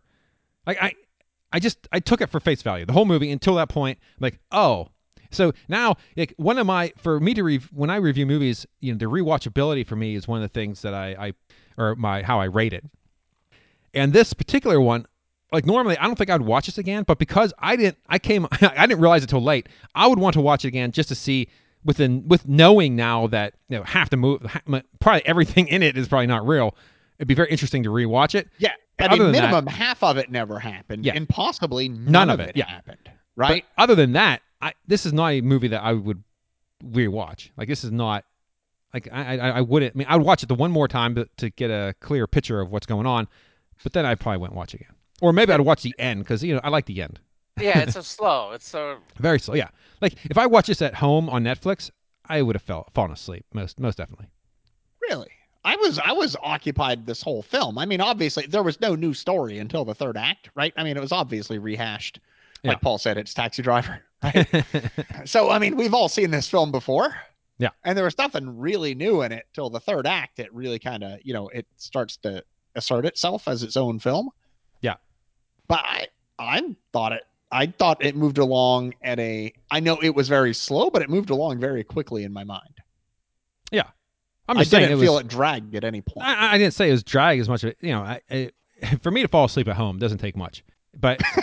like 0.65 0.81
I 0.81 0.93
I 1.51 1.59
just 1.59 1.89
I 1.91 1.99
took 1.99 2.21
it 2.21 2.27
for 2.29 2.39
face 2.39 2.61
value 2.61 2.85
the 2.85 2.93
whole 2.93 3.03
movie 3.03 3.29
until 3.29 3.55
that 3.55 3.67
point 3.67 3.99
like 4.21 4.39
oh 4.53 4.87
so 5.33 5.51
now 5.67 5.95
like 6.15 6.33
one 6.37 6.57
of 6.57 6.65
my 6.65 6.93
for 6.97 7.19
me 7.19 7.33
to 7.33 7.43
rev, 7.43 7.69
when 7.73 7.89
I 7.89 7.97
review 7.97 8.25
movies 8.25 8.65
you 8.79 8.91
know 8.93 8.97
the 8.97 9.05
rewatchability 9.05 9.85
for 9.85 9.95
me 9.95 10.15
is 10.15 10.27
one 10.27 10.41
of 10.41 10.43
the 10.43 10.53
things 10.53 10.81
that 10.81 10.93
I 10.93 11.27
I 11.27 11.33
or 11.77 11.95
my 11.95 12.21
how 12.23 12.39
I 12.39 12.45
rate 12.45 12.73
it 12.73 12.85
and 13.93 14.13
this 14.13 14.33
particular 14.33 14.79
one 14.81 15.05
like 15.51 15.65
normally 15.65 15.97
I 15.97 16.05
don't 16.05 16.17
think 16.17 16.29
I'd 16.31 16.41
watch 16.41 16.65
this 16.65 16.79
again, 16.79 17.03
but 17.03 17.19
because 17.19 17.53
I 17.59 17.75
didn't, 17.75 17.97
I 18.09 18.17
came, 18.17 18.47
I 18.51 18.87
didn't 18.87 18.99
realize 19.01 19.23
it 19.23 19.27
till 19.27 19.43
late. 19.43 19.69
I 19.93 20.07
would 20.07 20.17
want 20.17 20.33
to 20.33 20.41
watch 20.41 20.65
it 20.65 20.69
again 20.69 20.91
just 20.91 21.09
to 21.09 21.15
see 21.15 21.47
within 21.85 22.27
with 22.27 22.47
knowing 22.47 22.95
now 22.95 23.27
that 23.27 23.53
you 23.69 23.77
know 23.77 23.83
half 23.83 24.09
the 24.09 24.17
movie, 24.17 24.47
probably 24.99 25.25
everything 25.27 25.67
in 25.75 25.83
it 25.83 25.95
is 25.95 26.07
probably 26.07 26.25
not 26.27 26.45
real. 26.47 26.75
It'd 27.19 27.27
be 27.27 27.35
very 27.35 27.51
interesting 27.51 27.83
to 27.83 27.89
rewatch 27.89 28.33
it. 28.33 28.49
Yeah. 28.57 28.71
Other 28.99 29.11
mean, 29.11 29.19
than 29.19 29.31
that- 29.33 29.41
minimum 29.43 29.67
half 29.67 30.01
of 30.01 30.17
it 30.17 30.31
never 30.31 30.57
happened. 30.57 31.05
Yeah. 31.05 31.13
And 31.15 31.29
possibly 31.29 31.87
none, 31.87 32.11
None 32.11 32.29
of 32.31 32.39
of 32.39 32.47
it, 32.47 32.49
it, 32.49 32.57
yeah. 32.57 32.69
happened. 32.69 33.11
Right? 33.35 33.63
But 33.77 33.83
other 33.83 33.95
than 33.95 34.13
that, 34.13 34.41
I 34.63 34.73
this 34.87 35.05
is 35.05 35.13
not 35.13 35.33
a 35.33 35.41
movie 35.41 35.67
that 35.69 35.83
I 35.83 35.93
would 35.93 36.23
rewatch. 36.83 37.49
Like 37.57 37.67
this 37.67 37.83
is 37.83 37.91
not 37.91 38.25
like 38.93 39.07
I 39.11 39.37
I, 39.37 39.49
I 39.49 39.61
wouldn't. 39.61 39.95
I 39.95 39.97
mean, 39.97 40.07
I 40.09 40.15
would 40.15 40.25
watch 40.25 40.43
it 40.43 40.47
the 40.47 40.55
one 40.55 40.71
more 40.71 40.87
time 40.87 41.15
to, 41.15 41.27
to 41.37 41.49
get 41.49 41.69
a 41.69 41.93
clear 41.99 42.27
picture 42.27 42.59
of 42.61 42.71
what's 42.71 42.85
going 42.85 43.05
on, 43.05 43.27
but 43.83 43.93
then 43.93 44.05
I 44.05 44.15
probably 44.15 44.37
wouldn't 44.39 44.57
watch 44.57 44.73
it 44.73 44.81
again. 44.81 44.95
Or 45.21 45.33
maybe 45.33 45.53
I'd 45.53 45.61
watch 45.61 45.81
the 45.83 45.95
end 45.99 46.19
because 46.21 46.43
you 46.43 46.55
know 46.55 46.61
I 46.63 46.69
like 46.69 46.85
the 46.85 47.01
end. 47.01 47.19
Yeah, 47.59 47.79
it's 47.79 47.93
so 47.93 48.01
slow. 48.17 48.51
It's 48.51 48.67
so 48.67 48.97
Very 49.19 49.39
slow. 49.39 49.55
Yeah. 49.55 49.69
Like 50.01 50.15
if 50.25 50.37
I 50.37 50.45
watch 50.47 50.67
this 50.67 50.81
at 50.81 50.95
home 50.95 51.29
on 51.29 51.43
Netflix, 51.43 51.91
I 52.25 52.41
would 52.41 52.55
have 52.55 52.63
fell 52.63 52.87
fallen 52.93 53.11
asleep 53.11 53.45
most 53.53 53.79
most 53.79 53.97
definitely. 53.97 54.27
really? 55.09 55.29
I 55.65 55.77
was 55.77 55.97
I 55.99 56.11
was 56.11 56.35
occupied 56.41 57.05
this 57.05 57.21
whole 57.21 57.41
film. 57.41 57.77
I 57.77 57.85
mean, 57.85 58.01
obviously 58.01 58.45
there 58.47 58.63
was 58.63 58.81
no 58.81 58.95
new 58.95 59.13
story 59.13 59.59
until 59.59 59.85
the 59.85 59.95
third 59.95 60.17
act, 60.17 60.49
right? 60.55 60.73
I 60.75 60.83
mean, 60.83 60.97
it 60.97 61.01
was 61.01 61.11
obviously 61.13 61.57
rehashed. 61.57 62.19
Like 62.65 62.77
Yeah. 62.77 62.79
Paul 62.79 62.97
said, 62.97 63.17
it's 63.17 63.33
Taxi 63.33 63.61
Driver. 63.61 64.01
Right? 64.23 64.63
so 65.25 65.49
I 65.49 65.59
mean, 65.59 65.75
we've 65.75 65.93
all 65.93 66.09
seen 66.09 66.31
this 66.31 66.47
film 66.49 66.71
before. 66.71 67.15
Yeah. 67.59 67.69
And 67.83 67.97
there 67.97 68.05
was 68.05 68.17
nothing 68.17 68.57
really 68.57 68.95
new 68.95 69.21
in 69.21 69.31
it 69.31 69.45
till 69.53 69.69
the 69.69 69.79
third 69.79 70.07
act. 70.07 70.39
It 70.39 70.53
really 70.53 70.79
kind 70.79 71.03
of, 71.03 71.19
you 71.23 71.33
know, 71.33 71.49
it 71.49 71.67
starts 71.77 72.17
to 72.17 72.43
assert 72.75 73.05
itself 73.05 73.47
as 73.47 73.63
its 73.63 73.77
own 73.77 73.99
film. 73.99 74.29
Yeah. 74.81 74.95
But 75.67 75.79
I 75.83 76.07
I 76.39 76.75
thought 76.91 77.13
it 77.13 77.23
I 77.51 77.67
thought 77.67 78.03
it 78.03 78.15
moved 78.15 78.39
along 78.39 78.95
at 79.01 79.19
a 79.19 79.53
I 79.69 79.79
know 79.79 79.97
it 80.01 80.15
was 80.15 80.27
very 80.27 80.53
slow, 80.53 80.89
but 80.89 81.01
it 81.01 81.09
moved 81.09 81.29
along 81.29 81.59
very 81.59 81.83
quickly 81.83 82.23
in 82.23 82.33
my 82.33 82.43
mind. 82.43 82.81
Yeah. 83.71 83.83
I'm 84.47 84.57
I 84.57 84.61
just 84.61 84.71
saying 84.71 84.85
I 84.85 84.87
didn't 84.87 84.99
it 84.99 85.01
was. 85.01 85.09
feel 85.09 85.17
it 85.19 85.27
dragged 85.27 85.75
at 85.75 85.83
any 85.83 86.01
point. 86.01 86.27
I, 86.27 86.55
I 86.55 86.57
didn't 86.57 86.73
say 86.73 86.89
it 86.89 86.91
was 86.91 87.03
drag 87.03 87.39
as 87.39 87.47
much. 87.47 87.63
Of 87.63 87.69
it, 87.69 87.77
you 87.79 87.91
know, 87.91 88.01
I, 88.01 88.21
I, 88.29 88.51
for 89.01 89.11
me 89.11 89.21
to 89.21 89.27
fall 89.27 89.45
asleep 89.45 89.67
at 89.67 89.75
home 89.75 89.99
doesn't 89.99 90.17
take 90.17 90.35
much. 90.35 90.63
But 90.99 91.19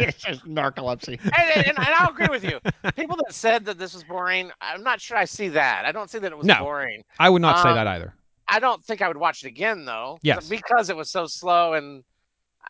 it's 0.00 0.22
just 0.22 0.44
narcolepsy. 0.46 1.20
and, 1.22 1.66
and, 1.66 1.66
and 1.66 1.78
I'll 1.78 2.10
agree 2.10 2.28
with 2.30 2.42
you. 2.42 2.58
People 2.96 3.16
that 3.16 3.34
said 3.34 3.64
that 3.66 3.78
this 3.78 3.92
was 3.94 4.02
boring, 4.04 4.50
I'm 4.60 4.82
not 4.82 5.00
sure 5.00 5.16
I 5.16 5.24
see 5.26 5.48
that. 5.48 5.84
I 5.84 5.92
don't 5.92 6.10
see 6.10 6.18
that 6.18 6.32
it 6.32 6.38
was 6.38 6.46
No. 6.46 6.60
boring. 6.60 7.02
I 7.18 7.28
would 7.28 7.42
not 7.42 7.62
say 7.62 7.68
Um, 7.68 7.74
that 7.76 7.86
either. 7.86 8.14
I 8.48 8.60
don't 8.60 8.82
think 8.84 9.02
I 9.02 9.08
would 9.08 9.18
watch 9.18 9.44
it 9.44 9.48
again 9.48 9.84
though. 9.84 10.18
Yes. 10.22 10.48
because 10.48 10.88
it 10.90 10.96
was 10.96 11.10
so 11.10 11.26
slow 11.26 11.74
and 11.74 12.02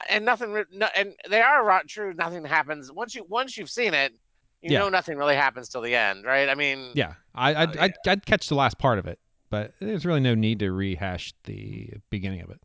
and 0.08 0.24
nothing. 0.24 0.64
No, 0.72 0.88
and 0.96 1.14
they 1.28 1.40
are 1.40 1.64
ro- 1.64 1.80
true. 1.88 2.12
Nothing 2.14 2.44
happens 2.44 2.90
once 2.92 3.14
you 3.14 3.24
once 3.28 3.56
you've 3.56 3.70
seen 3.70 3.94
it. 3.94 4.12
You 4.60 4.72
Yeah. 4.72 4.80
know 4.80 4.88
nothing 4.88 5.16
really 5.18 5.36
happens 5.36 5.68
till 5.68 5.82
the 5.82 5.94
end, 5.94 6.24
right? 6.24 6.48
I 6.48 6.56
mean, 6.56 6.90
Yeah, 6.94 7.14
I, 7.32 7.54
I'd, 7.54 7.76
Oh, 7.76 7.80
I'd, 7.80 7.94
I'd 8.08 8.26
catch 8.26 8.48
the 8.48 8.56
last 8.56 8.76
part 8.78 8.98
of 8.98 9.06
it, 9.06 9.20
but 9.50 9.72
there's 9.80 10.04
really 10.04 10.18
no 10.20 10.34
need 10.34 10.58
to 10.58 10.72
rehash 10.72 11.32
the 11.44 11.90
beginning 12.10 12.40
of 12.40 12.50
it. 12.50 12.60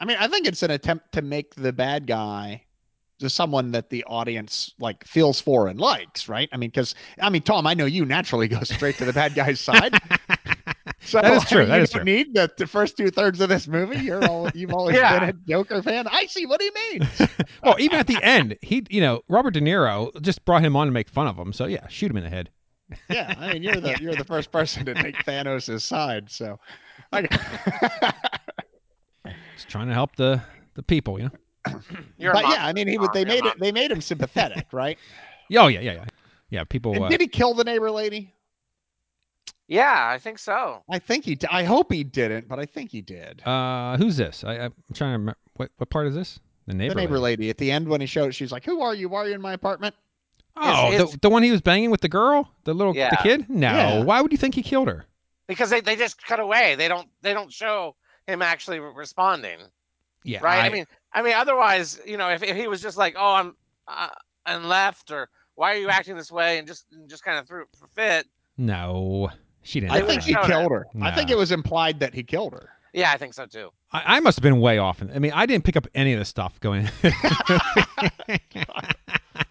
I 0.00 0.06
mean, 0.06 0.16
I 0.18 0.28
think 0.28 0.46
it's 0.46 0.62
an 0.62 0.70
attempt 0.70 1.12
to 1.12 1.20
make 1.22 1.54
the 1.54 1.72
bad 1.74 2.06
guy 2.06 2.64
to 3.18 3.30
someone 3.30 3.72
that 3.72 3.90
the 3.90 4.04
audience 4.04 4.72
like 4.78 5.04
feels 5.06 5.40
for 5.40 5.68
and 5.68 5.80
likes, 5.80 6.28
right? 6.28 6.48
I 6.52 6.56
mean, 6.56 6.70
because 6.70 6.94
I 7.20 7.30
mean, 7.30 7.42
Tom, 7.42 7.66
I 7.66 7.74
know 7.74 7.86
you 7.86 8.04
naturally 8.04 8.48
go 8.48 8.60
straight 8.62 8.98
to 8.98 9.04
the 9.04 9.12
bad 9.12 9.34
guy's 9.34 9.60
side. 9.60 10.00
So 11.00 11.20
That 11.20 11.34
is 11.34 11.44
I 11.44 11.46
true, 11.46 11.60
mean, 11.60 11.68
that 11.68 11.80
is 11.82 11.90
don't 11.90 12.02
true. 12.02 12.04
Need 12.04 12.34
the, 12.34 12.50
the 12.58 12.66
first 12.66 12.96
two 12.96 13.10
thirds 13.10 13.40
of 13.40 13.48
this 13.48 13.68
movie. 13.68 13.98
You're 13.98 14.26
all 14.26 14.50
you've 14.54 14.72
always 14.72 14.96
Yeah. 14.96 15.18
been 15.20 15.22
a 15.22 15.32
Joker 15.48 15.82
fan. 15.82 16.06
I 16.08 16.26
see 16.26 16.46
what 16.46 16.60
he 16.60 16.70
means. 16.92 17.28
Well, 17.62 17.76
even 17.78 17.98
at 17.98 18.06
the 18.06 18.22
end, 18.22 18.56
he, 18.62 18.84
you 18.90 19.00
know, 19.00 19.22
Robert 19.28 19.52
De 19.52 19.60
Niro 19.60 20.10
just 20.22 20.44
brought 20.44 20.62
him 20.64 20.76
on 20.76 20.86
to 20.86 20.92
make 20.92 21.08
fun 21.08 21.26
of 21.26 21.36
him. 21.36 21.52
So 21.52 21.66
yeah, 21.66 21.86
shoot 21.88 22.10
him 22.10 22.16
in 22.16 22.24
the 22.24 22.30
head. 22.30 22.50
Yeah, 23.08 23.34
I 23.36 23.48
mean, 23.48 23.62
you're 23.62 23.80
the 23.80 23.96
you're 23.98 24.16
the 24.16 24.24
first 24.24 24.52
person 24.52 24.84
to 24.86 24.94
take 24.94 25.24
Thanos' 25.24 25.82
side. 25.82 26.30
So, 26.30 26.58
I, 27.12 27.22
Just 29.54 29.68
trying 29.68 29.88
to 29.88 29.94
help 29.94 30.16
the 30.16 30.42
the 30.74 30.82
people, 30.82 31.18
you 31.18 31.24
know. 31.26 31.30
you're 32.18 32.32
but 32.32 32.44
yeah, 32.44 32.66
I 32.66 32.72
mean, 32.72 32.88
he 32.88 32.98
would. 32.98 33.12
They 33.12 33.24
made 33.24 33.44
it. 33.44 33.58
They 33.58 33.72
made 33.72 33.90
him 33.90 34.00
sympathetic, 34.00 34.66
right? 34.72 34.98
Oh 35.56 35.68
yeah, 35.68 35.78
yeah, 35.78 35.92
yeah, 35.92 36.04
yeah. 36.50 36.64
People. 36.64 36.92
And 36.94 37.04
Uh, 37.04 37.08
did 37.08 37.20
he 37.20 37.28
kill 37.28 37.54
the 37.54 37.62
neighbor 37.62 37.88
lady? 37.88 38.34
Yeah, 39.68 40.08
I 40.12 40.18
think 40.18 40.38
so. 40.38 40.82
I 40.90 40.98
think 40.98 41.24
he. 41.24 41.38
I 41.50 41.64
hope 41.64 41.92
he 41.92 42.04
didn't, 42.04 42.48
but 42.48 42.58
I 42.58 42.66
think 42.66 42.90
he 42.90 43.00
did. 43.00 43.46
uh, 43.46 43.96
who's 43.96 44.16
this? 44.16 44.44
I, 44.44 44.54
I'm 44.56 44.72
trying 44.94 45.10
to 45.10 45.18
remember. 45.18 45.38
What 45.54 45.70
what 45.76 45.90
part 45.90 46.06
is 46.08 46.14
this? 46.14 46.38
The 46.66 46.74
neighbor. 46.74 46.94
the 46.94 47.00
neighbor 47.00 47.18
lady. 47.18 47.42
lady 47.44 47.50
at 47.50 47.58
the 47.58 47.70
end 47.70 47.88
when 47.88 48.00
he 48.00 48.06
showed, 48.08 48.34
she's 48.34 48.52
like, 48.52 48.64
"Who 48.64 48.80
are 48.80 48.94
you? 48.94 49.08
Why 49.08 49.20
are 49.20 49.28
you 49.28 49.34
in 49.34 49.40
my 49.40 49.52
apartment?" 49.52 49.94
Oh, 50.56 50.90
His- 50.90 51.12
the, 51.12 51.18
the 51.18 51.30
one 51.30 51.42
he 51.42 51.50
was 51.50 51.60
banging 51.60 51.90
with 51.90 52.00
the 52.00 52.08
girl, 52.08 52.50
the 52.64 52.74
little 52.74 52.92
the 52.94 53.18
kid. 53.22 53.48
No, 53.48 53.68
Yeah. 53.68 54.02
why 54.04 54.20
would 54.20 54.32
you 54.32 54.38
think 54.38 54.54
he 54.54 54.62
killed 54.62 54.88
her? 54.88 55.04
Because 55.46 55.70
they, 55.70 55.80
they 55.80 55.96
just 55.96 56.24
cut 56.24 56.40
away. 56.40 56.74
They 56.76 56.88
don't 56.88 57.08
they 57.22 57.34
don't 57.34 57.52
show 57.52 57.94
him 58.26 58.42
actually 58.42 58.80
responding. 58.80 59.58
Yeah, 60.24 60.40
right? 60.42 60.64
I, 60.64 60.70
mean, 60.70 60.86
I 61.16 61.22
mean, 61.22 61.32
otherwise, 61.32 61.98
you 62.06 62.18
know, 62.18 62.28
if, 62.28 62.42
if 62.42 62.54
he 62.54 62.68
was 62.68 62.82
just 62.82 62.98
like, 62.98 63.14
"Oh, 63.18 63.32
I'm," 63.32 63.56
uh, 63.88 64.08
and 64.44 64.68
left, 64.68 65.10
or 65.10 65.30
"Why 65.54 65.72
are 65.72 65.78
you 65.78 65.88
acting 65.88 66.14
this 66.14 66.30
way?" 66.30 66.58
and 66.58 66.68
just 66.68 66.84
and 66.92 67.08
just 67.08 67.24
kind 67.24 67.38
of 67.38 67.48
threw 67.48 67.62
it 67.62 67.68
for 67.76 67.88
fit. 67.88 68.26
no, 68.58 69.30
she 69.62 69.80
didn't. 69.80 69.92
I 69.92 70.02
think 70.02 70.20
that. 70.20 70.24
he 70.24 70.34
showed 70.34 70.44
killed 70.44 70.70
her. 70.70 70.86
I 71.00 71.10
think 71.12 71.30
it 71.30 71.38
was 71.38 71.50
implied 71.52 72.00
that 72.00 72.12
he 72.12 72.22
killed 72.22 72.52
her. 72.52 72.68
Yeah, 72.92 73.12
I 73.12 73.16
think 73.16 73.32
so 73.34 73.46
too. 73.46 73.70
I, 73.92 74.16
I 74.16 74.20
must 74.20 74.38
have 74.38 74.42
been 74.42 74.60
way 74.60 74.76
off. 74.78 75.02
I 75.02 75.18
mean, 75.18 75.32
I 75.34 75.46
didn't 75.46 75.64
pick 75.64 75.76
up 75.76 75.86
any 75.94 76.12
of 76.12 76.18
this 76.18 76.28
stuff 76.28 76.60
going. 76.60 76.88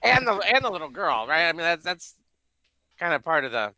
And 0.03 0.27
the 0.27 0.33
and 0.33 0.63
the 0.63 0.69
little 0.69 0.89
girl, 0.89 1.25
right? 1.27 1.47
I 1.47 1.51
mean, 1.51 1.61
that's 1.61 1.83
that's 1.83 2.15
kind 2.99 3.13
of 3.13 3.23
part 3.23 3.43
of 3.43 3.51
the. 3.51 3.73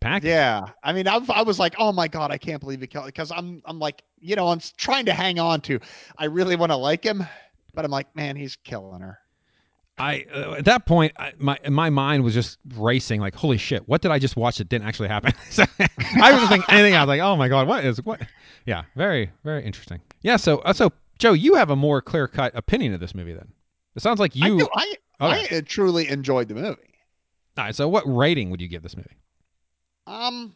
package. 0.00 0.28
Yeah, 0.28 0.66
I 0.82 0.92
mean, 0.92 1.06
I, 1.08 1.20
I 1.28 1.42
was 1.42 1.58
like, 1.60 1.74
"Oh 1.78 1.92
my 1.92 2.08
god, 2.08 2.30
I 2.32 2.38
can't 2.38 2.60
believe 2.60 2.80
he 2.80 2.86
killed." 2.88 3.06
Because 3.06 3.30
I'm, 3.30 3.62
I'm 3.64 3.78
like, 3.78 4.02
you 4.24 4.36
know, 4.36 4.48
I'm 4.48 4.60
trying 4.78 5.04
to 5.06 5.12
hang 5.12 5.38
on 5.38 5.60
to. 5.62 5.78
I 6.16 6.24
really 6.24 6.56
want 6.56 6.72
to 6.72 6.76
like 6.76 7.04
him, 7.04 7.24
but 7.74 7.84
I'm 7.84 7.90
like, 7.90 8.14
man, 8.16 8.36
he's 8.36 8.56
killing 8.56 9.02
her. 9.02 9.18
I 9.96 10.24
uh, 10.34 10.54
at 10.54 10.64
that 10.64 10.86
point, 10.86 11.12
I, 11.16 11.34
my 11.38 11.58
my 11.68 11.88
mind 11.90 12.24
was 12.24 12.34
just 12.34 12.58
racing. 12.74 13.20
Like, 13.20 13.34
holy 13.34 13.58
shit, 13.58 13.86
what 13.88 14.00
did 14.00 14.10
I 14.10 14.18
just 14.18 14.36
watch 14.36 14.58
that 14.58 14.68
didn't 14.68 14.88
actually 14.88 15.08
happen? 15.08 15.32
So, 15.50 15.64
I 16.20 16.32
wasn't 16.32 16.50
thinking 16.50 16.74
anything. 16.74 16.94
I 16.96 17.02
was 17.02 17.08
like, 17.08 17.20
oh 17.20 17.36
my 17.36 17.48
god, 17.48 17.68
what 17.68 17.84
is 17.84 18.02
what? 18.04 18.20
Yeah, 18.66 18.84
very 18.96 19.30
very 19.44 19.62
interesting. 19.64 20.00
Yeah. 20.22 20.36
So 20.36 20.58
uh, 20.58 20.72
so 20.72 20.90
Joe, 21.18 21.32
you 21.32 21.54
have 21.54 21.70
a 21.70 21.76
more 21.76 22.02
clear 22.02 22.26
cut 22.26 22.56
opinion 22.56 22.92
of 22.92 22.98
this 23.00 23.14
movie. 23.14 23.34
Then 23.34 23.52
it 23.94 24.02
sounds 24.02 24.18
like 24.18 24.32
I, 24.40 24.48
you. 24.48 24.58
do. 24.60 24.68
I, 24.74 24.94
Okay. 25.20 25.58
I 25.58 25.60
truly 25.60 26.08
enjoyed 26.08 26.48
the 26.48 26.54
movie. 26.54 26.94
All 27.56 27.64
right. 27.64 27.74
So 27.74 27.88
what 27.88 28.02
rating 28.04 28.50
would 28.50 28.60
you 28.60 28.66
give 28.66 28.82
this 28.82 28.96
movie? 28.96 29.16
Um, 30.08 30.54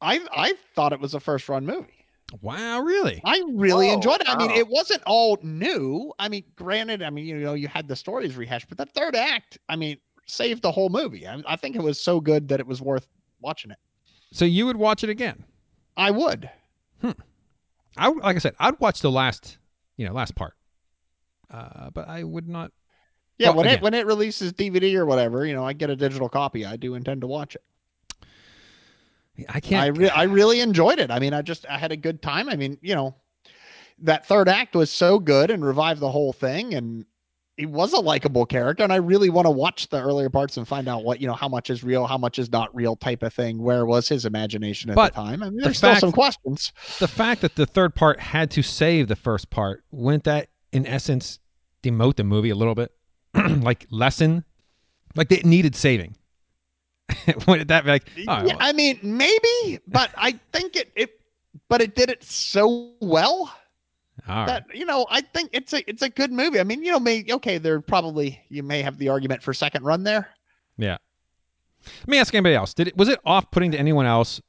I 0.00 0.20
I 0.32 0.54
thought 0.76 0.92
it 0.92 1.00
was 1.00 1.14
a 1.14 1.20
first 1.20 1.48
run 1.48 1.66
movie. 1.66 1.95
Wow, 2.40 2.80
really? 2.80 3.20
I 3.24 3.42
really 3.54 3.86
Whoa, 3.86 3.94
enjoyed 3.94 4.20
it. 4.20 4.28
I 4.28 4.36
mean, 4.36 4.50
it 4.50 4.66
wasn't 4.68 5.02
all 5.06 5.38
new. 5.42 6.12
I 6.18 6.28
mean, 6.28 6.44
granted, 6.56 7.02
I 7.02 7.10
mean, 7.10 7.24
you 7.24 7.36
know, 7.36 7.54
you 7.54 7.68
had 7.68 7.86
the 7.88 7.96
stories 7.96 8.36
rehashed, 8.36 8.68
but 8.68 8.78
the 8.78 8.86
third 8.86 9.14
act, 9.14 9.58
I 9.68 9.76
mean, 9.76 9.98
saved 10.26 10.62
the 10.62 10.72
whole 10.72 10.88
movie. 10.88 11.26
I, 11.26 11.42
I 11.46 11.56
think 11.56 11.76
it 11.76 11.82
was 11.82 12.00
so 12.00 12.20
good 12.20 12.48
that 12.48 12.58
it 12.60 12.66
was 12.66 12.82
worth 12.82 13.06
watching 13.40 13.70
it. 13.70 13.78
So 14.32 14.44
you 14.44 14.66
would 14.66 14.76
watch 14.76 15.04
it 15.04 15.10
again? 15.10 15.44
I 15.96 16.10
would. 16.10 16.50
I 17.96 18.08
like 18.08 18.36
I 18.36 18.38
said, 18.38 18.54
I'd 18.58 18.78
watch 18.80 19.00
the 19.00 19.10
last, 19.10 19.58
you 19.96 20.06
know, 20.06 20.12
last 20.12 20.34
part. 20.34 20.54
Uh, 21.50 21.90
but 21.90 22.08
I 22.08 22.24
would 22.24 22.48
not. 22.48 22.72
Yeah, 23.38 23.48
Well, 23.48 23.58
when 23.58 23.66
again. 23.66 23.78
it 23.78 23.82
when 23.82 23.94
it 23.94 24.06
releases 24.06 24.52
DVD 24.52 24.94
or 24.96 25.06
whatever, 25.06 25.46
you 25.46 25.54
know, 25.54 25.64
I 25.64 25.72
get 25.72 25.90
a 25.90 25.96
digital 25.96 26.28
copy. 26.28 26.64
I 26.66 26.76
do 26.76 26.94
intend 26.94 27.20
to 27.22 27.26
watch 27.26 27.54
it. 27.54 27.62
I 29.48 29.60
can't. 29.60 29.82
I 29.82 29.86
re- 29.86 30.10
I 30.10 30.22
really 30.24 30.60
enjoyed 30.60 30.98
it. 30.98 31.10
I 31.10 31.18
mean, 31.18 31.32
I 31.34 31.42
just 31.42 31.66
I 31.68 31.78
had 31.78 31.92
a 31.92 31.96
good 31.96 32.22
time. 32.22 32.48
I 32.48 32.56
mean, 32.56 32.78
you 32.80 32.94
know, 32.94 33.14
that 34.00 34.26
third 34.26 34.48
act 34.48 34.74
was 34.74 34.90
so 34.90 35.18
good 35.18 35.50
and 35.50 35.64
revived 35.64 36.00
the 36.00 36.10
whole 36.10 36.32
thing, 36.32 36.74
and 36.74 37.04
he 37.56 37.64
was 37.66 37.92
a 37.92 38.00
likable 38.00 38.44
character. 38.46 38.84
And 38.84 38.92
I 38.92 38.96
really 38.96 39.30
want 39.30 39.46
to 39.46 39.50
watch 39.50 39.88
the 39.88 40.02
earlier 40.02 40.28
parts 40.28 40.56
and 40.56 40.66
find 40.68 40.88
out 40.88 41.04
what 41.04 41.20
you 41.20 41.26
know 41.26 41.34
how 41.34 41.48
much 41.48 41.70
is 41.70 41.82
real, 41.82 42.06
how 42.06 42.18
much 42.18 42.38
is 42.38 42.50
not 42.50 42.74
real, 42.74 42.96
type 42.96 43.22
of 43.22 43.32
thing. 43.32 43.62
Where 43.62 43.86
was 43.86 44.08
his 44.08 44.24
imagination 44.24 44.90
at 44.90 44.96
But 44.96 45.14
the 45.14 45.20
time? 45.20 45.42
I 45.42 45.46
mean, 45.50 45.58
the 45.58 45.64
there's 45.64 45.78
still 45.78 45.96
some 45.96 46.12
questions. 46.12 46.72
the 46.98 47.08
fact 47.08 47.40
that 47.42 47.54
the 47.56 47.66
third 47.66 47.94
part 47.94 48.20
had 48.20 48.50
to 48.52 48.62
save 48.62 49.08
the 49.08 49.16
first 49.16 49.50
part 49.50 49.84
wouldn't 49.90 50.24
that 50.24 50.48
in 50.72 50.86
essence 50.86 51.38
demote 51.82 52.16
the 52.16 52.24
movie 52.24 52.50
a 52.50 52.54
little 52.54 52.74
bit 52.74 52.90
like 53.34 53.86
lessen 53.90 54.44
like 55.14 55.30
it 55.30 55.46
needed 55.46 55.74
saving 55.76 56.16
wouldn't 57.46 57.68
that 57.68 57.84
be 57.84 57.90
like 57.90 58.08
oh, 58.28 58.46
yeah, 58.46 58.56
I 58.58 58.72
mean, 58.72 58.98
maybe, 59.02 59.80
but 59.86 60.10
I 60.16 60.38
think 60.52 60.76
it 60.76 60.90
it, 60.96 61.20
but 61.68 61.80
it 61.80 61.94
did 61.94 62.10
it 62.10 62.22
so 62.24 62.92
well. 63.00 63.52
all 64.28 64.36
right. 64.36 64.46
that 64.46 64.66
you 64.74 64.84
know 64.84 65.06
i 65.10 65.20
think 65.20 65.50
it's 65.52 65.72
a 65.72 65.88
it's 65.88 66.02
a 66.02 66.08
good 66.08 66.32
movie. 66.32 66.58
I 66.58 66.64
mean 66.64 66.82
you 66.82 66.90
know 66.90 67.00
may 67.00 67.24
okay 67.30 67.58
there 67.58 67.80
probably 67.80 68.40
you 68.48 68.62
may 68.62 68.82
have 68.82 68.98
the 68.98 69.08
argument 69.08 69.42
for 69.42 69.54
second 69.54 69.84
run 69.84 70.02
there. 70.02 70.28
Yeah. 70.78 70.98
Let 72.00 72.08
me 72.08 72.18
ask 72.18 72.34
anybody 72.34 72.54
else. 72.56 72.74
Did 72.74 72.88
it 72.88 72.96
was 72.96 73.08
it 73.08 73.20
off-putting 73.24 73.72
to 73.72 73.78
anyone 73.78 74.06
else 74.06 74.40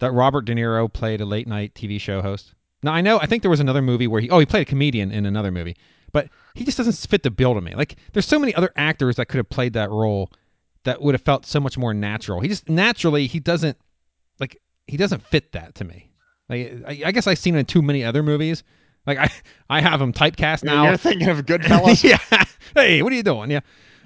that 0.00 0.12
robert 0.12 0.42
de 0.42 0.54
niro 0.54 0.92
played 0.92 1.20
a 1.20 1.24
late 1.24 1.46
night 1.46 1.74
tv 1.74 2.00
show 2.00 2.20
host? 2.22 2.54
Now 2.82 2.92
i 2.92 3.00
know 3.00 3.20
i 3.20 3.26
think 3.26 3.42
there 3.42 3.50
was 3.50 3.60
another 3.60 3.82
movie 3.82 4.08
where 4.08 4.20
he 4.20 4.30
oh 4.30 4.40
he 4.40 4.46
played 4.46 4.62
a 4.62 4.70
comedian 4.70 5.12
in 5.12 5.26
another 5.26 5.52
movie 5.52 5.76
but 6.14 6.28
he 6.54 6.64
just 6.64 6.78
doesn't 6.78 6.96
fit 7.10 7.24
the 7.24 7.30
bill 7.30 7.54
to 7.54 7.60
me. 7.60 7.74
Like 7.74 7.96
there's 8.12 8.26
so 8.26 8.38
many 8.38 8.54
other 8.54 8.70
actors 8.76 9.16
that 9.16 9.26
could 9.26 9.38
have 9.38 9.50
played 9.50 9.74
that 9.74 9.90
role 9.90 10.30
that 10.84 11.00
would 11.02 11.14
have 11.14 11.22
felt 11.22 11.46
so 11.46 11.60
much 11.60 11.76
more 11.76 11.92
natural. 11.94 12.40
He 12.40 12.48
just 12.48 12.68
naturally 12.68 13.26
he 13.26 13.40
doesn't 13.40 13.76
like 14.40 14.60
he 14.86 14.96
doesn't 14.96 15.22
fit 15.22 15.52
that 15.52 15.74
to 15.76 15.84
me. 15.84 16.10
Like 16.48 16.74
i, 16.86 17.02
I 17.06 17.12
guess 17.12 17.26
i've 17.26 17.38
seen 17.38 17.54
him 17.54 17.60
in 17.60 17.66
too 17.66 17.82
many 17.82 18.04
other 18.04 18.22
movies. 18.22 18.62
Like 19.06 19.18
i 19.18 19.30
i 19.70 19.80
have 19.80 20.00
him 20.00 20.12
typecast 20.12 20.64
now. 20.64 20.84
you're 20.84 20.96
thinking 20.96 21.28
of 21.28 21.38
goodfellas? 21.46 22.02
Yeah. 22.04 22.44
Hey 22.74 23.02
what 23.02 23.12
are 23.12 23.16
you 23.16 23.22
doing? 23.22 23.50
Yeah. 23.50 23.60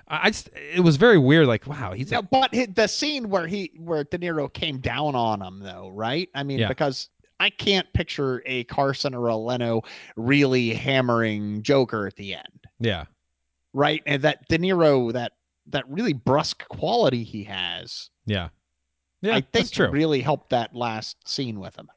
I 0.07 0.31
just 0.31 0.49
it 0.55 0.81
was 0.81 0.97
very 0.97 1.19
weird 1.19 1.47
like 1.47 1.67
wow 1.67 1.93
he's 1.93 2.11
no, 2.11 2.23
but 2.23 2.51
the 2.75 2.87
scene 2.87 3.29
where 3.29 3.47
he 3.47 3.73
where 3.79 4.05
de 4.05 4.19
niro 4.19 4.53
came 4.53 4.79
down 4.79 5.15
on 5.15 5.43
him 5.43 5.61
though 5.61 5.91
right? 5.93 6.29
I 6.35 6.43
mean 6.45 6.59
Yeah. 6.61 6.69
because 6.69 7.09
i 7.41 7.51
can't 7.51 7.93
picture 7.93 8.43
a 8.47 8.65
carson 8.65 9.15
or 9.15 9.29
a 9.29 9.37
leno 9.37 9.83
really 10.17 10.71
hammering 10.75 11.63
joker 11.63 12.07
at 12.07 12.17
the 12.17 12.35
end. 12.35 12.67
Yeah. 12.81 13.05
Right? 13.75 14.03
And 14.07 14.23
that 14.23 14.47
de 14.49 14.59
niro 14.59 15.13
that 15.13 15.33
that 15.71 15.89
really 15.89 16.13
brusque 16.13 16.67
quality 16.69 17.25
he 17.25 17.45
has 17.45 18.11
yeah 18.27 18.49
yeah 19.23 19.37
i 19.37 19.41
that's 19.41 19.71
think 19.71 19.71
true 19.71 19.91
really 19.91 20.21
helped 20.21 20.51
that 20.51 20.75
last 20.75 21.17
scene 21.29 21.61
with 21.61 21.77
him 21.77 21.89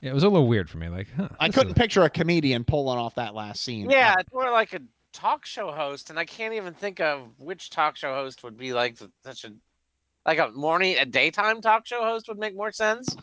Yeah, 0.00 0.10
it 0.10 0.14
was 0.14 0.24
a 0.24 0.28
little 0.28 0.46
weird 0.46 0.68
for 0.68 0.78
me. 0.78 0.88
Like, 0.88 1.08
huh, 1.16 1.28
i 1.40 1.48
couldn't 1.48 1.72
is- 1.72 1.78
picture 1.78 2.02
a 2.02 2.10
comedian 2.10 2.64
pulling 2.64 2.98
off 2.98 3.14
that 3.16 3.34
last 3.34 3.62
scene 3.62 3.90
Yeah, 3.90 4.14
it's 4.18 4.32
more 4.32 4.50
like 4.50 4.72
a 4.74 4.80
talk 5.12 5.46
show 5.46 5.72
host, 5.72 6.10
and 6.10 6.18
I 6.18 6.26
can't 6.26 6.52
even 6.54 6.74
think 6.74 7.00
of 7.00 7.28
which 7.38 7.70
talk 7.70 7.96
show 7.96 8.14
host 8.14 8.44
would 8.44 8.58
be 8.58 8.74
like 8.74 8.98
th- 8.98 9.10
such 9.24 9.44
a 9.44 9.52
like 10.26 10.38
a 10.38 10.50
morning, 10.50 10.96
a 10.98 11.06
daytime 11.06 11.60
talk 11.62 11.86
show 11.86 12.02
host 12.02 12.28
would 12.28 12.38
make 12.38 12.54
more 12.54 12.72
sense. 12.72 13.16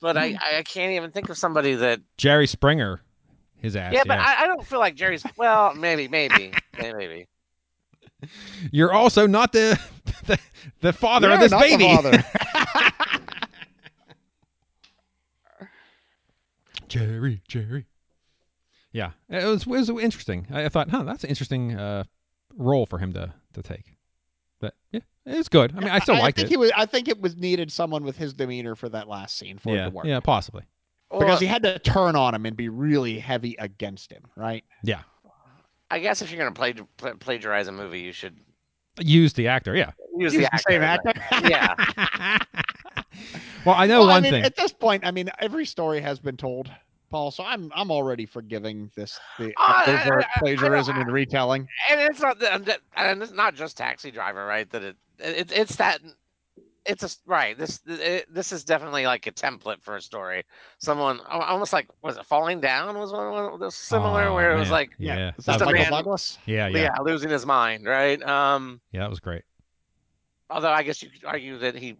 But 0.00 0.16
I, 0.16 0.30
hmm. 0.30 0.36
I 0.58 0.62
can't 0.62 0.92
even 0.92 1.10
think 1.10 1.28
of 1.28 1.36
somebody 1.36 1.74
that. 1.74 2.00
Jerry 2.16 2.46
Springer, 2.46 3.00
his 3.56 3.76
ass. 3.76 3.92
Yeah, 3.92 4.04
but 4.06 4.18
I, 4.18 4.44
I 4.44 4.46
don't 4.46 4.64
feel 4.64 4.78
like 4.78 4.94
Jerry's. 4.94 5.24
Well, 5.36 5.74
maybe, 5.74 6.06
maybe, 6.06 6.52
maybe. 6.78 7.26
Maybe. 8.20 8.32
you're 8.72 8.92
also 8.92 9.26
not 9.26 9.52
the 9.52 9.78
the, 10.26 10.38
the 10.80 10.92
father 10.92 11.28
of 11.30 11.40
You're 11.40 11.48
this 11.48 11.52
not 11.52 11.62
baby. 11.62 11.84
father. 11.84 12.24
Jerry, 16.88 17.40
Jerry. 17.46 17.86
Yeah, 18.92 19.12
it 19.28 19.44
was 19.44 19.62
it 19.62 19.68
was 19.68 19.88
interesting. 19.88 20.46
I, 20.50 20.64
I 20.64 20.68
thought, 20.68 20.90
huh, 20.90 21.04
that's 21.04 21.22
an 21.22 21.30
interesting 21.30 21.76
uh, 21.76 22.04
role 22.56 22.86
for 22.86 22.98
him 22.98 23.12
to 23.12 23.32
to 23.54 23.62
take. 23.62 23.94
But 24.60 24.74
yeah, 24.90 25.00
it 25.24 25.36
was 25.36 25.48
good. 25.48 25.72
I 25.76 25.80
mean, 25.80 25.88
I 25.88 26.00
still 26.00 26.18
liked 26.18 26.36
think 26.36 26.48
it. 26.48 26.50
He 26.50 26.56
was, 26.56 26.72
I 26.76 26.86
think 26.86 27.08
it 27.08 27.20
was 27.20 27.36
needed 27.36 27.70
someone 27.72 28.04
with 28.04 28.16
his 28.16 28.34
demeanor 28.34 28.74
for 28.74 28.88
that 28.90 29.08
last 29.08 29.38
scene 29.38 29.58
for 29.58 29.70
it 29.70 29.76
yeah, 29.76 29.84
to 29.84 29.90
work. 29.90 30.06
yeah, 30.06 30.20
possibly. 30.20 30.64
Because 31.10 31.24
Well, 31.26 31.38
he 31.38 31.46
had 31.46 31.62
to 31.62 31.78
turn 31.78 32.14
on 32.14 32.34
him 32.34 32.46
and 32.46 32.56
be 32.56 32.68
really 32.68 33.18
heavy 33.18 33.56
against 33.58 34.12
him, 34.12 34.22
right? 34.36 34.64
Yeah, 34.84 35.00
I 35.90 35.98
guess 35.98 36.22
if 36.22 36.30
you're 36.30 36.38
gonna 36.38 36.52
play, 36.54 36.72
pla- 36.96 37.14
plagiarize 37.14 37.66
a 37.68 37.72
movie, 37.72 38.00
you 38.00 38.12
should 38.12 38.36
use 39.00 39.32
the 39.32 39.48
actor. 39.48 39.74
Yeah. 39.76 39.90
use, 40.16 40.34
Use 40.34 40.42
the 40.44 40.48
the 40.52 40.58
same 40.68 40.82
actor. 40.82 41.12
actor. 41.16 41.48
yeah, 41.48 42.38
well, 43.64 43.74
I 43.76 43.86
know 43.86 44.00
Well, 44.00 44.10
I 44.10 44.14
one 44.14 44.22
mean, 44.22 44.32
thing. 44.32 44.44
At 44.44 44.56
this 44.56 44.72
point, 44.72 45.04
I 45.06 45.10
mean, 45.10 45.30
every 45.38 45.64
story 45.66 46.00
has 46.00 46.18
been 46.18 46.36
told, 46.36 46.70
Paul. 47.10 47.30
So 47.30 47.44
I'm 47.44 47.70
I'm 47.74 47.90
already 47.90 48.26
forgiving 48.26 48.90
this 48.94 49.18
the 49.38 49.48
oh, 49.48 49.52
I- 49.58 49.84
I- 49.86 50.02
overt 50.04 50.24
I- 50.24 50.28
I 50.36 50.38
plagiarism 50.38 50.96
and 50.98 51.10
retelling. 51.12 51.66
and 51.90 52.00
it's 52.00 52.20
not 52.20 52.38
that, 52.40 52.64
that- 52.66 52.80
and 52.96 53.22
it's 53.22 53.32
not 53.32 53.54
just 53.54 53.76
Taxi 53.76 54.10
Driver, 54.10 54.46
right? 54.46 54.68
That 54.70 54.82
it, 54.82 54.96
it 55.18 55.52
it's 55.52 55.76
that 55.76 56.00
it's 56.86 57.02
a 57.04 57.10
right. 57.26 57.56
This 57.58 57.80
it, 57.86 58.32
this 58.32 58.52
is 58.52 58.64
definitely 58.64 59.04
like 59.06 59.26
a 59.26 59.32
template 59.32 59.82
for 59.82 59.96
a 59.96 60.00
story. 60.02 60.44
Someone 60.78 61.20
almost 61.28 61.72
like 61.72 61.88
was 62.02 62.16
it 62.16 62.24
Falling 62.26 62.60
Down 62.60 62.98
was 62.98 63.12
one 63.12 63.30
one 63.32 63.52
of 63.52 63.60
those 63.60 63.74
similar 63.74 64.28
Oh, 64.28 64.34
where 64.34 64.54
it 64.56 64.58
was 64.58 64.70
like 64.70 64.90
yeah, 64.98 65.32
Is 65.38 65.44
that 65.44 65.58
that 65.58 65.62
a 65.62 65.66
Michael 65.66 65.82
man- 65.82 65.90
Douglas? 65.92 66.38
yeah, 66.46 66.68
yeah. 66.68 66.78
yeah, 66.96 67.00
losing 67.02 67.30
his 67.30 67.44
mind, 67.44 67.86
right? 67.86 68.22
Um, 68.22 68.80
yeah. 68.92 69.00
That 69.00 69.10
was 69.10 69.20
great. 69.20 69.42
although 70.48 70.70
I 70.72 70.82
guess 70.82 71.02
you 71.02 71.10
could 71.10 71.24
argue 71.24 71.58
that 71.58 71.74
he 71.74 71.96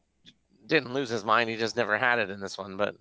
didn't 0.67 0.93
lose 0.95 1.09
his 1.11 1.25
mind; 1.25 1.51
he 1.51 1.57
just 1.57 1.77
never 1.77 1.99
had 1.99 2.19
it 2.19 2.31
in 2.31 2.41
this 2.41 2.57
one. 2.57 2.77
But 2.77 2.95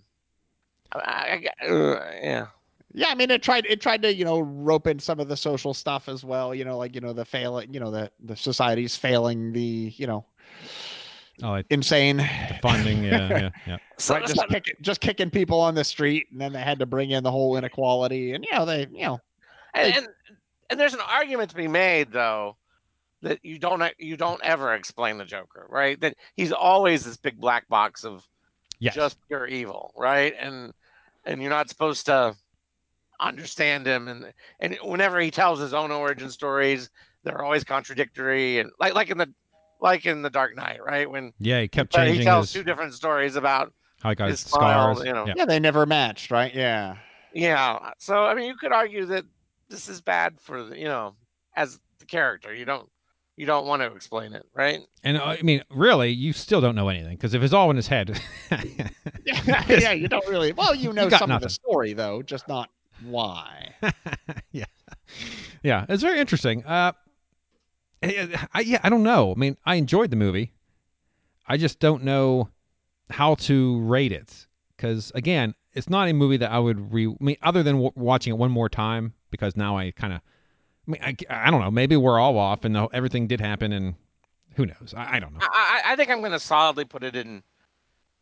I, 0.91 1.51
I, 1.61 1.65
uh, 1.65 2.11
yeah, 2.21 2.47
Yeah, 2.93 3.07
I 3.09 3.15
mean, 3.15 3.29
it 3.31 3.41
tried 3.43 3.65
it 3.67 3.79
tried 3.79 4.01
to 4.01 4.13
you 4.13 4.25
know 4.25 4.39
rope 4.41 4.87
in 4.87 4.99
some 4.99 5.19
of 5.19 5.27
the 5.27 5.37
social 5.37 5.73
stuff 5.73 6.09
as 6.09 6.23
well. 6.23 6.53
You 6.53 6.65
know, 6.65 6.77
like 6.77 6.93
you 6.95 7.01
know 7.01 7.13
the 7.13 7.25
failing, 7.25 7.73
you 7.73 7.79
know 7.79 7.91
the 7.91 8.11
the 8.19 8.35
society's 8.35 8.95
failing 8.95 9.53
the 9.53 9.93
you 9.95 10.07
know 10.07 10.25
Oh, 11.41 11.51
like 11.51 11.65
insane. 11.69 12.17
the 12.17 12.59
funding. 12.61 13.03
Yeah, 13.03 13.29
yeah, 13.29 13.49
yeah. 13.67 13.77
so, 13.97 14.15
right, 14.15 14.27
so- 14.27 14.33
just 14.33 14.47
kicking, 14.49 14.73
just 14.81 15.01
kicking 15.01 15.29
people 15.29 15.59
on 15.59 15.75
the 15.75 15.83
street, 15.83 16.27
and 16.31 16.39
then 16.39 16.53
they 16.53 16.61
had 16.61 16.79
to 16.79 16.85
bring 16.85 17.11
in 17.11 17.23
the 17.23 17.31
whole 17.31 17.55
inequality, 17.57 18.33
and 18.33 18.43
you 18.43 18.57
know 18.57 18.65
they, 18.65 18.87
you 18.91 19.05
know, 19.05 19.19
and, 19.73 19.95
and 19.95 20.07
and 20.69 20.79
there's 20.79 20.93
an 20.93 21.01
argument 21.01 21.49
to 21.49 21.55
be 21.55 21.67
made 21.67 22.11
though 22.11 22.57
that 23.21 23.39
you 23.43 23.59
don't 23.59 23.83
you 23.97 24.17
don't 24.17 24.41
ever 24.43 24.73
explain 24.73 25.17
the 25.17 25.25
Joker, 25.25 25.65
right? 25.69 25.99
That 25.99 26.15
he's 26.35 26.51
always 26.51 27.03
this 27.03 27.17
big 27.17 27.39
black 27.39 27.67
box 27.67 28.03
of 28.03 28.25
Yes. 28.79 28.95
just 28.95 29.17
pure 29.27 29.45
evil, 29.45 29.93
right? 29.97 30.33
And 30.39 30.73
and 31.25 31.41
you're 31.41 31.49
not 31.49 31.69
supposed 31.69 32.05
to 32.05 32.35
understand 33.19 33.85
him 33.85 34.07
and 34.07 34.31
and 34.61 34.77
whenever 34.83 35.19
he 35.19 35.31
tells 35.31 35.59
his 35.59 35.73
own 35.73 35.91
origin 35.91 36.29
stories, 36.29 36.89
they're 37.23 37.43
always 37.43 37.65
contradictory 37.65 38.59
and 38.59 38.71
like 38.79 38.93
like 38.95 39.09
in 39.09 39.17
the 39.17 39.33
like 39.79 40.05
in 40.05 40.21
the 40.21 40.29
Dark 40.29 40.55
Knight, 40.55 40.83
right? 40.83 41.09
When 41.09 41.33
yeah, 41.39 41.61
he 41.61 41.67
kept 41.67 41.93
but 41.93 42.07
he 42.07 42.23
tells 42.23 42.51
his 42.51 42.53
two 42.53 42.63
different 42.63 42.93
stories 42.93 43.35
about 43.35 43.73
how 44.01 44.09
he 44.09 44.15
got 44.15 44.29
his 44.29 44.41
his 44.43 44.51
smile, 44.51 44.95
scars. 44.95 45.07
you 45.07 45.13
know. 45.13 45.25
Yeah. 45.25 45.33
yeah, 45.37 45.45
they 45.45 45.59
never 45.59 45.85
matched, 45.85 46.31
right? 46.31 46.53
Yeah, 46.53 46.97
Yeah. 47.33 47.91
So 47.97 48.23
I 48.25 48.33
mean, 48.33 48.47
you 48.47 48.55
could 48.55 48.71
argue 48.71 49.05
that 49.07 49.25
this 49.69 49.87
is 49.87 50.01
bad 50.01 50.39
for 50.41 50.63
the, 50.63 50.77
you 50.77 50.85
know, 50.85 51.15
as 51.55 51.79
the 51.99 52.05
character. 52.05 52.53
You 52.53 52.65
don't 52.65 52.89
you 53.39 53.45
don't 53.45 53.65
want 53.65 53.81
to 53.81 53.87
explain 53.93 54.33
it, 54.33 54.45
right? 54.53 54.81
And 55.03 55.17
uh, 55.17 55.23
I 55.23 55.41
mean, 55.41 55.63
really, 55.69 56.09
you 56.09 56.33
still 56.33 56.59
don't 56.59 56.75
know 56.75 56.89
anything 56.89 57.15
because 57.15 57.33
if 57.33 57.41
it's 57.41 57.53
all 57.53 57.69
in 57.69 57.77
his 57.77 57.87
head, 57.87 58.19
yeah, 58.51 58.89
yeah. 59.69 59.91
You 59.91 60.09
don't 60.09 60.27
really. 60.27 60.51
Well, 60.51 60.75
you 60.75 60.91
know 60.93 61.09
got 61.09 61.19
some 61.19 61.31
of 61.31 61.41
the 61.41 61.49
story 61.49 61.93
though, 61.93 62.21
just 62.21 62.49
not 62.49 62.69
why. 63.01 63.73
yeah, 64.51 64.65
yeah, 65.63 65.85
it's 65.87 66.03
very 66.03 66.19
interesting. 66.19 66.65
Uh, 66.65 66.91
I, 68.01 68.15
uh, 68.33 68.37
I, 68.53 68.59
yeah, 68.61 68.79
I 68.83 68.89
don't 68.89 69.03
know. 69.03 69.31
I 69.31 69.39
mean, 69.39 69.57
I 69.65 69.75
enjoyed 69.75 70.09
the 70.09 70.15
movie. 70.15 70.53
I 71.47 71.57
just 71.57 71.79
don't 71.79 72.03
know 72.03 72.49
how 73.09 73.35
to 73.35 73.81
rate 73.81 74.11
it 74.11 74.45
because 74.75 75.11
again, 75.15 75.55
it's 75.73 75.89
not 75.89 76.07
a 76.07 76.13
movie 76.13 76.37
that 76.37 76.51
I 76.51 76.59
would 76.59 76.93
re. 76.93 77.07
I 77.07 77.23
mean, 77.23 77.37
other 77.41 77.63
than 77.63 77.75
w- 77.75 77.91
watching 77.95 78.33
it 78.33 78.37
one 78.37 78.51
more 78.51 78.69
time 78.69 79.13
because 79.31 79.55
now 79.55 79.77
I 79.77 79.91
kind 79.91 80.13
of. 80.13 80.21
I 80.87 80.91
mean, 80.91 81.01
I, 81.03 81.15
I 81.29 81.51
don't 81.51 81.61
know. 81.61 81.69
Maybe 81.69 81.95
we're 81.97 82.19
all 82.19 82.37
off, 82.37 82.65
and 82.65 82.75
the, 82.75 82.87
everything 82.93 83.27
did 83.27 83.39
happen, 83.39 83.71
and 83.71 83.95
who 84.55 84.65
knows? 84.65 84.93
I, 84.97 85.17
I 85.17 85.19
don't 85.19 85.33
know. 85.33 85.39
I, 85.41 85.81
I 85.85 85.95
think 85.95 86.09
I'm 86.09 86.19
going 86.19 86.31
to 86.31 86.39
solidly 86.39 86.85
put 86.85 87.03
it 87.03 87.15
in 87.15 87.43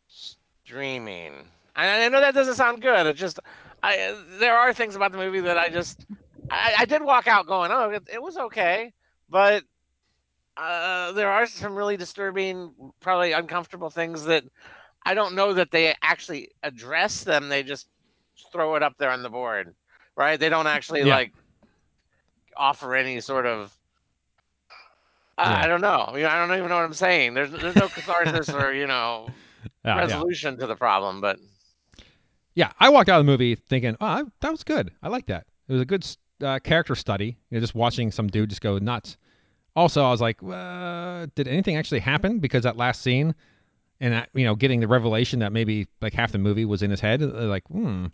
streaming. 0.06 1.48
I, 1.74 2.04
I 2.04 2.08
know 2.08 2.20
that 2.20 2.34
doesn't 2.34 2.54
sound 2.54 2.82
good. 2.82 3.06
It 3.06 3.16
just, 3.16 3.40
I 3.82 3.98
uh, 3.98 4.16
there 4.38 4.56
are 4.56 4.74
things 4.74 4.96
about 4.96 5.12
the 5.12 5.18
movie 5.18 5.40
that 5.40 5.56
I 5.56 5.68
just, 5.68 6.06
I, 6.50 6.74
I 6.80 6.84
did 6.84 7.02
walk 7.02 7.26
out 7.26 7.46
going, 7.46 7.70
oh, 7.72 7.90
it, 7.90 8.06
it 8.12 8.22
was 8.22 8.36
okay, 8.36 8.92
but 9.28 9.64
uh, 10.56 11.12
there 11.12 11.30
are 11.30 11.46
some 11.46 11.74
really 11.74 11.96
disturbing, 11.96 12.72
probably 13.00 13.32
uncomfortable 13.32 13.90
things 13.90 14.24
that 14.24 14.44
I 15.04 15.14
don't 15.14 15.34
know 15.34 15.54
that 15.54 15.70
they 15.70 15.94
actually 16.02 16.50
address 16.62 17.24
them. 17.24 17.48
They 17.48 17.62
just 17.62 17.88
throw 18.52 18.74
it 18.76 18.82
up 18.82 18.94
there 18.98 19.10
on 19.10 19.22
the 19.22 19.30
board, 19.30 19.74
right? 20.16 20.38
They 20.38 20.48
don't 20.48 20.66
actually 20.66 21.04
Yeah. 21.04 21.18
like 21.18 21.32
offer 22.56 22.94
any 22.94 23.20
sort 23.20 23.46
of. 23.46 23.76
I, 25.36 25.64
Yeah. 25.64 25.64
I 25.64 25.66
don't 25.68 25.80
know. 25.80 26.12
You 26.14 26.22
know, 26.22 26.28
I 26.28 26.38
don't 26.46 26.56
even 26.56 26.68
know 26.68 26.76
what 26.76 26.84
I'm 26.84 26.92
saying. 26.94 27.34
There's 27.34 27.50
there's 27.50 27.76
no 27.76 27.88
catharsis 27.88 28.52
or 28.52 28.72
you 28.72 28.86
know 28.86 29.38
Yeah, 29.84 30.02
yeah. 30.06 30.24
resolution 30.24 30.58
to 30.58 30.66
the 30.66 30.76
problem, 30.76 31.20
but 31.20 31.38
yeah, 32.54 32.72
I 32.80 32.88
walked 32.88 33.08
out 33.08 33.20
of 33.20 33.26
the 33.26 33.30
movie 33.30 33.54
thinking, 33.54 33.96
oh, 34.00 34.06
I, 34.06 34.22
that 34.40 34.50
was 34.50 34.64
good. 34.64 34.90
I 35.02 35.08
like 35.08 35.26
that. 35.26 35.46
It 35.68 35.72
was 35.72 35.82
a 35.82 35.86
good 35.86 36.04
uh, 36.42 36.58
character 36.60 36.94
study. 36.94 37.36
You 37.50 37.56
know, 37.56 37.60
just 37.60 37.74
watching 37.74 38.10
some 38.10 38.28
dude 38.28 38.50
just 38.50 38.60
go 38.60 38.78
nuts. 38.78 39.16
Also, 39.76 40.02
I 40.04 40.10
was 40.10 40.20
like, 40.20 40.42
uh, 40.42 41.26
did 41.34 41.46
anything 41.46 41.76
actually 41.76 42.00
happen? 42.00 42.40
Because 42.40 42.64
that 42.64 42.76
last 42.76 43.02
scene, 43.02 43.34
and 44.00 44.12
that, 44.12 44.28
you 44.34 44.44
know, 44.44 44.54
getting 44.54 44.80
the 44.80 44.88
revelation 44.88 45.40
that 45.40 45.52
maybe 45.52 45.86
like 46.00 46.12
half 46.14 46.32
the 46.32 46.38
movie 46.38 46.64
was 46.64 46.82
in 46.82 46.90
his 46.90 47.00
head, 47.00 47.22
uh, 47.22 47.26
like, 47.26 47.66
hmm. 47.68 48.06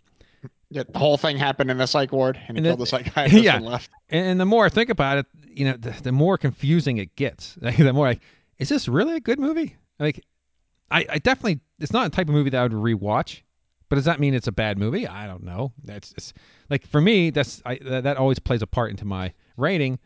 Yeah, 0.69 0.83
the 0.91 0.99
whole 0.99 1.17
thing 1.17 1.37
happened 1.37 1.71
in 1.71 1.77
the 1.77 1.85
psych 1.85 2.11
ward, 2.11 2.39
and 2.47 2.57
he 2.57 2.59
And 2.59 2.65
killed 2.65 2.79
the 2.79 2.85
psychiatrist 2.85 3.43
yeah. 3.43 3.57
and 3.57 3.65
left. 3.65 3.89
And 4.09 4.39
the 4.39 4.45
more 4.45 4.65
I 4.65 4.69
think 4.69 4.89
about 4.89 5.19
it, 5.19 5.25
you 5.47 5.65
know, 5.65 5.77
the, 5.77 5.91
the 6.03 6.11
more 6.11 6.37
confusing 6.37 6.97
it 6.97 7.15
gets. 7.15 7.57
Like, 7.61 7.77
the 7.77 7.93
more 7.93 8.07
like, 8.07 8.21
is 8.59 8.69
this 8.69 8.87
really 8.87 9.15
a 9.15 9.19
good 9.19 9.39
movie? 9.39 9.75
Like, 9.99 10.23
I, 10.91 11.05
I 11.09 11.17
definitely, 11.19 11.61
it's 11.79 11.93
not 11.93 12.07
a 12.07 12.09
type 12.09 12.27
of 12.27 12.33
movie 12.33 12.49
that 12.51 12.59
I 12.59 12.63
would 12.63 12.73
rewatch. 12.73 13.41
But 13.89 13.97
does 13.97 14.05
that 14.05 14.19
mean 14.19 14.33
it's 14.33 14.47
a 14.47 14.51
bad 14.51 14.77
movie? 14.77 15.07
I 15.07 15.27
don't 15.27 15.43
know. 15.43 15.71
That's 15.83 16.11
it's, 16.13 16.33
like 16.69 16.87
for 16.87 16.99
me, 16.99 17.29
that's 17.29 17.61
I, 17.65 17.79
that, 17.83 18.03
that 18.03 18.17
always 18.17 18.39
plays 18.39 18.61
a 18.61 18.67
part 18.67 18.91
into 18.91 19.05
my 19.05 19.33
rating. 19.57 19.99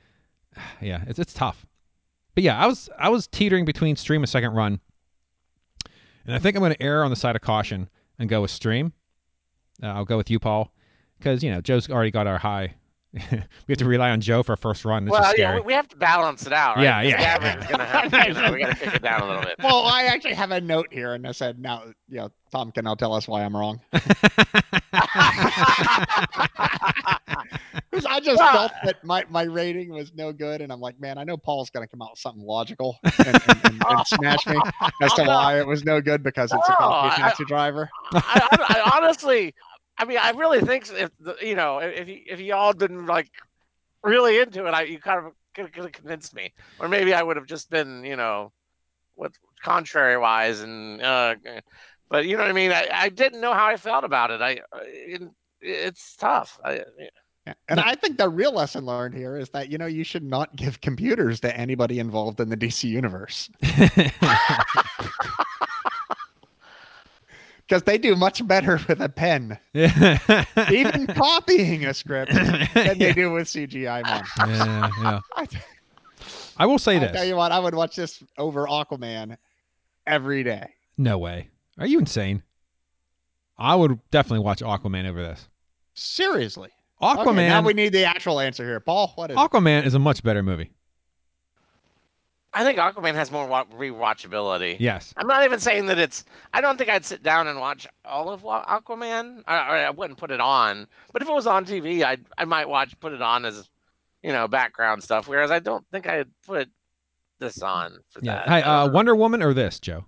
Yeah, 0.81 1.03
it's 1.07 1.19
it's 1.19 1.33
tough. 1.33 1.65
But 2.35 2.43
yeah, 2.43 2.57
I 2.57 2.67
was 2.67 2.89
I 2.97 3.09
was 3.09 3.27
teetering 3.27 3.65
between 3.65 3.95
stream 3.95 4.21
and 4.21 4.29
second 4.29 4.53
run, 4.53 4.79
and 6.25 6.35
I 6.35 6.39
think 6.39 6.55
I'm 6.55 6.61
going 6.61 6.73
to 6.73 6.81
err 6.81 7.03
on 7.03 7.09
the 7.09 7.15
side 7.15 7.35
of 7.35 7.41
caution 7.41 7.89
and 8.17 8.29
go 8.29 8.41
with 8.41 8.51
stream. 8.51 8.93
Uh, 9.81 9.87
I'll 9.87 10.05
go 10.05 10.17
with 10.17 10.29
you, 10.29 10.39
Paul, 10.39 10.71
because 11.17 11.43
you 11.43 11.51
know 11.51 11.61
Joe's 11.61 11.89
already 11.89 12.11
got 12.11 12.27
our 12.27 12.37
high. 12.37 12.75
we 13.31 13.41
have 13.69 13.77
to 13.77 13.85
rely 13.85 14.11
on 14.11 14.21
Joe 14.21 14.43
for 14.43 14.53
a 14.53 14.57
first 14.57 14.85
run. 14.85 15.03
It's 15.03 15.11
well, 15.11 15.21
just 15.23 15.37
yeah, 15.39 15.47
scary. 15.49 15.61
we, 15.61 15.67
we 15.67 15.73
have 15.73 15.87
to 15.89 15.97
balance 15.97 16.45
it 16.45 16.53
out, 16.53 16.75
right? 16.77 16.83
Yeah, 16.83 17.01
Because 17.03 17.21
yeah. 17.21 17.55
The 17.57 17.67
gonna 17.67 17.85
have, 17.85 18.13
you 18.27 18.33
know, 18.33 18.51
we 18.53 18.59
got 18.59 18.69
to 18.69 18.75
kick 18.75 18.93
it 18.95 19.01
down 19.01 19.21
a 19.21 19.27
little 19.27 19.41
bit. 19.41 19.55
Well, 19.63 19.83
I 19.85 20.03
actually 20.03 20.35
have 20.35 20.51
a 20.51 20.61
note 20.61 20.87
here, 20.91 21.15
and 21.15 21.25
I 21.27 21.31
said, 21.31 21.57
now, 21.59 21.85
you 22.07 22.17
know, 22.17 22.29
Tom 22.51 22.71
can 22.71 22.85
now 22.85 22.93
tell 22.95 23.13
us 23.13 23.27
why 23.27 23.43
I'm 23.43 23.55
wrong." 23.55 23.81
Because 27.91 28.05
I 28.05 28.19
just 28.19 28.39
Well- 28.39 28.51
felt 28.53 28.71
that 28.83 29.03
my, 29.03 29.25
my 29.29 29.43
rating 29.43 29.89
was 29.91 30.13
no 30.13 30.31
good, 30.31 30.61
and 30.61 30.71
I'm 30.71 30.79
like, 30.79 30.99
man, 30.99 31.17
I 31.17 31.23
know 31.23 31.37
Paul's 31.37 31.69
going 31.69 31.85
to 31.85 31.89
come 31.89 32.01
out 32.01 32.11
with 32.11 32.19
something 32.19 32.43
logical 32.43 32.97
and, 33.03 33.27
and, 33.27 33.41
and, 33.65 33.83
and 33.87 34.07
smash 34.07 34.45
me 34.45 34.57
as 35.01 35.13
to 35.13 35.23
why 35.23 35.59
it 35.59 35.65
was 35.67 35.83
no 35.83 35.99
good 36.01 36.21
because 36.23 36.51
it's 36.53 36.67
a 36.67 36.71
No, 36.71 36.75
coffee 36.77 37.15
I- 37.21 37.27
taxi 37.27 37.45
driver. 37.45 37.89
I, 38.13 38.19
I, 38.51 38.81
I 38.81 38.97
honestly, 38.97 39.53
I 39.99 40.05
mean, 40.05 40.17
I 40.17 40.31
really 40.31 40.61
think 40.61 40.89
if 40.91 41.11
the, 41.19 41.35
you 41.41 41.55
know 41.55 41.79
if 41.79 42.07
you, 42.07 42.21
if 42.25 42.39
y'all 42.39 42.73
didn't 42.73 43.05
like 43.05 43.29
really 44.01 44.39
into 44.39 44.65
it, 44.65 44.71
I 44.71 44.83
you 44.83 44.99
kind 44.99 45.25
of 45.25 45.33
could 45.53 45.75
have 45.75 45.91
convinced 45.91 46.33
me, 46.33 46.53
or 46.79 46.87
maybe 46.87 47.13
I 47.13 47.21
would 47.21 47.35
have 47.35 47.45
just 47.45 47.69
been 47.69 48.03
you 48.05 48.15
know 48.15 48.51
what 49.15 49.33
contrary 49.61 50.17
wise 50.17 50.61
and 50.61 51.01
uh, 51.01 51.35
but 52.09 52.25
you 52.25 52.37
know 52.37 52.43
what 52.43 52.49
I 52.49 52.53
mean. 52.53 52.71
I, 52.71 52.87
I 52.91 53.09
didn't 53.09 53.41
know 53.41 53.53
how 53.53 53.67
I 53.67 53.75
felt 53.75 54.05
about 54.05 54.31
it. 54.31 54.41
I 54.41 54.61
it, 54.81 55.21
it's 55.61 56.15
tough. 56.15 56.57
I, 56.63 56.83
Yeah. 57.45 57.53
And 57.67 57.79
I 57.79 57.95
think 57.95 58.17
the 58.17 58.29
real 58.29 58.53
lesson 58.53 58.85
learned 58.85 59.15
here 59.15 59.35
is 59.35 59.49
that, 59.49 59.69
you 59.71 59.77
know, 59.77 59.87
you 59.87 60.03
should 60.03 60.23
not 60.23 60.55
give 60.55 60.81
computers 60.81 61.39
to 61.39 61.55
anybody 61.57 61.99
involved 61.99 62.39
in 62.39 62.49
the 62.49 62.57
DC 62.57 62.83
universe 62.83 63.49
because 67.69 67.83
they 67.83 67.97
do 67.97 68.15
much 68.15 68.45
better 68.47 68.79
with 68.87 68.99
a 68.99 69.09
pen, 69.09 69.57
yeah, 69.73 70.45
even 70.71 71.07
copying 71.07 71.85
a 71.85 71.93
script, 71.93 72.33
than 72.73 72.97
they 72.97 73.13
do 73.13 73.31
with 73.31 73.47
CGI 73.47 74.03
monsters. 74.03 74.57
yeah. 75.03 75.19
I, 75.35 75.47
I 76.57 76.65
will 76.65 76.79
say 76.79 76.97
I 76.97 77.07
tell 77.07 77.25
you 77.25 77.35
what, 77.35 77.51
I 77.51 77.59
would 77.59 77.75
watch 77.75 77.95
this 77.95 78.21
over 78.37 78.65
Aquaman 78.65 79.37
every 80.05 80.43
day. 80.43 80.73
No 80.97 81.17
way. 81.17 81.49
Are 81.77 81.87
you 81.87 81.99
insane? 81.99 82.43
I 83.57 83.75
would 83.75 83.99
definitely 84.11 84.43
watch 84.43 84.59
Aquaman 84.59 85.07
over 85.07 85.21
this. 85.21 85.47
Seriously. 85.93 86.69
Okay, 87.01 87.21
Aquaman. 87.21 87.47
now 87.47 87.61
we 87.61 87.73
need 87.73 87.93
the 87.93 88.03
actual 88.03 88.41
answer 88.41 88.65
here. 88.65 88.79
Paul, 88.81 89.13
what 89.15 89.31
is 89.31 89.37
it? 89.37 89.39
Aquaman 89.39 89.85
is 89.85 89.93
a 89.93 89.99
much 89.99 90.21
better 90.23 90.43
movie. 90.43 90.71
I 92.53 92.63
think 92.63 92.79
Aquaman 92.79 93.13
has 93.13 93.31
more 93.31 93.45
wa- 93.47 93.65
rewatchability. 93.65 94.77
Yes. 94.79 95.13
I'm 95.17 95.27
not 95.27 95.43
even 95.43 95.59
saying 95.59 95.85
that 95.87 95.99
it's. 95.99 96.25
I 96.53 96.61
don't 96.61 96.77
think 96.77 96.89
I'd 96.89 97.05
sit 97.05 97.21
down 97.21 97.47
and 97.47 97.59
watch 97.59 97.87
all 98.05 98.29
of 98.29 98.41
Aquaman. 98.41 99.43
I, 99.47 99.57
I 99.57 99.77
I 99.83 99.89
wouldn't 99.91 100.17
put 100.17 100.31
it 100.31 100.39
on. 100.39 100.87
But 101.13 101.21
if 101.21 101.29
it 101.29 101.33
was 101.33 101.45
on 101.47 101.65
TV, 101.65 102.03
I 102.03 102.17
I 102.37 102.45
might 102.45 102.67
watch, 102.67 102.99
put 102.99 103.13
it 103.13 103.21
on 103.21 103.45
as, 103.45 103.69
you 104.23 104.31
know, 104.31 104.47
background 104.47 105.03
stuff. 105.03 105.27
Whereas 105.27 105.51
I 105.51 105.59
don't 105.59 105.85
think 105.91 106.07
I'd 106.07 106.27
put 106.45 106.69
this 107.39 107.61
on 107.61 107.99
for 108.09 108.19
Yeah. 108.23 108.35
that. 108.35 108.47
Hey, 108.49 108.61
I 108.63 108.83
uh. 108.83 108.89
Wonder 108.89 109.15
Woman 109.15 109.43
or 109.43 109.53
this, 109.53 109.79
Joe? 109.79 110.05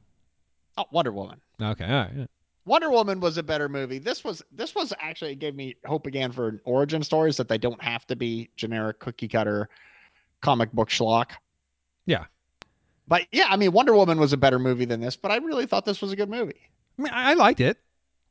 Oh, 0.77 0.85
Wonder 0.91 1.11
Woman. 1.11 1.39
Okay. 1.61 1.85
All 1.85 1.91
right. 1.91 2.11
yeah. 2.15 2.25
Wonder 2.65 2.89
Woman 2.89 3.19
was 3.19 3.37
a 3.37 3.43
better 3.43 3.69
movie. 3.69 3.99
This 3.99 4.23
was 4.23 4.41
this 4.51 4.73
was 4.73 4.93
actually 4.99 5.35
gave 5.35 5.55
me 5.55 5.75
hope 5.85 6.07
again 6.07 6.31
for 6.31 6.59
origin 6.63 7.03
stories 7.03 7.37
that 7.37 7.47
they 7.47 7.57
don't 7.57 7.81
have 7.83 8.05
to 8.07 8.15
be 8.15 8.49
generic 8.55 8.99
cookie 8.99 9.27
cutter 9.27 9.69
comic 10.41 10.71
book 10.71 10.89
schlock. 10.89 11.31
Yeah. 12.05 12.25
But 13.07 13.27
yeah, 13.31 13.47
I 13.49 13.57
mean 13.57 13.71
Wonder 13.71 13.95
Woman 13.95 14.19
was 14.19 14.33
a 14.33 14.37
better 14.37 14.59
movie 14.59 14.85
than 14.85 15.01
this, 15.01 15.15
but 15.15 15.31
I 15.31 15.37
really 15.37 15.65
thought 15.65 15.85
this 15.85 16.01
was 16.01 16.11
a 16.11 16.15
good 16.15 16.29
movie. 16.29 16.61
I 16.97 17.01
mean, 17.01 17.13
I 17.13 17.31
I 17.31 17.33
liked 17.33 17.59
it. 17.59 17.77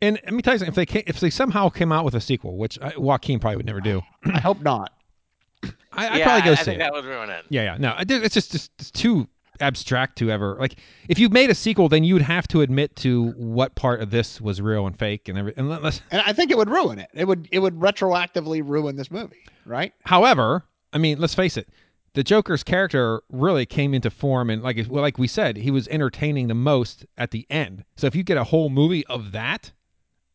And 0.02 0.18
let 0.24 0.32
me 0.32 0.40
tell 0.40 0.54
you 0.54 0.58
something. 0.58 0.70
If 0.72 0.76
they 0.76 0.86
came, 0.86 1.02
if 1.06 1.20
they 1.20 1.28
somehow 1.28 1.68
came 1.68 1.92
out 1.92 2.06
with 2.06 2.14
a 2.14 2.20
sequel, 2.20 2.56
which 2.56 2.78
I, 2.80 2.94
Joaquin 2.96 3.38
probably 3.38 3.58
would 3.58 3.66
never 3.66 3.80
do, 3.82 4.00
I 4.32 4.40
hope 4.40 4.60
not. 4.62 4.92
I, 5.62 6.08
I'd 6.08 6.18
yeah, 6.18 6.24
probably 6.24 6.42
go 6.42 6.52
I 6.52 6.54
see 6.54 6.64
think 6.64 6.76
it. 6.76 6.78
that 6.78 6.92
would 6.94 7.04
ruin 7.04 7.28
it. 7.28 7.44
Yeah, 7.50 7.64
yeah. 7.64 7.76
No, 7.78 7.94
it's 7.98 8.34
just, 8.34 8.52
just 8.52 8.70
it's 8.78 8.90
too 8.90 9.28
abstract 9.60 10.16
to 10.18 10.30
ever 10.30 10.56
like. 10.58 10.76
If 11.10 11.18
you 11.18 11.28
made 11.28 11.50
a 11.50 11.54
sequel, 11.54 11.90
then 11.90 12.02
you 12.02 12.14
would 12.14 12.22
have 12.22 12.48
to 12.48 12.62
admit 12.62 12.96
to 12.96 13.32
what 13.32 13.74
part 13.74 14.00
of 14.00 14.10
this 14.10 14.40
was 14.40 14.62
real 14.62 14.86
and 14.86 14.98
fake, 14.98 15.28
and 15.28 15.36
every. 15.36 15.52
Unless, 15.58 16.00
And 16.10 16.22
I 16.24 16.32
think 16.32 16.50
it 16.50 16.56
would 16.56 16.70
ruin 16.70 16.98
it. 16.98 17.10
It 17.12 17.26
would 17.26 17.46
it 17.52 17.58
would 17.58 17.74
retroactively 17.78 18.62
ruin 18.64 18.96
this 18.96 19.10
movie, 19.10 19.44
right? 19.66 19.92
however, 20.04 20.64
I 20.94 20.98
mean, 20.98 21.18
let's 21.20 21.34
face 21.34 21.58
it, 21.58 21.68
the 22.14 22.22
Joker's 22.24 22.62
character 22.64 23.22
really 23.30 23.66
came 23.66 23.94
into 23.94 24.11
form, 24.11 24.50
and 24.50 24.62
like 24.62 24.84
well, 24.88 25.02
like 25.02 25.18
we 25.18 25.26
said, 25.28 25.56
he 25.56 25.70
was 25.70 25.86
entertaining 25.88 26.48
the 26.48 26.54
most 26.54 27.06
at 27.16 27.30
the 27.30 27.46
end. 27.50 27.84
So 27.96 28.06
if 28.06 28.14
you 28.14 28.22
get 28.22 28.36
a 28.36 28.44
whole 28.44 28.68
movie 28.70 29.06
of 29.06 29.32
that, 29.32 29.72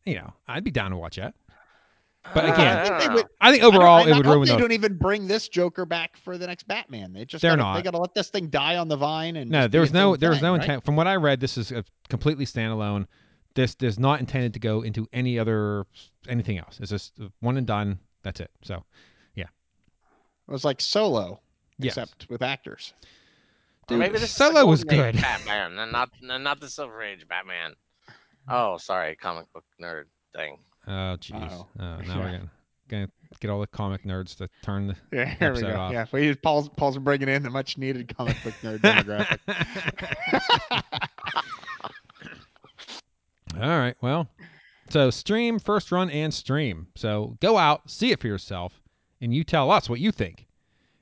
you 0.04 0.14
know, 0.14 0.32
I'd 0.48 0.64
be 0.64 0.70
down 0.70 0.90
to 0.92 0.96
watch 0.96 1.16
that. 1.16 1.34
But 2.34 2.44
Uh, 2.44 2.52
again, 2.54 2.78
I 2.78 2.82
think 2.82 2.88
don't 2.88 2.98
they 2.98 3.06
know. 3.08 3.14
would- 3.14 3.26
I 3.40 3.50
think 3.52 3.62
I 3.62 3.66
don't- 3.66 3.74
overall 3.76 4.06
it 4.08 4.16
would 4.16 4.26
ruin 4.26 4.46
They 4.48 4.54
the. 4.54 4.58
don't 4.58 4.72
even 4.72 4.98
bring 4.98 5.28
this 5.28 5.48
Joker 5.48 5.84
back 5.86 6.16
for 6.16 6.36
the 6.36 6.46
next 6.48 6.66
Batman. 6.66 7.12
They 7.12 7.24
just 7.24 7.40
They're 7.42 7.52
gotta, 7.52 7.62
not. 7.62 7.74
They 7.76 7.82
got 7.82 7.92
to 7.92 7.98
let 7.98 8.14
this 8.14 8.30
thing 8.30 8.48
die 8.48 8.76
on 8.78 8.88
the 8.88 8.96
vine. 8.96 9.36
And 9.36 9.48
No, 9.48 9.68
there 9.68 9.80
was 9.80 9.92
no 9.92 10.16
there 10.16 10.30
was 10.30 10.42
no 10.42 10.52
right? 10.52 10.60
intent. 10.60 10.84
From 10.84 10.96
what 10.96 11.06
I 11.06 11.14
read, 11.16 11.38
this 11.38 11.56
is 11.56 11.70
a 11.70 11.84
completely 12.08 12.44
standalone. 12.44 13.06
This 13.54 13.76
is 13.80 13.98
not 13.98 14.18
intended 14.18 14.54
to 14.54 14.58
go 14.58 14.82
into 14.82 15.06
any 15.12 15.38
other 15.38 15.86
anything 16.28 16.58
else. 16.58 16.80
It's 16.80 16.90
just 16.90 17.12
one 17.40 17.56
and 17.56 17.66
done. 17.66 18.00
That's 18.24 18.40
it. 18.40 18.50
So 18.62 18.82
yeah. 19.36 19.44
It 20.48 20.50
was 20.52 20.64
like 20.64 20.80
Solo, 20.80 21.40
Yes. 21.78 21.96
except 21.96 22.26
with 22.30 22.42
actors. 22.42 22.94
Dude, 23.88 23.98
maybe 23.98 24.14
this 24.14 24.22
the 24.22 24.44
Solo 24.44 24.66
was 24.66 24.82
good. 24.82 25.14
Batman, 25.20 25.78
and 25.78 25.92
not 25.92 26.10
and 26.28 26.42
not 26.42 26.60
the 26.60 26.68
Silver 26.68 27.02
Age 27.02 27.26
Batman. 27.28 27.74
Oh, 28.48 28.78
sorry, 28.78 29.16
comic 29.16 29.52
book 29.52 29.64
nerd 29.80 30.04
thing. 30.34 30.58
Oh 30.86 31.16
jeez. 31.20 31.50
Uh-oh. 31.52 31.66
Oh, 31.78 31.82
now 31.82 31.98
we're 32.18 32.24
gonna 32.32 32.50
gonna 32.88 33.08
get 33.40 33.50
all 33.50 33.60
the 33.60 33.66
comic 33.66 34.02
nerds 34.04 34.36
to 34.38 34.48
turn 34.62 34.88
the. 34.88 34.96
Yeah, 35.12 35.24
here 35.26 35.52
we 35.52 35.58
Episode 35.58 35.72
go. 35.72 35.78
off. 35.80 35.92
Yeah, 35.92 36.06
we 36.12 36.34
Paul's 36.34 36.68
Paul's 36.70 36.98
bringing 36.98 37.28
in 37.28 37.42
the 37.42 37.50
much 37.50 37.78
needed 37.78 38.14
comic 38.16 38.36
book 38.42 38.54
nerd 38.62 38.78
demographic. 38.80 39.38
all 43.60 43.78
right. 43.78 43.94
Well, 44.00 44.28
so 44.90 45.10
stream 45.10 45.58
first 45.58 45.92
run 45.92 46.10
and 46.10 46.32
stream. 46.32 46.88
So 46.96 47.36
go 47.40 47.56
out, 47.58 47.88
see 47.90 48.10
it 48.12 48.20
for 48.20 48.26
yourself, 48.26 48.80
and 49.20 49.32
you 49.34 49.44
tell 49.44 49.70
us 49.70 49.88
what 49.88 50.00
you 50.00 50.12
think. 50.12 50.45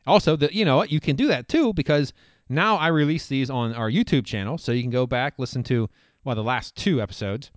Also, 0.06 0.36
that 0.36 0.52
you 0.52 0.64
know 0.64 0.76
what, 0.76 0.92
you 0.92 1.00
can 1.00 1.16
do 1.16 1.28
that 1.28 1.48
too 1.48 1.72
because 1.72 2.12
now 2.48 2.76
I 2.76 2.88
release 2.88 3.26
these 3.26 3.50
on 3.50 3.72
our 3.74 3.90
YouTube 3.90 4.26
channel, 4.26 4.58
so 4.58 4.72
you 4.72 4.82
can 4.82 4.90
go 4.90 5.06
back 5.06 5.34
listen 5.38 5.62
to 5.64 5.88
well 6.24 6.34
the 6.34 6.42
last 6.42 6.76
two 6.76 7.00
episodes, 7.00 7.50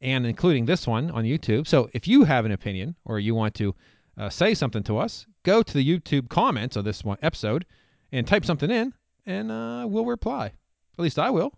and 0.00 0.26
including 0.26 0.64
this 0.64 0.86
one 0.86 1.10
on 1.10 1.24
YouTube. 1.24 1.66
So 1.66 1.90
if 1.92 2.08
you 2.08 2.24
have 2.24 2.44
an 2.44 2.52
opinion 2.52 2.96
or 3.04 3.18
you 3.18 3.34
want 3.34 3.54
to 3.56 3.74
uh, 4.18 4.30
say 4.30 4.54
something 4.54 4.82
to 4.84 4.98
us, 4.98 5.26
go 5.42 5.62
to 5.62 5.74
the 5.74 5.84
YouTube 5.84 6.28
comments 6.28 6.76
of 6.76 6.84
this 6.84 7.04
one 7.04 7.18
episode 7.22 7.66
and 8.12 8.26
type 8.26 8.44
something 8.44 8.70
in, 8.70 8.92
and 9.26 9.50
uh, 9.50 9.86
we'll 9.88 10.06
reply. 10.06 10.46
At 10.46 11.02
least 11.02 11.18
I 11.18 11.30
will. 11.30 11.52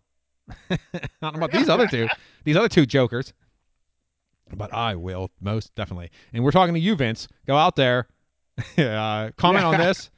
Know 1.23 1.29
about 1.29 1.53
these 1.53 1.69
other 1.69 1.87
two, 1.87 2.09
these 2.45 2.57
other 2.57 2.69
two 2.69 2.85
jokers, 2.85 3.33
but 4.57 4.75
I 4.75 4.97
will 4.97 5.31
most 5.41 5.75
definitely. 5.77 6.11
And 6.33 6.43
we're 6.43 6.51
talking 6.51 6.75
to 6.75 6.81
you, 6.81 6.97
Vince. 6.97 7.29
Go 7.47 7.57
out 7.57 7.77
there, 7.77 8.09
uh, 8.79 9.31
comment 9.37 9.65
on 9.65 9.79
this. 9.79 10.11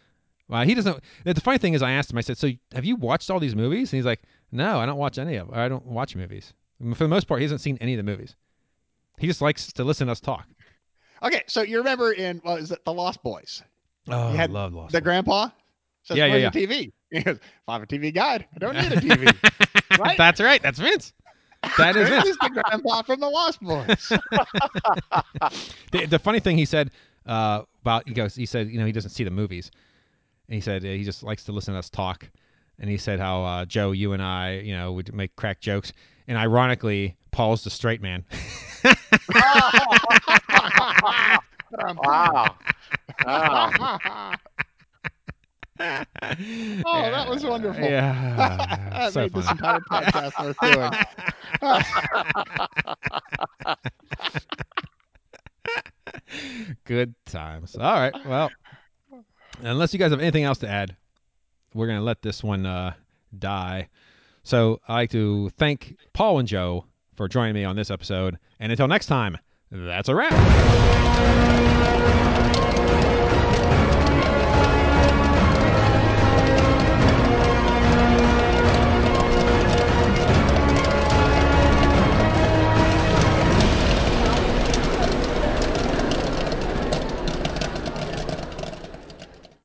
Well, 0.48 0.62
he 0.64 0.74
doesn't. 0.74 1.00
The 1.24 1.40
funny 1.40 1.58
thing 1.58 1.74
is, 1.74 1.82
I 1.82 1.92
asked 1.92 2.10
him. 2.10 2.18
I 2.18 2.20
said, 2.20 2.36
"So 2.36 2.50
have 2.74 2.84
you 2.84 2.96
watched 2.96 3.30
all 3.30 3.40
these 3.40 3.54
movies?" 3.56 3.92
And 3.92 3.98
he's 3.98 4.04
like, 4.04 4.22
"No, 4.52 4.78
I 4.78 4.86
don't 4.86 4.98
watch 4.98 5.18
any 5.18 5.36
of. 5.36 5.50
I 5.52 5.68
don't 5.68 5.86
watch 5.86 6.14
movies. 6.16 6.52
For 6.94 7.04
the 7.04 7.08
most 7.08 7.26
part, 7.26 7.40
he 7.40 7.44
hasn't 7.44 7.60
seen 7.62 7.78
any 7.80 7.94
of 7.94 7.98
the 7.98 8.02
movies. 8.02 8.36
He 9.18 9.26
just 9.26 9.40
likes 9.40 9.72
to 9.72 9.84
listen 9.84 10.06
to 10.08 10.12
us 10.12 10.20
talk." 10.20 10.46
Okay, 11.22 11.42
so 11.46 11.62
you 11.62 11.78
remember 11.78 12.12
in 12.12 12.38
what 12.44 12.60
is 12.60 12.70
it, 12.70 12.84
The 12.84 12.92
Lost 12.92 13.22
Boys? 13.22 13.62
Oh, 14.08 14.32
You 14.32 14.36
had 14.36 14.50
I 14.50 14.52
love 14.52 14.74
Lost. 14.74 14.92
The 14.92 14.98
Boys. 14.98 15.04
grandpa 15.04 15.48
says, 16.02 16.18
Yeah, 16.18 16.26
yeah, 16.26 16.32
"Where's 16.32 16.54
your 16.54 16.68
TV?" 16.68 16.92
He 17.10 17.22
goes, 17.22 17.36
"If 17.36 17.42
I 17.68 17.72
have 17.74 17.82
a 17.82 17.86
TV 17.86 18.12
guide, 18.12 18.46
I 18.54 18.58
don't 18.58 18.74
need 18.74 18.92
a 18.92 18.96
TV." 18.96 19.50
Right? 19.98 20.18
That's 20.18 20.40
right. 20.40 20.60
That's 20.60 20.78
Vince. 20.80 21.12
That 21.78 21.94
is 21.94 22.08
Vince. 22.08 22.36
the 22.40 22.50
grandpa 22.50 23.02
from 23.02 23.20
The 23.20 23.28
Lost 23.28 23.60
Boys. 23.60 24.08
the, 25.92 26.06
the 26.06 26.18
funny 26.18 26.40
thing 26.40 26.58
he 26.58 26.64
said 26.64 26.90
uh, 27.26 27.62
about 27.82 28.08
he 28.08 28.14
goes 28.14 28.34
he 28.34 28.46
said 28.46 28.68
you 28.68 28.78
know 28.78 28.86
he 28.86 28.92
doesn't 28.92 29.10
see 29.10 29.24
the 29.24 29.30
movies 29.30 29.70
and 30.54 30.62
he 30.62 30.64
said 30.64 30.84
uh, 30.84 30.88
he 30.88 31.02
just 31.02 31.24
likes 31.24 31.42
to 31.42 31.50
listen 31.50 31.74
to 31.74 31.78
us 31.78 31.90
talk 31.90 32.30
and 32.78 32.88
he 32.88 32.96
said 32.96 33.18
how 33.18 33.42
uh, 33.42 33.64
joe 33.64 33.90
you 33.90 34.12
and 34.12 34.22
i 34.22 34.52
you 34.58 34.72
know 34.72 34.92
would 34.92 35.12
make 35.12 35.34
crack 35.34 35.60
jokes 35.60 35.92
and 36.28 36.38
ironically 36.38 37.16
paul's 37.32 37.64
the 37.64 37.70
straight 37.70 38.00
man 38.00 38.24
Wow. 41.96 42.54
Wow. 43.26 44.34
Oh, 45.80 47.10
that 47.10 47.28
was 47.28 47.44
wonderful. 47.44 47.82
yeah 47.82 48.36
that 48.92 49.12
so 49.12 49.22
made 49.22 49.34
this 49.34 49.50
entire 49.50 49.80
podcast 49.80 50.40
worth 50.40 50.56
doing. 50.60 50.92
good 56.84 57.14
times 57.26 57.74
all 57.76 57.94
right 57.94 58.14
well 58.24 58.50
unless 59.62 59.92
you 59.92 59.98
guys 59.98 60.10
have 60.10 60.20
anything 60.20 60.44
else 60.44 60.58
to 60.58 60.68
add 60.68 60.96
we're 61.74 61.86
gonna 61.86 62.00
let 62.00 62.22
this 62.22 62.42
one 62.42 62.64
uh, 62.66 62.94
die. 63.36 63.88
So 64.44 64.80
i'd 64.88 64.94
like 64.94 65.10
to 65.10 65.50
thank 65.50 65.96
paul 66.12 66.38
and 66.38 66.46
joe 66.48 66.84
for 67.14 67.28
joining 67.28 67.54
me 67.54 67.64
on 67.64 67.76
this 67.76 67.90
episode 67.90 68.38
and 68.60 68.70
until 68.70 68.88
next 68.88 69.06
time 69.06 69.38
that's 69.70 70.08
a 70.08 70.14
wrap 70.14 71.73